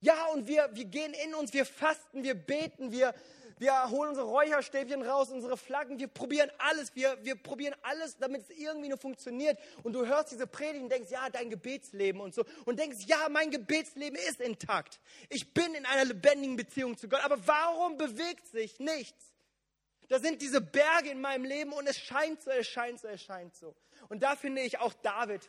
Ja, 0.00 0.28
und 0.32 0.48
wir, 0.48 0.70
wir 0.72 0.86
gehen 0.86 1.12
in 1.26 1.34
uns, 1.34 1.52
wir 1.52 1.66
fasten, 1.66 2.22
wir 2.22 2.34
beten, 2.34 2.90
wir, 2.90 3.14
wir 3.58 3.90
holen 3.90 4.08
unsere 4.08 4.26
Räucherstäbchen 4.26 5.02
raus, 5.02 5.28
unsere 5.28 5.58
Flaggen, 5.58 5.98
wir 5.98 6.08
probieren 6.08 6.50
alles, 6.56 6.96
wir, 6.96 7.18
wir 7.22 7.34
probieren 7.34 7.74
alles, 7.82 8.16
damit 8.16 8.48
es 8.48 8.56
irgendwie 8.56 8.88
nur 8.88 8.96
funktioniert. 8.96 9.58
Und 9.82 9.92
du 9.92 10.06
hörst 10.06 10.32
diese 10.32 10.46
Predigt 10.46 10.84
und 10.84 10.90
denkst, 10.90 11.10
ja, 11.10 11.28
dein 11.28 11.50
Gebetsleben 11.50 12.22
und 12.22 12.34
so. 12.34 12.46
Und 12.64 12.78
denkst, 12.78 13.04
ja, 13.04 13.28
mein 13.28 13.50
Gebetsleben 13.50 14.18
ist 14.26 14.40
intakt. 14.40 15.00
Ich 15.28 15.52
bin 15.52 15.74
in 15.74 15.84
einer 15.84 16.06
lebendigen 16.06 16.56
Beziehung 16.56 16.96
zu 16.96 17.10
Gott. 17.10 17.22
Aber 17.22 17.46
warum 17.46 17.98
bewegt 17.98 18.46
sich 18.46 18.80
nichts? 18.80 19.35
Da 20.08 20.18
sind 20.18 20.40
diese 20.40 20.60
Berge 20.60 21.10
in 21.10 21.20
meinem 21.20 21.44
Leben 21.44 21.72
und 21.72 21.86
es 21.86 21.98
scheint 21.98 22.42
so, 22.42 22.50
es 22.50 22.66
scheint 22.66 23.00
so, 23.00 23.08
es 23.08 23.22
scheint 23.22 23.54
so. 23.56 23.74
Und 24.08 24.22
da 24.22 24.36
finde 24.36 24.62
ich 24.62 24.78
auch 24.78 24.92
David, 24.94 25.48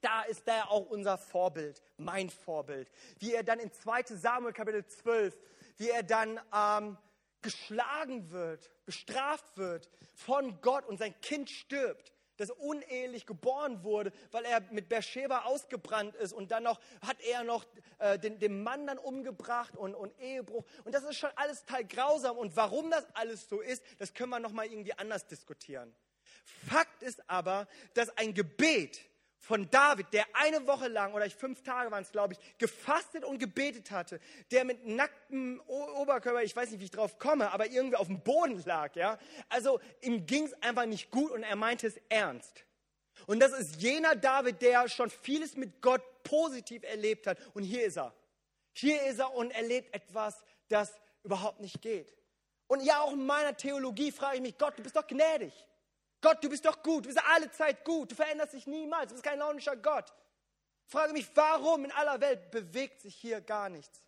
da 0.00 0.22
ist 0.22 0.46
er 0.46 0.70
auch 0.70 0.86
unser 0.86 1.18
Vorbild, 1.18 1.82
mein 1.96 2.30
Vorbild. 2.30 2.90
Wie 3.18 3.32
er 3.32 3.42
dann 3.42 3.58
in 3.58 3.72
2 3.72 4.04
Samuel 4.16 4.52
Kapitel 4.52 4.86
12, 4.86 5.36
wie 5.76 5.90
er 5.90 6.02
dann 6.02 6.40
ähm, 6.54 6.98
geschlagen 7.42 8.30
wird, 8.30 8.70
bestraft 8.86 9.56
wird 9.56 9.90
von 10.14 10.60
Gott 10.60 10.86
und 10.86 10.98
sein 10.98 11.18
Kind 11.20 11.50
stirbt 11.50 12.12
das 12.36 12.50
unehelich 12.50 13.26
geboren 13.26 13.82
wurde, 13.84 14.12
weil 14.30 14.44
er 14.44 14.60
mit 14.70 14.88
Beersheba 14.88 15.42
ausgebrannt 15.42 16.14
ist 16.16 16.32
und 16.32 16.50
dann 16.50 16.64
noch 16.64 16.80
hat 17.00 17.20
er 17.20 17.44
noch 17.44 17.64
äh, 17.98 18.18
den, 18.18 18.38
den 18.38 18.62
Mann 18.62 18.86
dann 18.86 18.98
umgebracht 18.98 19.76
und, 19.76 19.94
und 19.94 20.18
Ehebruch. 20.20 20.64
Und 20.84 20.94
das 20.94 21.04
ist 21.04 21.16
schon 21.16 21.30
alles 21.36 21.64
teil 21.64 21.84
grausam. 21.84 22.36
Und 22.36 22.56
warum 22.56 22.90
das 22.90 23.06
alles 23.14 23.48
so 23.48 23.60
ist, 23.60 23.82
das 23.98 24.14
können 24.14 24.30
wir 24.30 24.40
nochmal 24.40 24.66
irgendwie 24.66 24.94
anders 24.94 25.26
diskutieren. 25.26 25.94
Fakt 26.68 27.02
ist 27.02 27.28
aber, 27.28 27.66
dass 27.94 28.10
ein 28.16 28.34
Gebet 28.34 29.00
von 29.44 29.68
David, 29.70 30.06
der 30.12 30.24
eine 30.32 30.66
Woche 30.66 30.88
lang 30.88 31.12
oder 31.12 31.28
fünf 31.28 31.62
Tage 31.62 31.90
waren 31.90 32.02
es, 32.02 32.10
glaube 32.10 32.32
ich, 32.32 32.58
gefastet 32.58 33.24
und 33.24 33.38
gebetet 33.38 33.90
hatte, 33.90 34.18
der 34.50 34.64
mit 34.64 34.86
nacktem 34.86 35.60
Oberkörper, 35.66 36.42
ich 36.42 36.56
weiß 36.56 36.70
nicht, 36.70 36.80
wie 36.80 36.84
ich 36.84 36.90
drauf 36.90 37.18
komme, 37.18 37.52
aber 37.52 37.66
irgendwie 37.66 37.96
auf 37.96 38.06
dem 38.06 38.22
Boden 38.22 38.62
lag, 38.64 38.96
ja. 38.96 39.18
Also 39.50 39.80
ihm 40.00 40.24
ging 40.24 40.46
es 40.46 40.54
einfach 40.62 40.86
nicht 40.86 41.10
gut 41.10 41.30
und 41.30 41.42
er 41.42 41.56
meinte 41.56 41.86
es 41.86 42.00
ernst. 42.08 42.64
Und 43.26 43.40
das 43.40 43.52
ist 43.52 43.82
jener 43.82 44.16
David, 44.16 44.62
der 44.62 44.88
schon 44.88 45.10
vieles 45.10 45.56
mit 45.56 45.82
Gott 45.82 46.02
positiv 46.22 46.82
erlebt 46.82 47.26
hat. 47.26 47.38
Und 47.54 47.62
hier 47.62 47.84
ist 47.84 47.98
er. 47.98 48.14
Hier 48.72 49.02
ist 49.04 49.18
er 49.18 49.32
und 49.34 49.50
erlebt 49.50 49.94
etwas, 49.94 50.42
das 50.68 50.92
überhaupt 51.22 51.60
nicht 51.60 51.80
geht. 51.82 52.14
Und 52.66 52.82
ja, 52.82 53.00
auch 53.00 53.12
in 53.12 53.24
meiner 53.24 53.56
Theologie 53.56 54.10
frage 54.10 54.36
ich 54.36 54.42
mich, 54.42 54.58
Gott, 54.58 54.78
du 54.78 54.82
bist 54.82 54.96
doch 54.96 55.06
gnädig. 55.06 55.52
Gott, 56.24 56.42
du 56.42 56.48
bist 56.48 56.64
doch 56.64 56.82
gut, 56.82 57.04
du 57.04 57.08
bist 57.08 57.20
alle 57.28 57.50
Zeit 57.50 57.84
gut, 57.84 58.10
du 58.10 58.14
veränderst 58.14 58.54
dich 58.54 58.66
niemals, 58.66 59.08
du 59.08 59.14
bist 59.14 59.24
kein 59.24 59.38
launischer 59.38 59.76
Gott. 59.76 60.10
Ich 60.86 60.90
frage 60.90 61.12
mich, 61.12 61.28
warum 61.34 61.84
in 61.84 61.92
aller 61.92 62.18
Welt 62.18 62.50
bewegt 62.50 63.02
sich 63.02 63.14
hier 63.14 63.42
gar 63.42 63.68
nichts? 63.68 64.00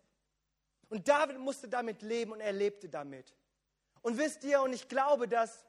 Und 0.89 1.07
David 1.07 1.37
musste 1.37 1.69
damit 1.69 2.01
leben 2.01 2.31
und 2.31 2.39
er 2.39 2.53
lebte 2.53 2.89
damit. 2.89 3.35
Und 4.01 4.17
wisst 4.17 4.43
ihr, 4.43 4.63
und 4.63 4.73
ich 4.73 4.87
glaube, 4.87 5.27
dass, 5.27 5.63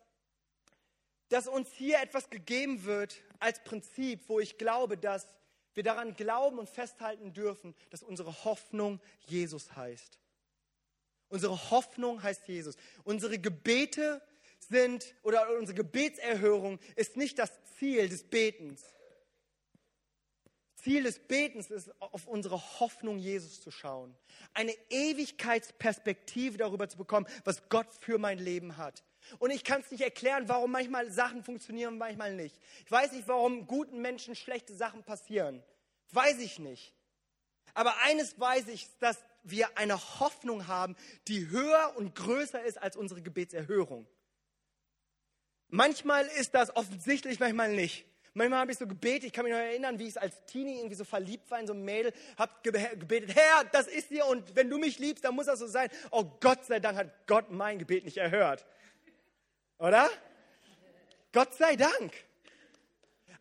dass 1.29 1.49
uns 1.49 1.71
hier 1.73 2.01
etwas 2.01 2.31
gegeben 2.31 2.85
wird 2.85 3.21
als 3.41 3.63
Prinzip, 3.63 4.27
wo 4.27 4.41
ich 4.41 4.57
glaube, 4.57 4.97
dass 4.97 5.27
wir 5.75 5.83
daran 5.83 6.15
glauben 6.15 6.59
und 6.59 6.71
festhalten 6.71 7.35
dürfen, 7.35 7.75
dass 7.91 8.03
unsere 8.03 8.45
Hoffnung 8.45 9.03
Jesus 9.27 9.77
heißt. 9.77 10.19
Unsere 11.29 11.71
Hoffnung 11.71 12.23
heißt 12.23 12.49
Jesus. 12.49 12.77
Unsere 13.05 13.39
Gebete 13.39 14.23
sind 14.59 15.15
oder 15.23 15.57
unsere 15.57 15.77
Gebetserhörung 15.77 16.79
ist 16.97 17.17
nicht 17.17 17.39
das 17.39 17.51
Ziel 17.79 18.09
des 18.09 18.25
Betens. 18.25 18.83
Ziel 20.77 21.03
des 21.03 21.19
Betens 21.19 21.71
ist, 21.71 21.91
auf 22.01 22.27
unsere 22.27 22.57
Hoffnung 22.81 23.19
Jesus 23.19 23.61
zu 23.61 23.71
schauen. 23.71 24.15
Eine 24.55 24.75
Ewigkeitsperspektive 24.91 26.57
darüber 26.57 26.89
zu 26.89 26.97
bekommen, 26.97 27.27
was 27.45 27.69
Gott 27.69 27.89
für 28.01 28.19
mein 28.19 28.39
Leben 28.39 28.77
hat. 28.77 29.03
Und 29.39 29.51
ich 29.51 29.65
kann 29.65 29.81
es 29.81 29.91
nicht 29.91 30.01
erklären, 30.01 30.49
warum 30.49 30.71
manchmal 30.71 31.11
Sachen 31.11 31.43
funktionieren, 31.43 31.99
manchmal 31.99 32.35
nicht. 32.35 32.57
Ich 32.85 32.91
weiß 32.91 33.13
nicht, 33.13 33.29
warum 33.29 33.67
guten 33.67 34.01
Menschen 34.01 34.35
schlechte 34.35 34.75
Sachen 34.75 35.03
passieren. 35.03 35.63
Weiß 36.13 36.39
ich 36.39 36.59
nicht. 36.59 36.95
Aber 37.75 37.95
eines 38.03 38.39
weiß 38.39 38.69
ich, 38.69 38.89
dass 39.01 39.19
wir 39.43 39.77
eine 39.77 39.99
Hoffnung 40.21 40.67
haben, 40.69 40.97
die 41.27 41.49
höher 41.49 41.95
und 41.97 42.15
größer 42.15 42.63
ist 42.63 42.79
als 42.79 42.97
unsere 42.97 43.21
Gebetserhörung. 43.21 44.07
Manchmal 45.71 46.27
ist 46.27 46.55
das 46.55 46.75
offensichtlich, 46.75 47.41
manchmal 47.41 47.75
nicht. 47.75 48.07
Manchmal 48.35 48.61
habe 48.61 48.73
ich 48.73 48.79
so 48.79 48.87
gebetet, 48.87 49.25
ich 49.25 49.33
kann 49.33 49.45
mich 49.45 49.53
noch 49.53 49.61
erinnern, 49.61 49.99
wie 49.99 50.07
ich 50.07 50.21
als 50.21 50.45
Teenie 50.47 50.77
irgendwie 50.77 50.95
so 50.95 51.05
verliebt 51.05 51.51
war 51.51 51.59
in 51.59 51.67
so 51.67 51.73
ein 51.73 51.83
Mädel, 51.83 52.13
habe 52.37 52.53
gebetet, 52.63 53.35
Herr, 53.35 53.65
das 53.73 53.89
ist 53.89 54.11
dir 54.11 54.27
und 54.27 54.55
wenn 54.55 54.71
du 54.71 54.79
mich 54.79 54.99
liebst, 54.99 55.25
dann 55.25 55.35
muss 55.35 55.47
das 55.47 55.59
so 55.59 55.67
sein. 55.67 55.91
Oh 56.11 56.25
Gott 56.41 56.65
sei 56.65 56.79
Dank 56.79 56.97
hat 56.97 57.27
Gott 57.27 57.51
mein 57.51 57.79
Gebet 57.79 58.05
nicht 58.05 58.17
erhört. 58.17 58.65
Oder? 59.79 60.09
Gott 61.33 61.55
sei 61.55 61.77
Dank. 61.77 62.13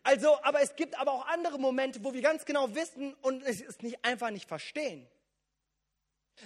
Also, 0.02 0.42
aber 0.42 0.62
es 0.62 0.74
gibt 0.74 0.98
aber 0.98 1.12
auch 1.12 1.26
andere 1.28 1.58
Momente, 1.58 2.02
wo 2.02 2.12
wir 2.12 2.22
ganz 2.22 2.44
genau 2.44 2.74
wissen 2.74 3.14
und 3.22 3.42
es 3.42 3.80
nicht 3.82 4.04
einfach 4.04 4.30
nicht 4.30 4.48
verstehen. 4.48 5.06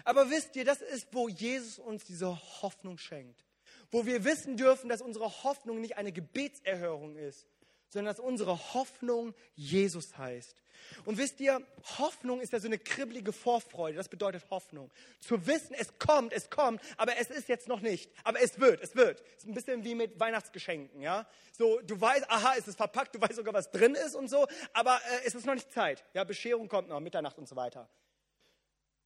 Aber 0.05 0.30
wisst 0.30 0.57
ihr, 0.57 0.64
das 0.64 0.83
ist, 0.83 1.09
wo 1.12 1.28
Jesus 1.28 1.78
uns 1.78 2.05
diese 2.05 2.28
Hoffnung 2.62 2.99
schenkt 2.99 3.45
wo 3.93 4.05
wir 4.07 4.24
wissen 4.24 4.57
dürfen, 4.57 4.88
dass 4.88 5.01
unsere 5.01 5.45
Hoffnung 5.45 5.80
nicht 5.80 5.97
eine 5.97 6.11
Gebetserhörung 6.11 7.14
ist, 7.16 7.47
sondern 7.88 8.14
dass 8.14 8.24
unsere 8.24 8.74
Hoffnung 8.74 9.34
Jesus 9.55 10.16
heißt. 10.18 10.57
Und 11.05 11.18
wisst 11.18 11.40
ihr, 11.40 11.64
Hoffnung 11.99 12.40
ist 12.40 12.53
ja 12.53 12.59
so 12.59 12.66
eine 12.66 12.78
kribbelige 12.78 13.32
Vorfreude. 13.32 13.97
Das 13.97 14.09
bedeutet 14.09 14.45
Hoffnung. 14.51 14.90
Zu 15.20 15.47
wissen, 15.47 15.74
es 15.74 15.99
kommt, 15.99 16.32
es 16.32 16.51
kommt, 16.51 16.80
aber 16.97 17.16
es 17.18 17.30
ist 17.30 17.49
jetzt 17.49 17.68
noch 17.68 17.80
nicht. 17.80 18.11
Aber 18.24 18.40
es 18.40 18.59
wird, 18.59 18.82
es 18.82 18.97
wird. 18.97 19.20
Ist 19.36 19.47
ein 19.47 19.55
bisschen 19.55 19.84
wie 19.84 19.95
mit 19.95 20.18
Weihnachtsgeschenken, 20.18 21.01
ja. 21.01 21.26
So, 21.53 21.80
du 21.82 22.01
weißt, 22.01 22.28
aha, 22.30 22.55
es 22.59 22.66
ist 22.66 22.76
verpackt, 22.76 23.14
du 23.14 23.20
weißt 23.20 23.36
sogar, 23.36 23.55
was 23.55 23.70
drin 23.70 23.95
ist 23.95 24.14
und 24.14 24.28
so, 24.28 24.47
aber 24.72 24.97
äh, 24.97 25.26
es 25.26 25.34
ist 25.34 25.47
noch 25.47 25.55
nicht 25.55 25.70
Zeit. 25.70 26.05
Ja, 26.14 26.24
Bescherung 26.24 26.68
kommt 26.68 26.88
noch, 26.88 27.01
Mitternacht 27.01 27.38
und 27.38 27.49
so 27.49 27.57
weiter. 27.57 27.88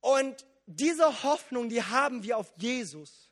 Und 0.01 0.47
diese 0.67 1.25
Hoffnung, 1.25 1.69
die 1.69 1.83
haben 1.83 2.23
wir 2.23 2.39
auf 2.39 2.53
Jesus, 2.57 3.31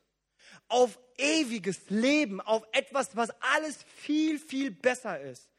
auf 0.67 0.99
ewiges 1.17 1.89
Leben, 1.89 2.41
auf 2.41 2.63
etwas, 2.71 3.15
was 3.15 3.29
alles 3.55 3.77
viel, 3.95 4.39
viel 4.39 4.71
besser 4.71 5.19
ist. 5.19 5.49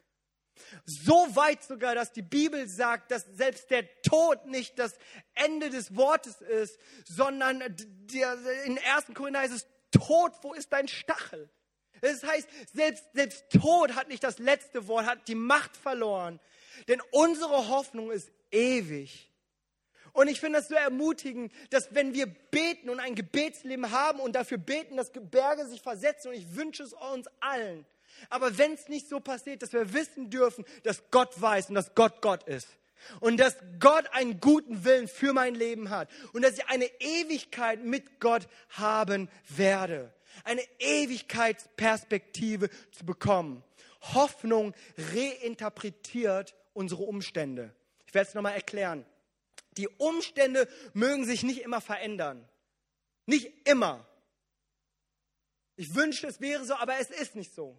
So 0.84 1.14
weit 1.36 1.62
sogar, 1.62 1.94
dass 1.94 2.12
die 2.12 2.22
Bibel 2.22 2.66
sagt, 2.66 3.11
dass 3.11 3.24
selbst 3.34 3.70
der 3.70 3.86
Tod 4.03 4.47
nicht 4.47 4.78
das 4.78 4.99
Ende 5.34 5.70
des 5.70 5.94
Wortes 5.97 6.40
ist, 6.40 6.78
sondern 7.05 7.61
in 7.61 8.78
1. 8.78 9.07
Korinther 9.14 9.40
heißt 9.40 9.55
es, 9.55 9.66
Tod, 9.90 10.32
wo 10.42 10.55
ist 10.55 10.72
dein 10.72 10.88
Stachel? 10.88 11.49
Das 12.01 12.22
heißt, 12.22 12.49
selbst, 12.72 13.05
selbst 13.14 13.51
Tod 13.51 13.94
hat 13.94 14.09
nicht 14.09 14.24
das 14.24 14.38
letzte 14.38 14.86
Wort, 14.88 15.07
hat 15.07 15.28
die 15.28 15.34
Macht 15.34 15.76
verloren. 15.76 16.40
Denn 16.88 17.01
unsere 17.11 17.68
Hoffnung 17.68 18.11
ist 18.11 18.30
ewig. 18.51 19.30
Und 20.17 20.29
ich 20.29 20.41
finde 20.41 20.59
das 20.61 20.69
so 20.69 20.75
ermutigend, 20.75 21.53
dass 21.69 21.95
wenn 21.95 22.14
wir 22.14 22.27
beten 22.27 22.89
und 22.89 23.01
ein 23.01 23.14
Gebetsleben 23.14 23.91
haben 23.91 24.19
und 24.19 24.35
dafür 24.35 24.57
beten, 24.57 24.97
dass 24.97 25.12
Berge 25.12 25.67
sich 25.67 25.83
versetzen, 25.83 26.29
und 26.29 26.35
ich 26.35 26.57
wünsche 26.57 26.85
es 26.85 26.95
uns 26.95 27.29
allen, 27.41 27.85
aber 28.31 28.57
wenn 28.57 28.73
es 28.73 28.89
nicht 28.89 29.11
so 29.11 29.21
passiert, 29.21 29.61
dass 29.61 29.75
wir 29.75 29.93
wissen 29.93 30.31
dürfen, 30.31 30.64
dass 30.85 31.03
Gott 31.11 31.39
weiß 31.39 31.69
und 31.69 31.75
dass 31.75 31.95
Gott 31.95 32.23
Gott 32.23 32.45
ist. 32.45 32.69
Und 33.21 33.37
dass 33.37 33.57
Gott 33.79 34.07
einen 34.12 34.41
guten 34.41 34.87
Willen 34.87 35.07
für 35.07 35.35
mein 35.35 35.55
Leben 35.55 35.91
hat. 35.91 36.09
Und 36.33 36.43
dass 36.43 36.57
ich 36.57 36.67
eine 36.69 36.87
Ewigkeit 36.99 37.85
mit 37.85 38.19
Gott 38.21 38.49
haben 38.71 39.29
werde. 39.51 40.14
Eine 40.45 40.62
Ewigkeitsperspektive 40.79 42.71
zu 42.91 43.05
bekommen. 43.05 43.62
Hoffnung 44.14 44.73
reinterpretiert 44.97 46.55
unsere 46.73 47.03
Umstände. 47.03 47.75
Ich 48.07 48.14
werde 48.14 48.29
es 48.29 48.35
nochmal 48.35 48.55
erklären. 48.55 49.05
Die 49.77 49.89
Umstände 49.89 50.68
mögen 50.95 51.24
sich 51.24 51.43
nicht 51.43 51.61
immer 51.62 51.81
verändern. 51.81 52.49
Nicht 53.27 53.53
immer. 53.68 54.07
Ich 55.77 55.95
wünschte, 55.95 56.27
es 56.27 56.41
wäre 56.41 56.64
so, 56.64 56.74
aber 56.74 56.99
es 56.99 57.11
ist 57.11 57.35
nicht 57.35 57.55
so. 57.55 57.79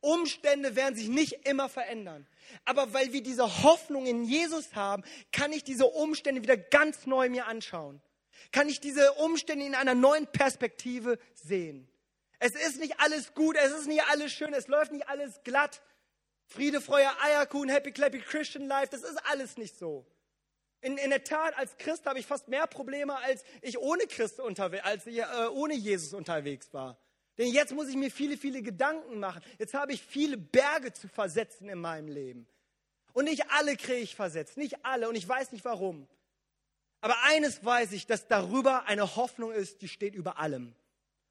Umstände 0.00 0.76
werden 0.76 0.94
sich 0.94 1.08
nicht 1.08 1.46
immer 1.46 1.68
verändern. 1.68 2.26
Aber 2.64 2.92
weil 2.92 3.12
wir 3.12 3.22
diese 3.22 3.62
Hoffnung 3.62 4.06
in 4.06 4.24
Jesus 4.24 4.74
haben, 4.74 5.04
kann 5.32 5.52
ich 5.52 5.64
diese 5.64 5.86
Umstände 5.86 6.42
wieder 6.42 6.56
ganz 6.56 7.06
neu 7.06 7.28
mir 7.28 7.46
anschauen. 7.46 8.00
Kann 8.52 8.68
ich 8.68 8.80
diese 8.80 9.12
Umstände 9.14 9.64
in 9.64 9.74
einer 9.74 9.94
neuen 9.94 10.26
Perspektive 10.26 11.18
sehen. 11.34 11.88
Es 12.38 12.54
ist 12.54 12.78
nicht 12.78 13.00
alles 13.00 13.34
gut, 13.34 13.56
es 13.56 13.72
ist 13.72 13.86
nicht 13.86 14.04
alles 14.04 14.32
schön, 14.32 14.52
es 14.52 14.68
läuft 14.68 14.92
nicht 14.92 15.08
alles 15.08 15.40
glatt. 15.42 15.80
Friede, 16.46 16.80
Freude, 16.80 17.08
Eierkuchen, 17.22 17.68
Happy 17.68 17.92
Clappy 17.92 18.20
Christian 18.20 18.66
Life, 18.68 18.88
das 18.90 19.02
ist 19.02 19.16
alles 19.26 19.56
nicht 19.56 19.76
so. 19.76 20.06
In, 20.86 20.98
in 20.98 21.10
der 21.10 21.24
Tat, 21.24 21.58
als 21.58 21.76
Christ 21.78 22.06
habe 22.06 22.20
ich 22.20 22.26
fast 22.26 22.46
mehr 22.46 22.68
Probleme, 22.68 23.18
als 23.18 23.42
ich 23.60 23.76
ohne 23.76 24.06
Christ 24.06 24.38
unterwegs, 24.38 24.84
als 24.84 25.04
äh, 25.08 25.24
ohne 25.50 25.74
Jesus 25.74 26.12
unterwegs 26.12 26.72
war. 26.72 26.96
Denn 27.38 27.48
jetzt 27.48 27.72
muss 27.72 27.88
ich 27.88 27.96
mir 27.96 28.08
viele, 28.08 28.36
viele 28.36 28.62
Gedanken 28.62 29.18
machen. 29.18 29.42
Jetzt 29.58 29.74
habe 29.74 29.92
ich 29.92 30.00
viele 30.00 30.36
Berge 30.36 30.92
zu 30.92 31.08
versetzen 31.08 31.68
in 31.68 31.80
meinem 31.80 32.06
Leben. 32.06 32.46
Und 33.14 33.24
nicht 33.24 33.50
alle 33.50 33.76
kriege 33.76 33.98
ich 33.98 34.14
versetzt, 34.14 34.56
nicht 34.56 34.84
alle. 34.84 35.08
Und 35.08 35.16
ich 35.16 35.28
weiß 35.28 35.50
nicht 35.50 35.64
warum. 35.64 36.06
Aber 37.00 37.16
eines 37.24 37.64
weiß 37.64 37.90
ich, 37.90 38.06
dass 38.06 38.28
darüber 38.28 38.84
eine 38.84 39.16
Hoffnung 39.16 39.50
ist, 39.50 39.82
die 39.82 39.88
steht 39.88 40.14
über 40.14 40.38
allem. 40.38 40.72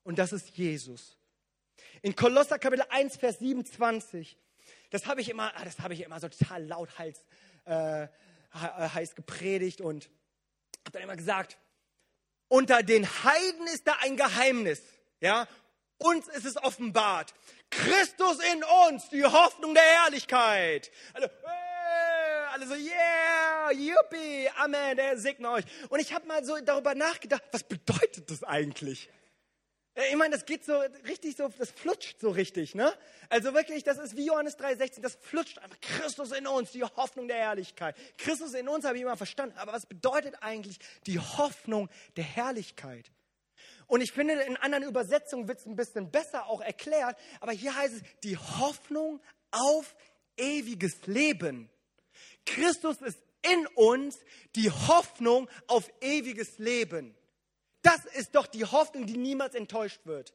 Und 0.03 0.19
das 0.19 0.33
ist 0.33 0.49
Jesus. 0.57 1.17
In 2.01 2.13
Kolosser 2.13 2.59
Kapitel 2.59 2.83
1, 2.89 3.15
Vers 3.15 3.39
27, 3.39 4.37
das 4.89 5.05
habe 5.07 5.21
ich 5.21 5.29
immer, 5.29 5.55
ah, 5.55 5.63
das 5.63 5.79
habe 5.79 5.93
ich 5.93 6.01
immer 6.01 6.19
so 6.19 6.27
total 6.27 6.65
laut 6.65 6.99
heiß, 6.99 7.23
äh, 7.63 8.07
heiß 8.61 9.15
gepredigt 9.15 9.81
und 9.81 10.09
habe 10.85 10.91
dann 10.91 11.03
immer 11.03 11.15
gesagt, 11.15 11.57
unter 12.47 12.83
den 12.83 13.05
Heiden 13.05 13.67
ist 13.67 13.87
da 13.87 13.95
ein 14.01 14.17
Geheimnis. 14.17 14.81
Ja, 15.19 15.47
uns 15.97 16.27
ist 16.27 16.45
es 16.45 16.57
offenbart. 16.57 17.33
Christus 17.69 18.37
in 18.53 18.63
uns, 18.87 19.09
die 19.09 19.23
Hoffnung 19.23 19.73
der 19.73 19.83
Herrlichkeit. 19.83 20.91
Alle, 21.13 21.25
äh, 21.25 22.53
alle 22.53 22.67
so, 22.67 22.75
yeah, 22.75 23.71
yuppie, 23.71 24.49
Amen, 24.57 24.95
der 24.95 25.17
segne 25.17 25.49
euch. 25.49 25.65
Und 25.89 25.99
ich 25.99 26.13
habe 26.13 26.27
mal 26.27 26.43
so 26.45 26.57
darüber 26.61 26.95
nachgedacht, 26.95 27.43
was 27.51 27.63
bedeutet 27.63 28.29
das 28.29 28.43
eigentlich? 28.43 29.09
Äh, 29.95 30.09
ich 30.09 30.15
meine, 30.15 30.35
das 30.35 30.45
geht 30.45 30.63
so 30.63 30.77
richtig 31.07 31.35
so, 31.35 31.49
das 31.57 31.71
flutscht 31.71 32.19
so 32.19 32.29
richtig, 32.29 32.75
ne? 32.75 32.93
Also 33.29 33.53
wirklich, 33.53 33.83
das 33.83 33.97
ist 33.97 34.15
wie 34.15 34.27
Johannes 34.27 34.57
3,16, 34.59 35.01
das 35.01 35.15
flutscht 35.15 35.57
einfach. 35.59 35.79
Christus 35.81 36.31
in 36.31 36.45
uns, 36.47 36.71
die 36.71 36.83
Hoffnung 36.83 37.27
der 37.27 37.37
Herrlichkeit. 37.37 37.95
Christus 38.17 38.53
in 38.53 38.67
uns 38.67 38.85
habe 38.85 38.97
ich 38.97 39.01
immer 39.01 39.17
verstanden. 39.17 39.57
Aber 39.57 39.73
was 39.73 39.85
bedeutet 39.85 40.35
eigentlich 40.41 40.77
die 41.07 41.19
Hoffnung 41.19 41.89
der 42.17 42.23
Herrlichkeit? 42.23 43.11
Und 43.87 44.01
ich 44.01 44.11
finde, 44.11 44.33
in 44.33 44.57
anderen 44.57 44.83
Übersetzungen 44.83 45.47
wird 45.47 45.59
es 45.59 45.65
ein 45.65 45.75
bisschen 45.75 46.09
besser 46.09 46.47
auch 46.47 46.61
erklärt, 46.61 47.17
aber 47.39 47.51
hier 47.51 47.75
heißt 47.75 47.95
es 47.95 48.01
die 48.23 48.37
Hoffnung 48.37 49.21
auf 49.51 49.95
ewiges 50.37 51.05
Leben. 51.05 51.69
Christus 52.45 52.97
ist 53.01 53.19
in 53.43 53.67
uns 53.75 54.19
die 54.55 54.71
Hoffnung 54.71 55.47
auf 55.67 55.91
ewiges 56.01 56.57
Leben. 56.57 57.15
Das 57.85 58.03
ist 58.15 58.33
doch 58.33 58.47
die 58.47 58.65
Hoffnung, 58.65 59.05
die 59.05 59.15
niemals 59.15 59.53
enttäuscht 59.53 60.01
wird. 60.05 60.33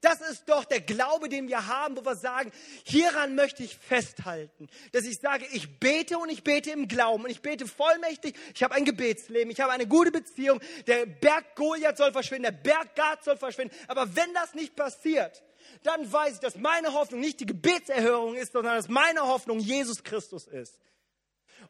Das 0.00 0.20
ist 0.20 0.48
doch 0.48 0.64
der 0.64 0.80
Glaube, 0.80 1.28
den 1.28 1.48
wir 1.48 1.66
haben, 1.66 1.96
wo 1.96 2.04
wir 2.04 2.14
sagen, 2.14 2.52
hieran 2.84 3.34
möchte 3.34 3.64
ich 3.64 3.74
festhalten. 3.74 4.68
Dass 4.92 5.04
ich 5.04 5.18
sage, 5.18 5.44
ich 5.50 5.80
bete 5.80 6.18
und 6.18 6.28
ich 6.28 6.44
bete 6.44 6.70
im 6.70 6.86
Glauben 6.86 7.24
und 7.24 7.30
ich 7.30 7.42
bete 7.42 7.66
vollmächtig. 7.66 8.36
Ich 8.54 8.62
habe 8.62 8.74
ein 8.74 8.84
Gebetsleben, 8.84 9.50
ich 9.50 9.60
habe 9.60 9.72
eine 9.72 9.88
gute 9.88 10.12
Beziehung. 10.12 10.60
Der 10.86 11.06
Berg 11.06 11.56
Goliath 11.56 11.96
soll 11.96 12.12
verschwinden, 12.12 12.44
der 12.44 12.52
Berg 12.52 12.94
Gad 12.94 13.24
soll 13.24 13.38
verschwinden. 13.38 13.74
Aber 13.88 14.14
wenn 14.14 14.32
das 14.34 14.54
nicht 14.54 14.76
passiert, 14.76 15.42
dann 15.82 16.12
weiß 16.12 16.34
ich, 16.34 16.40
dass 16.40 16.54
meine 16.54 16.92
Hoffnung 16.92 17.20
nicht 17.20 17.40
die 17.40 17.46
Gebetserhörung 17.46 18.36
ist, 18.36 18.52
sondern 18.52 18.76
dass 18.76 18.88
meine 18.88 19.22
Hoffnung 19.22 19.58
Jesus 19.58 20.04
Christus 20.04 20.46
ist. 20.46 20.78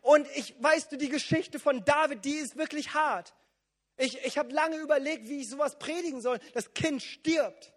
Und 0.02 0.26
ich 0.34 0.54
weißt 0.60 0.92
du, 0.92 0.98
die 0.98 1.08
Geschichte 1.08 1.58
von 1.58 1.82
David, 1.84 2.26
die 2.26 2.34
ist 2.34 2.58
wirklich 2.58 2.92
hart. 2.92 3.32
Ich, 3.96 4.18
ich 4.24 4.38
habe 4.38 4.52
lange 4.52 4.76
überlegt, 4.78 5.28
wie 5.28 5.40
ich 5.40 5.48
sowas 5.48 5.78
predigen 5.78 6.20
soll. 6.20 6.38
Das 6.52 6.74
Kind 6.74 7.02
stirbt. 7.02 7.72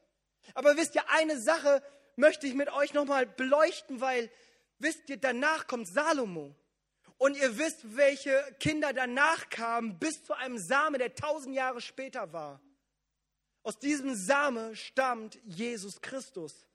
Aber 0.53 0.78
wisst 0.78 0.95
ihr, 0.95 1.09
eine 1.09 1.39
Sache 1.39 1.84
möchte 2.15 2.47
ich 2.47 2.53
mit 2.53 2.72
euch 2.72 2.93
nochmal 2.93 3.26
beleuchten, 3.26 4.01
weil, 4.01 4.32
wisst 4.80 5.09
ihr, 5.09 5.18
danach 5.18 5.68
kommt 5.68 5.88
Salomo. 5.88 6.55
Und 7.18 7.36
ihr 7.36 7.57
wisst, 7.57 7.95
welche 7.95 8.43
Kinder 8.59 8.93
danach 8.93 9.49
kamen, 9.49 9.97
bis 9.97 10.24
zu 10.24 10.34
einem 10.34 10.57
Same, 10.57 10.97
der 10.97 11.15
tausend 11.15 11.55
Jahre 11.55 11.82
später 11.82 12.32
war. 12.32 12.61
Aus 13.63 13.80
diesem 13.80 14.15
Same 14.15 14.76
stammt 14.76 15.39
Jesus 15.43 15.99
Christus. 16.01 16.68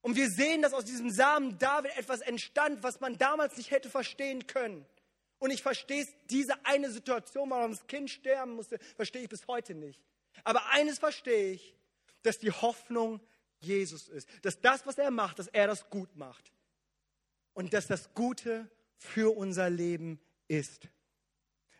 Und 0.00 0.16
wir 0.16 0.28
sehen, 0.28 0.62
dass 0.62 0.72
aus 0.72 0.84
diesem 0.84 1.10
Samen 1.10 1.58
David 1.58 1.96
etwas 1.96 2.20
entstand, 2.20 2.82
was 2.82 3.00
man 3.00 3.16
damals 3.16 3.56
nicht 3.56 3.70
hätte 3.70 3.88
verstehen 3.88 4.46
können. 4.46 4.84
Und 5.42 5.50
ich 5.50 5.60
verstehe 5.60 6.06
diese 6.30 6.64
eine 6.64 6.88
Situation, 6.88 7.50
warum 7.50 7.72
das 7.72 7.84
Kind 7.88 8.08
sterben 8.08 8.54
musste, 8.54 8.78
verstehe 8.94 9.22
ich 9.22 9.28
bis 9.28 9.48
heute 9.48 9.74
nicht. 9.74 10.00
Aber 10.44 10.70
eines 10.70 11.00
verstehe 11.00 11.54
ich, 11.54 11.76
dass 12.22 12.38
die 12.38 12.52
Hoffnung 12.52 13.20
Jesus 13.58 14.06
ist. 14.06 14.28
Dass 14.42 14.60
das, 14.60 14.86
was 14.86 14.98
er 14.98 15.10
macht, 15.10 15.40
dass 15.40 15.48
er 15.48 15.66
das 15.66 15.90
gut 15.90 16.14
macht. 16.14 16.52
Und 17.54 17.72
dass 17.72 17.88
das 17.88 18.14
Gute 18.14 18.70
für 18.96 19.36
unser 19.36 19.68
Leben 19.68 20.20
ist. 20.46 20.86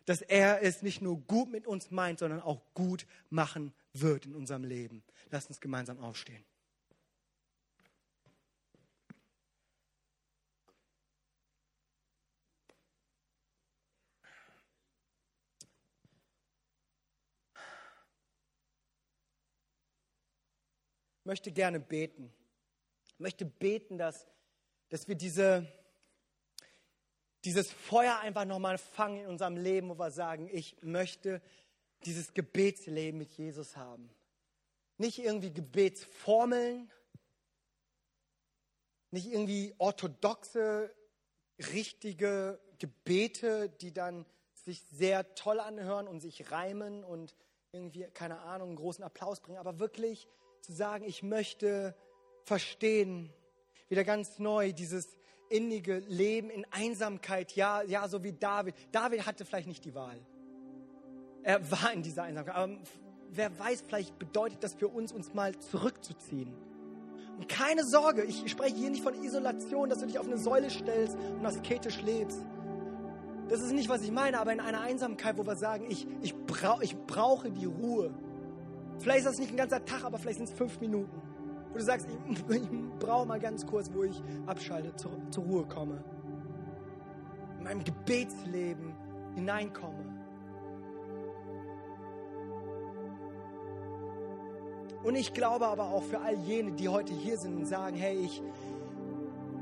Dass 0.03 0.21
er 0.21 0.61
es 0.61 0.81
nicht 0.81 1.01
nur 1.01 1.21
gut 1.21 1.49
mit 1.49 1.65
uns 1.65 1.89
meint, 1.89 2.19
sondern 2.19 2.41
auch 2.41 2.61
gut 2.73 3.07
machen 3.29 3.73
wird 3.93 4.25
in 4.25 4.35
unserem 4.35 4.65
Leben. 4.65 5.05
Lasst 5.31 5.47
uns 5.47 5.61
gemeinsam 5.61 6.01
aufstehen. 6.01 6.43
Möchte 21.25 21.51
gerne 21.51 21.79
beten. 21.79 22.33
Ich 23.05 23.19
möchte 23.19 23.45
beten, 23.45 23.97
dass, 23.97 24.27
dass 24.89 25.07
wir 25.07 25.15
diese, 25.15 25.67
dieses 27.45 27.71
Feuer 27.71 28.19
einfach 28.19 28.45
nochmal 28.45 28.77
fangen 28.77 29.21
in 29.21 29.27
unserem 29.27 29.57
Leben, 29.57 29.89
wo 29.89 29.97
wir 29.97 30.11
sagen, 30.11 30.49
ich 30.51 30.81
möchte 30.81 31.41
dieses 32.05 32.33
Gebetsleben 32.33 33.17
mit 33.17 33.33
Jesus 33.33 33.77
haben. 33.77 34.09
Nicht 34.97 35.19
irgendwie 35.19 35.53
Gebetsformeln, 35.53 36.91
nicht 39.11 39.27
irgendwie 39.27 39.73
orthodoxe, 39.77 40.93
richtige 41.71 42.59
Gebete, 42.79 43.69
die 43.69 43.93
dann 43.93 44.25
sich 44.53 44.81
sehr 44.81 45.35
toll 45.35 45.59
anhören 45.59 46.07
und 46.07 46.19
sich 46.19 46.51
reimen 46.51 47.03
und 47.03 47.35
irgendwie, 47.71 48.03
keine 48.13 48.39
Ahnung, 48.39 48.69
einen 48.69 48.77
großen 48.77 49.03
Applaus 49.03 49.39
bringen, 49.41 49.57
aber 49.57 49.79
wirklich 49.79 50.27
zu 50.63 50.71
sagen, 50.71 51.03
ich 51.05 51.23
möchte 51.23 51.93
verstehen, 52.45 53.29
wieder 53.89 54.05
ganz 54.05 54.39
neu, 54.39 54.71
dieses 54.71 55.17
innige 55.49 55.99
Leben 55.99 56.49
in 56.49 56.65
Einsamkeit, 56.71 57.51
ja, 57.51 57.81
ja, 57.83 58.07
so 58.07 58.23
wie 58.23 58.31
David. 58.31 58.73
David 58.91 59.25
hatte 59.25 59.43
vielleicht 59.43 59.67
nicht 59.67 59.83
die 59.83 59.93
Wahl. 59.93 60.19
Er 61.43 61.69
war 61.69 61.91
in 61.91 62.01
dieser 62.01 62.23
Einsamkeit, 62.23 62.55
aber 62.55 62.77
wer 63.29 63.59
weiß, 63.59 63.83
vielleicht 63.85 64.17
bedeutet 64.17 64.63
das 64.63 64.73
für 64.73 64.87
uns, 64.87 65.11
uns 65.11 65.33
mal 65.33 65.53
zurückzuziehen. 65.59 66.53
Und 67.37 67.49
keine 67.49 67.83
Sorge, 67.83 68.23
ich 68.23 68.49
spreche 68.49 68.75
hier 68.75 68.89
nicht 68.89 69.03
von 69.03 69.21
Isolation, 69.21 69.89
dass 69.89 69.99
du 69.99 70.05
dich 70.05 70.17
auf 70.17 70.27
eine 70.27 70.37
Säule 70.37 70.69
stellst 70.69 71.17
und 71.17 71.45
asketisch 71.45 72.01
lebst. 72.01 72.41
Das 73.49 73.59
ist 73.59 73.73
nicht, 73.73 73.89
was 73.89 74.01
ich 74.01 74.11
meine, 74.11 74.39
aber 74.39 74.53
in 74.53 74.61
einer 74.61 74.79
Einsamkeit, 74.79 75.37
wo 75.37 75.45
wir 75.45 75.57
sagen, 75.57 75.87
ich, 75.89 76.07
ich, 76.21 76.33
brauch, 76.33 76.81
ich 76.81 76.95
brauche 76.95 77.51
die 77.51 77.65
Ruhe. 77.65 78.13
Vielleicht 79.03 79.25
ist 79.25 79.27
das 79.27 79.37
nicht 79.37 79.51
ein 79.51 79.57
ganzer 79.57 79.83
Tag, 79.83 80.05
aber 80.05 80.17
vielleicht 80.17 80.37
sind 80.37 80.47
es 80.47 80.55
fünf 80.55 80.79
Minuten. 80.79 81.21
Wo 81.71 81.77
du 81.77 81.83
sagst, 81.83 82.07
ich, 82.29 82.39
ich 82.55 82.69
brauche 82.99 83.27
mal 83.27 83.37
ganz 83.37 83.65
kurz, 83.65 83.91
wo 83.93 84.03
ich 84.03 84.23
abschalte, 84.45 84.95
zur, 84.95 85.11
zur 85.29 85.43
Ruhe 85.43 85.65
komme. 85.65 86.01
In 87.57 87.65
meinem 87.65 87.83
Gebetsleben 87.83 88.95
hineinkomme. 89.35 90.05
Und 95.03 95.15
ich 95.15 95.33
glaube 95.33 95.67
aber 95.67 95.89
auch 95.89 96.03
für 96.03 96.21
all 96.21 96.35
jene, 96.35 96.71
die 96.71 96.87
heute 96.87 97.13
hier 97.13 97.37
sind 97.37 97.57
und 97.57 97.65
sagen, 97.65 97.97
hey, 97.97 98.15
ich, 98.15 98.41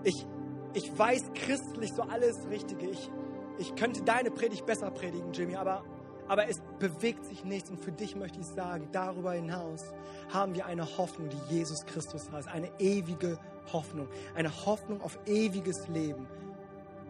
ich, 0.03 0.27
ich 0.75 0.95
weiß 0.95 1.31
christlich 1.33 1.91
so 1.93 2.03
alles 2.03 2.47
Richtige. 2.51 2.87
Ich, 2.91 3.09
ich 3.57 3.75
könnte 3.75 4.03
deine 4.03 4.29
Predigt 4.29 4.67
besser 4.67 4.91
predigen, 4.91 5.33
Jimmy, 5.33 5.55
aber, 5.55 5.83
aber 6.31 6.49
es 6.49 6.61
bewegt 6.79 7.25
sich 7.25 7.43
nichts. 7.43 7.69
Und 7.69 7.79
für 7.83 7.91
dich 7.91 8.15
möchte 8.15 8.39
ich 8.39 8.47
sagen, 8.47 8.87
darüber 8.91 9.33
hinaus 9.33 9.93
haben 10.33 10.55
wir 10.55 10.65
eine 10.65 10.97
Hoffnung, 10.97 11.29
die 11.29 11.55
Jesus 11.55 11.85
Christus 11.85 12.31
hat. 12.31 12.47
Eine 12.47 12.69
ewige 12.79 13.37
Hoffnung. 13.71 14.07
Eine 14.35 14.65
Hoffnung 14.65 15.01
auf 15.01 15.19
ewiges 15.25 15.87
Leben. 15.87 16.27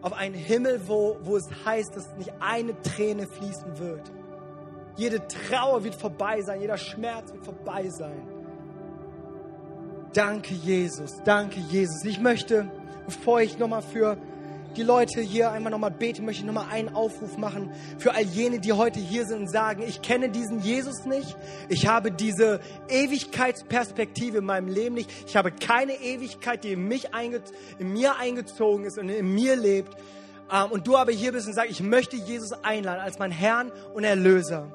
Auf 0.02 0.12
einen 0.12 0.34
Himmel, 0.34 0.80
wo, 0.86 1.16
wo 1.22 1.36
es 1.36 1.48
heißt, 1.64 1.96
dass 1.96 2.16
nicht 2.16 2.32
eine 2.40 2.80
Träne 2.82 3.26
fließen 3.26 3.78
wird 3.78 4.10
jede 4.96 5.26
Trauer 5.26 5.84
wird 5.84 5.94
vorbei 5.94 6.42
sein, 6.42 6.60
jeder 6.60 6.76
Schmerz 6.76 7.32
wird 7.32 7.44
vorbei 7.44 7.88
sein. 7.88 8.28
Danke, 10.12 10.54
Jesus. 10.54 11.22
Danke, 11.24 11.60
Jesus. 11.60 12.04
Ich 12.04 12.20
möchte, 12.20 12.70
bevor 13.06 13.40
ich 13.40 13.58
nochmal 13.58 13.82
für 13.82 14.18
die 14.76 14.82
Leute 14.82 15.20
hier 15.20 15.50
einmal 15.50 15.70
nochmal 15.70 15.90
beten, 15.90 16.24
möchte 16.24 16.42
ich 16.42 16.46
nochmal 16.46 16.66
einen 16.70 16.94
Aufruf 16.94 17.36
machen 17.36 17.70
für 17.98 18.14
all 18.14 18.22
jene, 18.22 18.60
die 18.60 18.72
heute 18.72 19.00
hier 19.00 19.26
sind 19.26 19.40
und 19.40 19.48
sagen, 19.48 19.82
ich 19.86 20.02
kenne 20.02 20.28
diesen 20.28 20.60
Jesus 20.60 21.04
nicht, 21.04 21.36
ich 21.68 21.86
habe 21.86 22.10
diese 22.10 22.60
Ewigkeitsperspektive 22.88 24.38
in 24.38 24.44
meinem 24.44 24.68
Leben 24.68 24.94
nicht, 24.94 25.10
ich 25.26 25.36
habe 25.36 25.52
keine 25.52 25.94
Ewigkeit, 25.94 26.64
die 26.64 26.72
in, 26.72 26.88
mich 26.88 27.08
in 27.78 27.92
mir 27.92 28.16
eingezogen 28.16 28.84
ist 28.84 28.98
und 28.98 29.08
in 29.08 29.34
mir 29.34 29.56
lebt. 29.56 29.96
Ähm, 30.52 30.70
und 30.70 30.86
du 30.86 30.96
aber 30.96 31.12
hier 31.12 31.32
bist 31.32 31.46
und 31.46 31.54
sagst, 31.54 31.70
ich 31.70 31.82
möchte 31.82 32.16
Jesus 32.16 32.52
einladen 32.62 33.00
als 33.00 33.18
mein 33.18 33.30
Herrn 33.30 33.72
und 33.94 34.04
Erlöser 34.04 34.70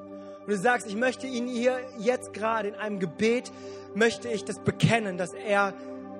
und 0.48 0.54
du 0.54 0.56
sagst, 0.62 0.86
ich 0.86 0.96
möchte 0.96 1.26
ihn 1.26 1.46
hier 1.46 1.78
jetzt 1.98 2.32
gerade 2.32 2.68
in 2.68 2.74
einem 2.74 3.00
Gebet, 3.00 3.52
möchte 3.94 4.30
ich 4.30 4.46
das 4.46 4.58
bekennen, 4.58 5.18
dass 5.18 5.34
er, 5.34 5.74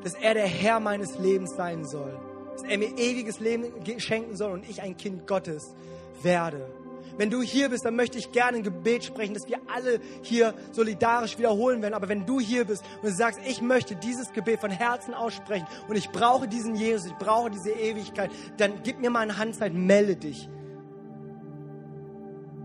dass 0.05 0.13
er 0.13 0.35
der 0.35 0.47
Herr 0.47 0.81
meines 0.81 1.19
Lebens 1.19 1.57
sein 1.57 1.87
soll. 1.87 2.28
Dass 2.59 2.69
er 2.69 2.79
mir 2.79 2.99
ewiges 2.99 3.39
Leben 3.39 3.67
schenken 3.99 4.37
soll 4.37 4.51
und 4.51 4.69
ich 4.69 4.83
ein 4.83 4.97
Kind 4.97 5.29
Gottes 5.29 5.75
werde. 6.23 6.69
Wenn 7.17 7.31
du 7.31 7.41
hier 7.41 7.69
bist, 7.69 7.85
dann 7.85 7.95
möchte 7.95 8.19
ich 8.19 8.33
gerne 8.33 8.59
ein 8.59 8.63
Gebet 8.65 9.05
sprechen, 9.05 9.35
dass 9.35 9.49
wir 9.49 9.59
alle 9.73 10.01
hier 10.23 10.55
solidarisch 10.73 11.39
wiederholen 11.39 11.83
werden. 11.83 11.95
Aber 11.95 12.09
wenn 12.09 12.27
du 12.27 12.41
hier 12.41 12.65
bist 12.65 12.85
und 13.03 13.11
du 13.11 13.15
sagst, 13.15 13.41
ich 13.47 13.63
möchte 13.63 13.95
dieses 13.95 14.33
Gebet 14.33 14.61
von 14.61 14.71
Herzen 14.71 15.15
aussprechen 15.15 15.67
und 15.89 15.97
ich 15.97 16.11
brauche 16.11 16.49
diesen 16.49 16.75
Jesus, 16.75 17.07
ich 17.07 17.15
brauche 17.15 17.51
diese 17.51 17.71
Ewigkeit, 17.71 18.31
dann 18.57 18.83
gib 18.83 19.01
mir 19.01 19.11
mal 19.11 19.21
eine 19.21 19.39
Handzeit, 19.39 19.73
melde 19.73 20.17
dich. 20.17 20.49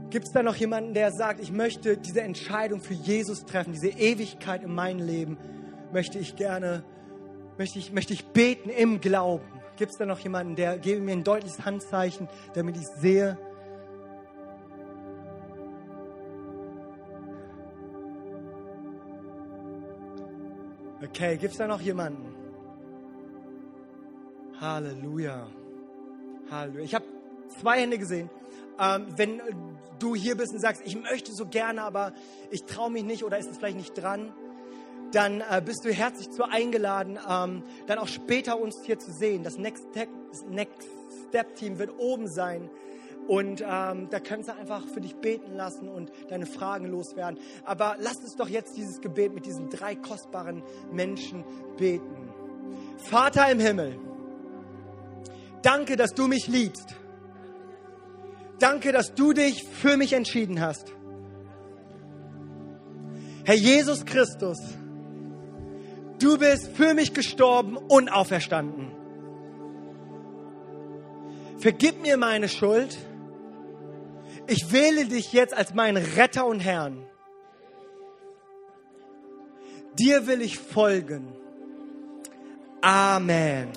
Gibt 0.09 0.25
es 0.25 0.31
da 0.31 0.41
noch 0.41 0.55
jemanden, 0.55 0.93
der 0.95 1.11
sagt, 1.11 1.39
ich 1.39 1.51
möchte 1.51 1.97
diese 1.97 2.21
Entscheidung 2.21 2.81
für 2.81 2.93
Jesus 2.93 3.45
treffen, 3.45 3.73
diese 3.73 3.89
Ewigkeit 3.89 4.63
in 4.63 4.73
meinem 4.73 5.05
Leben, 5.05 5.37
möchte 5.91 6.17
ich 6.17 6.35
gerne, 6.35 6.83
möchte 7.57 7.77
ich, 7.77 7.91
möchte 7.91 8.13
ich 8.13 8.25
beten 8.25 8.69
im 8.69 9.01
Glauben? 9.01 9.52
Gibt 9.83 9.91
es 9.91 9.97
da 9.97 10.05
noch 10.05 10.19
jemanden, 10.19 10.55
der 10.55 10.77
gebe 10.77 11.01
mir 11.01 11.11
ein 11.11 11.25
deutliches 11.25 11.65
Handzeichen, 11.65 12.29
damit 12.53 12.77
ich 12.77 12.87
sehe? 12.87 13.37
Okay, 21.03 21.35
gibt 21.35 21.51
es 21.51 21.57
da 21.57 21.67
noch 21.67 21.81
jemanden? 21.81 22.33
Halleluja. 24.61 25.47
Halleluja. 26.49 26.85
Ich 26.85 26.95
habe 26.95 27.03
zwei 27.59 27.81
Hände 27.81 27.97
gesehen. 27.97 28.29
Ähm, 28.79 29.07
wenn 29.17 29.41
du 29.99 30.15
hier 30.15 30.37
bist 30.37 30.53
und 30.53 30.59
sagst, 30.59 30.81
ich 30.85 30.95
möchte 30.95 31.33
so 31.33 31.45
gerne, 31.45 31.81
aber 31.81 32.13
ich 32.51 32.63
traue 32.63 32.89
mich 32.89 33.03
nicht 33.03 33.25
oder 33.25 33.37
ist 33.37 33.51
es 33.51 33.57
vielleicht 33.57 33.75
nicht 33.75 34.01
dran, 34.01 34.31
dann 35.13 35.41
äh, 35.41 35.61
bist 35.63 35.85
du 35.85 35.93
herzlich 35.93 36.31
zu 36.31 36.43
eingeladen, 36.43 37.19
ähm, 37.29 37.63
dann 37.87 37.99
auch 37.99 38.07
später 38.07 38.59
uns 38.59 38.81
hier 38.83 38.99
zu 38.99 39.11
sehen. 39.11 39.43
Das 39.43 39.57
Next 39.57 39.85
Step, 39.91 40.09
Next 40.49 40.87
Step 41.29 41.55
Team 41.55 41.79
wird 41.79 41.91
oben 41.97 42.27
sein. 42.27 42.69
Und 43.27 43.61
ähm, 43.61 44.09
da 44.09 44.19
kannst 44.19 44.49
du 44.49 44.55
einfach 44.55 44.85
für 44.87 44.99
dich 44.99 45.15
beten 45.15 45.53
lassen 45.53 45.87
und 45.87 46.11
deine 46.29 46.45
Fragen 46.45 46.87
loswerden. 46.87 47.39
Aber 47.63 47.95
lass 47.99 48.17
uns 48.17 48.35
doch 48.35 48.49
jetzt 48.49 48.75
dieses 48.75 48.99
Gebet 48.99 49.33
mit 49.33 49.45
diesen 49.45 49.69
drei 49.69 49.95
kostbaren 49.95 50.61
Menschen 50.91 51.45
beten. 51.77 52.29
Vater 52.97 53.49
im 53.49 53.59
Himmel, 53.59 53.97
danke, 55.61 55.95
dass 55.95 56.13
du 56.13 56.27
mich 56.27 56.47
liebst. 56.47 56.95
Danke, 58.59 58.91
dass 58.91 59.13
du 59.13 59.33
dich 59.33 59.63
für 59.67 59.95
mich 59.95 60.13
entschieden 60.13 60.59
hast. 60.59 60.93
Herr 63.45 63.55
Jesus 63.55 64.05
Christus, 64.05 64.59
du 66.23 66.37
bist 66.37 66.75
für 66.75 66.93
mich 66.93 67.13
gestorben 67.13 67.77
und 67.77 68.09
auferstanden. 68.09 68.91
Vergib 71.59 72.01
mir 72.01 72.17
meine 72.17 72.49
Schuld. 72.49 72.97
Ich 74.47 74.71
wähle 74.71 75.05
dich 75.05 75.33
jetzt 75.33 75.53
als 75.53 75.73
meinen 75.73 76.03
Retter 76.03 76.45
und 76.45 76.59
Herrn. 76.59 77.05
Dir 79.99 80.27
will 80.27 80.41
ich 80.41 80.57
folgen. 80.57 81.33
Amen. 82.81 83.69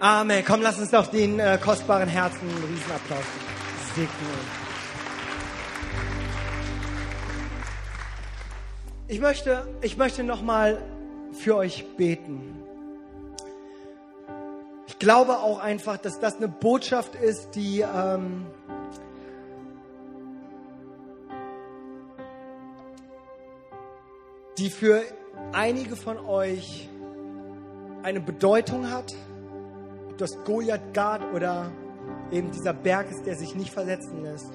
Amen. 0.00 0.44
Komm, 0.44 0.60
lass 0.62 0.78
uns 0.78 0.90
doch 0.90 1.06
den 1.06 1.38
äh, 1.38 1.58
kostbaren 1.62 2.08
Herzen 2.08 2.40
einen 2.40 2.64
Riesenapplaus 2.64 3.24
geben 3.24 3.52
segne 3.94 4.08
Ich 9.08 9.20
möchte, 9.20 9.66
ich 9.82 9.96
möchte 9.96 10.22
nochmal 10.22 10.82
für 11.32 11.56
euch 11.56 11.96
beten. 11.96 12.62
Ich 14.86 14.98
glaube 14.98 15.38
auch 15.38 15.58
einfach, 15.58 15.96
dass 15.96 16.20
das 16.20 16.36
eine 16.36 16.48
Botschaft 16.48 17.14
ist, 17.14 17.54
die, 17.54 17.80
ähm, 17.80 18.46
die 24.58 24.70
für 24.70 25.02
einige 25.52 25.96
von 25.96 26.18
euch 26.18 26.88
eine 28.02 28.20
Bedeutung 28.20 28.90
hat. 28.90 29.14
Ob 30.08 30.18
das 30.18 30.44
Goliath 30.44 30.94
Gard 30.94 31.32
oder 31.32 31.72
eben 32.30 32.50
dieser 32.50 32.72
Berg 32.72 33.10
ist, 33.10 33.26
der 33.26 33.36
sich 33.36 33.54
nicht 33.54 33.72
versetzen 33.72 34.22
lässt. 34.22 34.50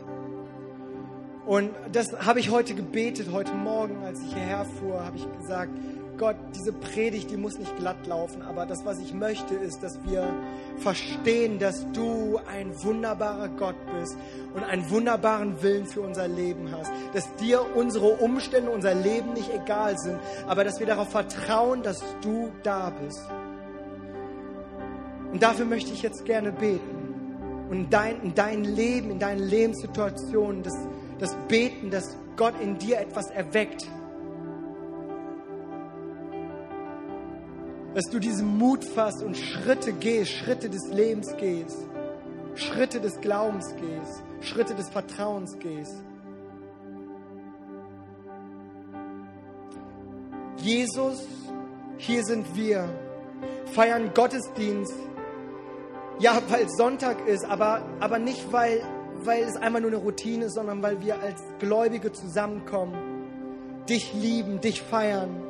Und 1.46 1.72
das 1.94 2.26
habe 2.26 2.40
ich 2.42 2.52
heute 2.52 2.76
gebetet, 2.76 3.30
heute 3.32 3.54
Morgen, 3.54 4.04
als 4.04 4.22
ich 4.22 4.34
hierher 4.34 4.66
fuhr, 4.66 5.06
habe 5.06 5.16
ich 5.16 5.26
gesagt, 5.40 5.72
Gott, 6.18 6.36
diese 6.56 6.74
Predigt, 6.74 7.30
die 7.32 7.38
muss 7.38 7.58
nicht 7.58 7.76
glatt 7.78 8.08
laufen, 8.08 8.42
aber 8.42 8.66
das, 8.66 8.86
was 8.86 9.00
ich 9.00 9.14
möchte, 9.14 9.56
ist, 9.56 9.84
dass 9.84 10.00
wir 10.04 10.28
verstehen, 10.78 11.60
dass 11.60 11.86
du 11.92 12.40
ein 12.52 12.72
wunderbarer 12.84 13.50
Gott 13.50 13.76
bist 14.00 14.18
und 14.56 14.64
einen 14.64 14.90
wunderbaren 14.90 15.62
Willen 15.62 15.86
für 15.86 16.02
unser 16.02 16.28
Leben 16.28 16.72
hast. 16.72 16.92
Dass 17.14 17.34
dir 17.36 17.66
unsere 17.76 18.08
Umstände, 18.08 18.72
unser 18.72 18.96
Leben 18.96 19.34
nicht 19.34 19.54
egal 19.54 19.98
sind, 19.98 20.20
aber 20.48 20.64
dass 20.64 20.80
wir 20.80 20.88
darauf 20.88 21.10
vertrauen, 21.10 21.84
dass 21.84 22.04
du 22.22 22.52
da 22.64 22.90
bist. 22.90 23.22
Und 25.32 25.44
dafür 25.44 25.66
möchte 25.66 25.92
ich 25.94 26.02
jetzt 26.02 26.26
gerne 26.26 26.52
beten 26.52 26.98
und 27.70 27.78
in 27.78 27.90
dein, 27.90 28.22
in 28.22 28.34
dein 28.34 28.64
Leben, 28.64 29.12
in 29.12 29.20
deinen 29.20 29.40
Lebenssituationen, 29.40 30.64
das, 30.64 30.74
das 31.20 31.36
Beten, 31.48 31.92
dass 31.92 32.16
Gott 32.38 32.54
in 32.62 32.78
dir 32.78 33.00
etwas 33.00 33.30
erweckt. 33.30 33.88
Dass 37.98 38.12
du 38.12 38.20
diesen 38.20 38.60
Mut 38.60 38.84
fasst 38.84 39.24
und 39.24 39.36
Schritte 39.36 39.92
gehst, 39.92 40.32
Schritte 40.32 40.70
des 40.70 40.88
Lebens 40.90 41.36
gehst, 41.38 41.80
Schritte 42.54 43.02
des 43.02 43.20
Glaubens 43.22 43.74
gehst, 43.76 44.24
Schritte 44.40 44.76
des 44.76 44.88
Vertrauens 44.88 45.58
gehst. 45.58 45.96
Jesus, 50.58 51.26
hier 51.98 52.24
sind 52.24 52.56
wir, 52.56 52.88
feiern 53.74 54.12
Gottesdienst. 54.14 54.94
Ja, 56.20 56.40
weil 56.50 56.70
Sonntag 56.70 57.28
ist, 57.28 57.46
aber, 57.46 57.82
aber 58.00 58.20
nicht, 58.20 58.54
weil, 58.54 58.84
weil 59.24 59.42
es 59.42 59.56
einfach 59.56 59.80
nur 59.80 59.90
eine 59.90 59.98
Routine 59.98 60.46
ist, 60.46 60.54
sondern 60.54 60.84
weil 60.84 61.02
wir 61.02 61.20
als 61.20 61.42
Gläubige 61.58 62.12
zusammenkommen, 62.12 62.94
dich 63.90 64.14
lieben, 64.14 64.62
dich 64.62 64.84
feiern, 64.84 65.47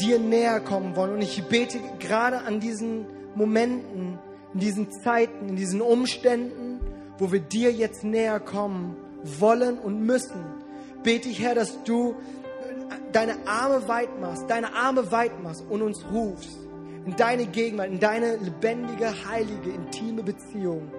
dir 0.00 0.18
näher 0.18 0.60
kommen 0.60 0.96
wollen. 0.96 1.14
Und 1.14 1.22
ich 1.22 1.42
bete 1.44 1.78
gerade 1.98 2.40
an 2.42 2.60
diesen 2.60 3.06
Momenten, 3.34 4.18
in 4.52 4.60
diesen 4.60 4.90
Zeiten, 4.90 5.48
in 5.48 5.56
diesen 5.56 5.80
Umständen, 5.80 6.80
wo 7.18 7.32
wir 7.32 7.40
dir 7.40 7.72
jetzt 7.72 8.04
näher 8.04 8.40
kommen 8.40 8.96
wollen 9.22 9.78
und 9.78 10.00
müssen, 10.00 10.44
bete 11.02 11.28
ich, 11.28 11.40
Herr, 11.40 11.54
dass 11.54 11.82
du 11.84 12.16
deine 13.12 13.46
Arme 13.46 13.86
weit 13.88 14.20
machst, 14.20 14.44
deine 14.48 14.74
Arme 14.74 15.10
weit 15.12 15.42
machst 15.42 15.64
und 15.68 15.82
uns 15.82 16.04
rufst 16.12 16.58
in 17.06 17.16
deine 17.16 17.46
Gegenwart, 17.46 17.88
in 17.88 18.00
deine 18.00 18.36
lebendige, 18.36 19.12
heilige, 19.28 19.70
intime 19.70 20.22
Beziehung. 20.22 20.90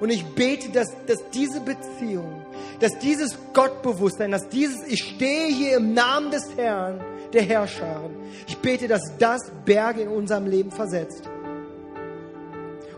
Und 0.00 0.10
ich 0.10 0.24
bete, 0.34 0.70
dass, 0.70 0.88
dass 1.06 1.18
diese 1.32 1.60
Beziehung, 1.60 2.42
dass 2.80 2.98
dieses 2.98 3.36
Gottbewusstsein, 3.54 4.30
dass 4.30 4.48
dieses, 4.48 4.86
ich 4.86 5.02
stehe 5.02 5.46
hier 5.46 5.78
im 5.78 5.94
Namen 5.94 6.30
des 6.30 6.56
Herrn, 6.56 7.00
der 7.36 7.44
Herrscharen, 7.44 8.16
ich 8.46 8.58
bete, 8.58 8.88
dass 8.88 9.02
das 9.18 9.52
Berge 9.64 10.02
in 10.02 10.08
unserem 10.08 10.46
Leben 10.46 10.70
versetzt. 10.70 11.22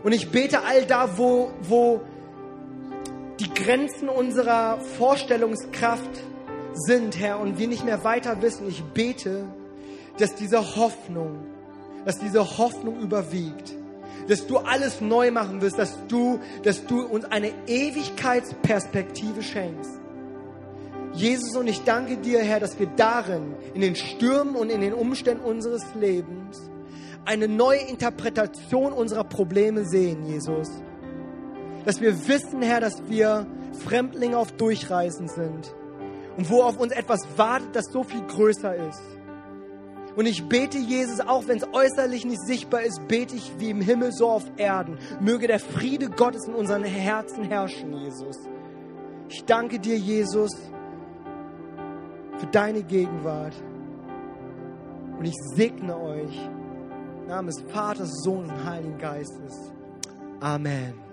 Und 0.03 0.13
ich 0.13 0.31
bete 0.31 0.61
all 0.63 0.85
da, 0.85 1.17
wo, 1.17 1.51
wo 1.61 2.01
die 3.39 3.53
Grenzen 3.53 4.09
unserer 4.09 4.79
Vorstellungskraft 4.97 6.09
sind, 6.73 7.19
Herr, 7.19 7.39
und 7.39 7.57
wir 7.57 7.67
nicht 7.67 7.83
mehr 7.83 8.03
weiter 8.03 8.41
wissen. 8.41 8.67
Ich 8.67 8.83
bete, 8.83 9.45
dass 10.17 10.35
diese 10.35 10.75
Hoffnung, 10.75 11.45
dass 12.05 12.19
diese 12.19 12.57
Hoffnung 12.57 12.99
überwiegt, 12.99 13.73
dass 14.27 14.45
du 14.47 14.57
alles 14.57 15.01
neu 15.01 15.31
machen 15.31 15.61
wirst, 15.61 15.77
dass 15.77 15.97
du, 16.07 16.39
dass 16.63 16.85
du 16.85 17.01
uns 17.01 17.25
eine 17.25 17.51
Ewigkeitsperspektive 17.67 19.41
schenkst. 19.41 19.99
Jesus, 21.13 21.55
und 21.55 21.67
ich 21.67 21.83
danke 21.83 22.17
dir, 22.17 22.39
Herr, 22.39 22.59
dass 22.59 22.79
wir 22.79 22.87
darin, 22.87 23.55
in 23.73 23.81
den 23.81 23.95
Stürmen 23.95 24.55
und 24.55 24.69
in 24.69 24.81
den 24.81 24.93
Umständen 24.93 25.43
unseres 25.43 25.83
Lebens, 25.95 26.69
eine 27.25 27.47
neue 27.47 27.79
Interpretation 27.79 28.93
unserer 28.93 29.23
Probleme 29.23 29.85
sehen, 29.85 30.25
Jesus. 30.25 30.69
Dass 31.85 32.01
wir 32.01 32.27
wissen, 32.27 32.61
Herr, 32.61 32.79
dass 32.79 33.07
wir 33.07 33.47
Fremdlinge 33.85 34.37
auf 34.37 34.51
Durchreisen 34.53 35.27
sind 35.27 35.73
und 36.37 36.49
wo 36.49 36.61
auf 36.61 36.79
uns 36.79 36.91
etwas 36.91 37.27
wartet, 37.37 37.75
das 37.75 37.85
so 37.91 38.03
viel 38.03 38.21
größer 38.21 38.75
ist. 38.87 39.01
Und 40.15 40.25
ich 40.25 40.47
bete 40.49 40.77
Jesus, 40.77 41.21
auch 41.21 41.47
wenn 41.47 41.57
es 41.57 41.67
äußerlich 41.71 42.25
nicht 42.25 42.41
sichtbar 42.45 42.81
ist, 42.81 43.07
bete 43.07 43.35
ich 43.35 43.51
wie 43.59 43.69
im 43.69 43.79
Himmel 43.79 44.11
so 44.11 44.27
auf 44.29 44.43
Erden. 44.57 44.97
Möge 45.21 45.47
der 45.47 45.59
Friede 45.59 46.09
Gottes 46.09 46.47
in 46.47 46.55
unseren 46.55 46.83
Herzen 46.83 47.43
herrschen, 47.43 47.93
Jesus. 47.93 48.37
Ich 49.29 49.45
danke 49.45 49.79
dir, 49.79 49.95
Jesus, 49.95 50.51
für 52.39 52.47
deine 52.47 52.83
Gegenwart. 52.83 53.53
Und 55.17 55.25
ich 55.25 55.35
segne 55.55 55.97
euch. 55.97 56.49
Im 57.21 57.27
Namen 57.27 57.47
des 57.47 57.61
Vaters, 57.71 58.23
Sohnes 58.23 58.49
und 58.49 58.65
Heiligen 58.65 58.97
Geistes. 58.97 59.71
Amen. 60.39 61.08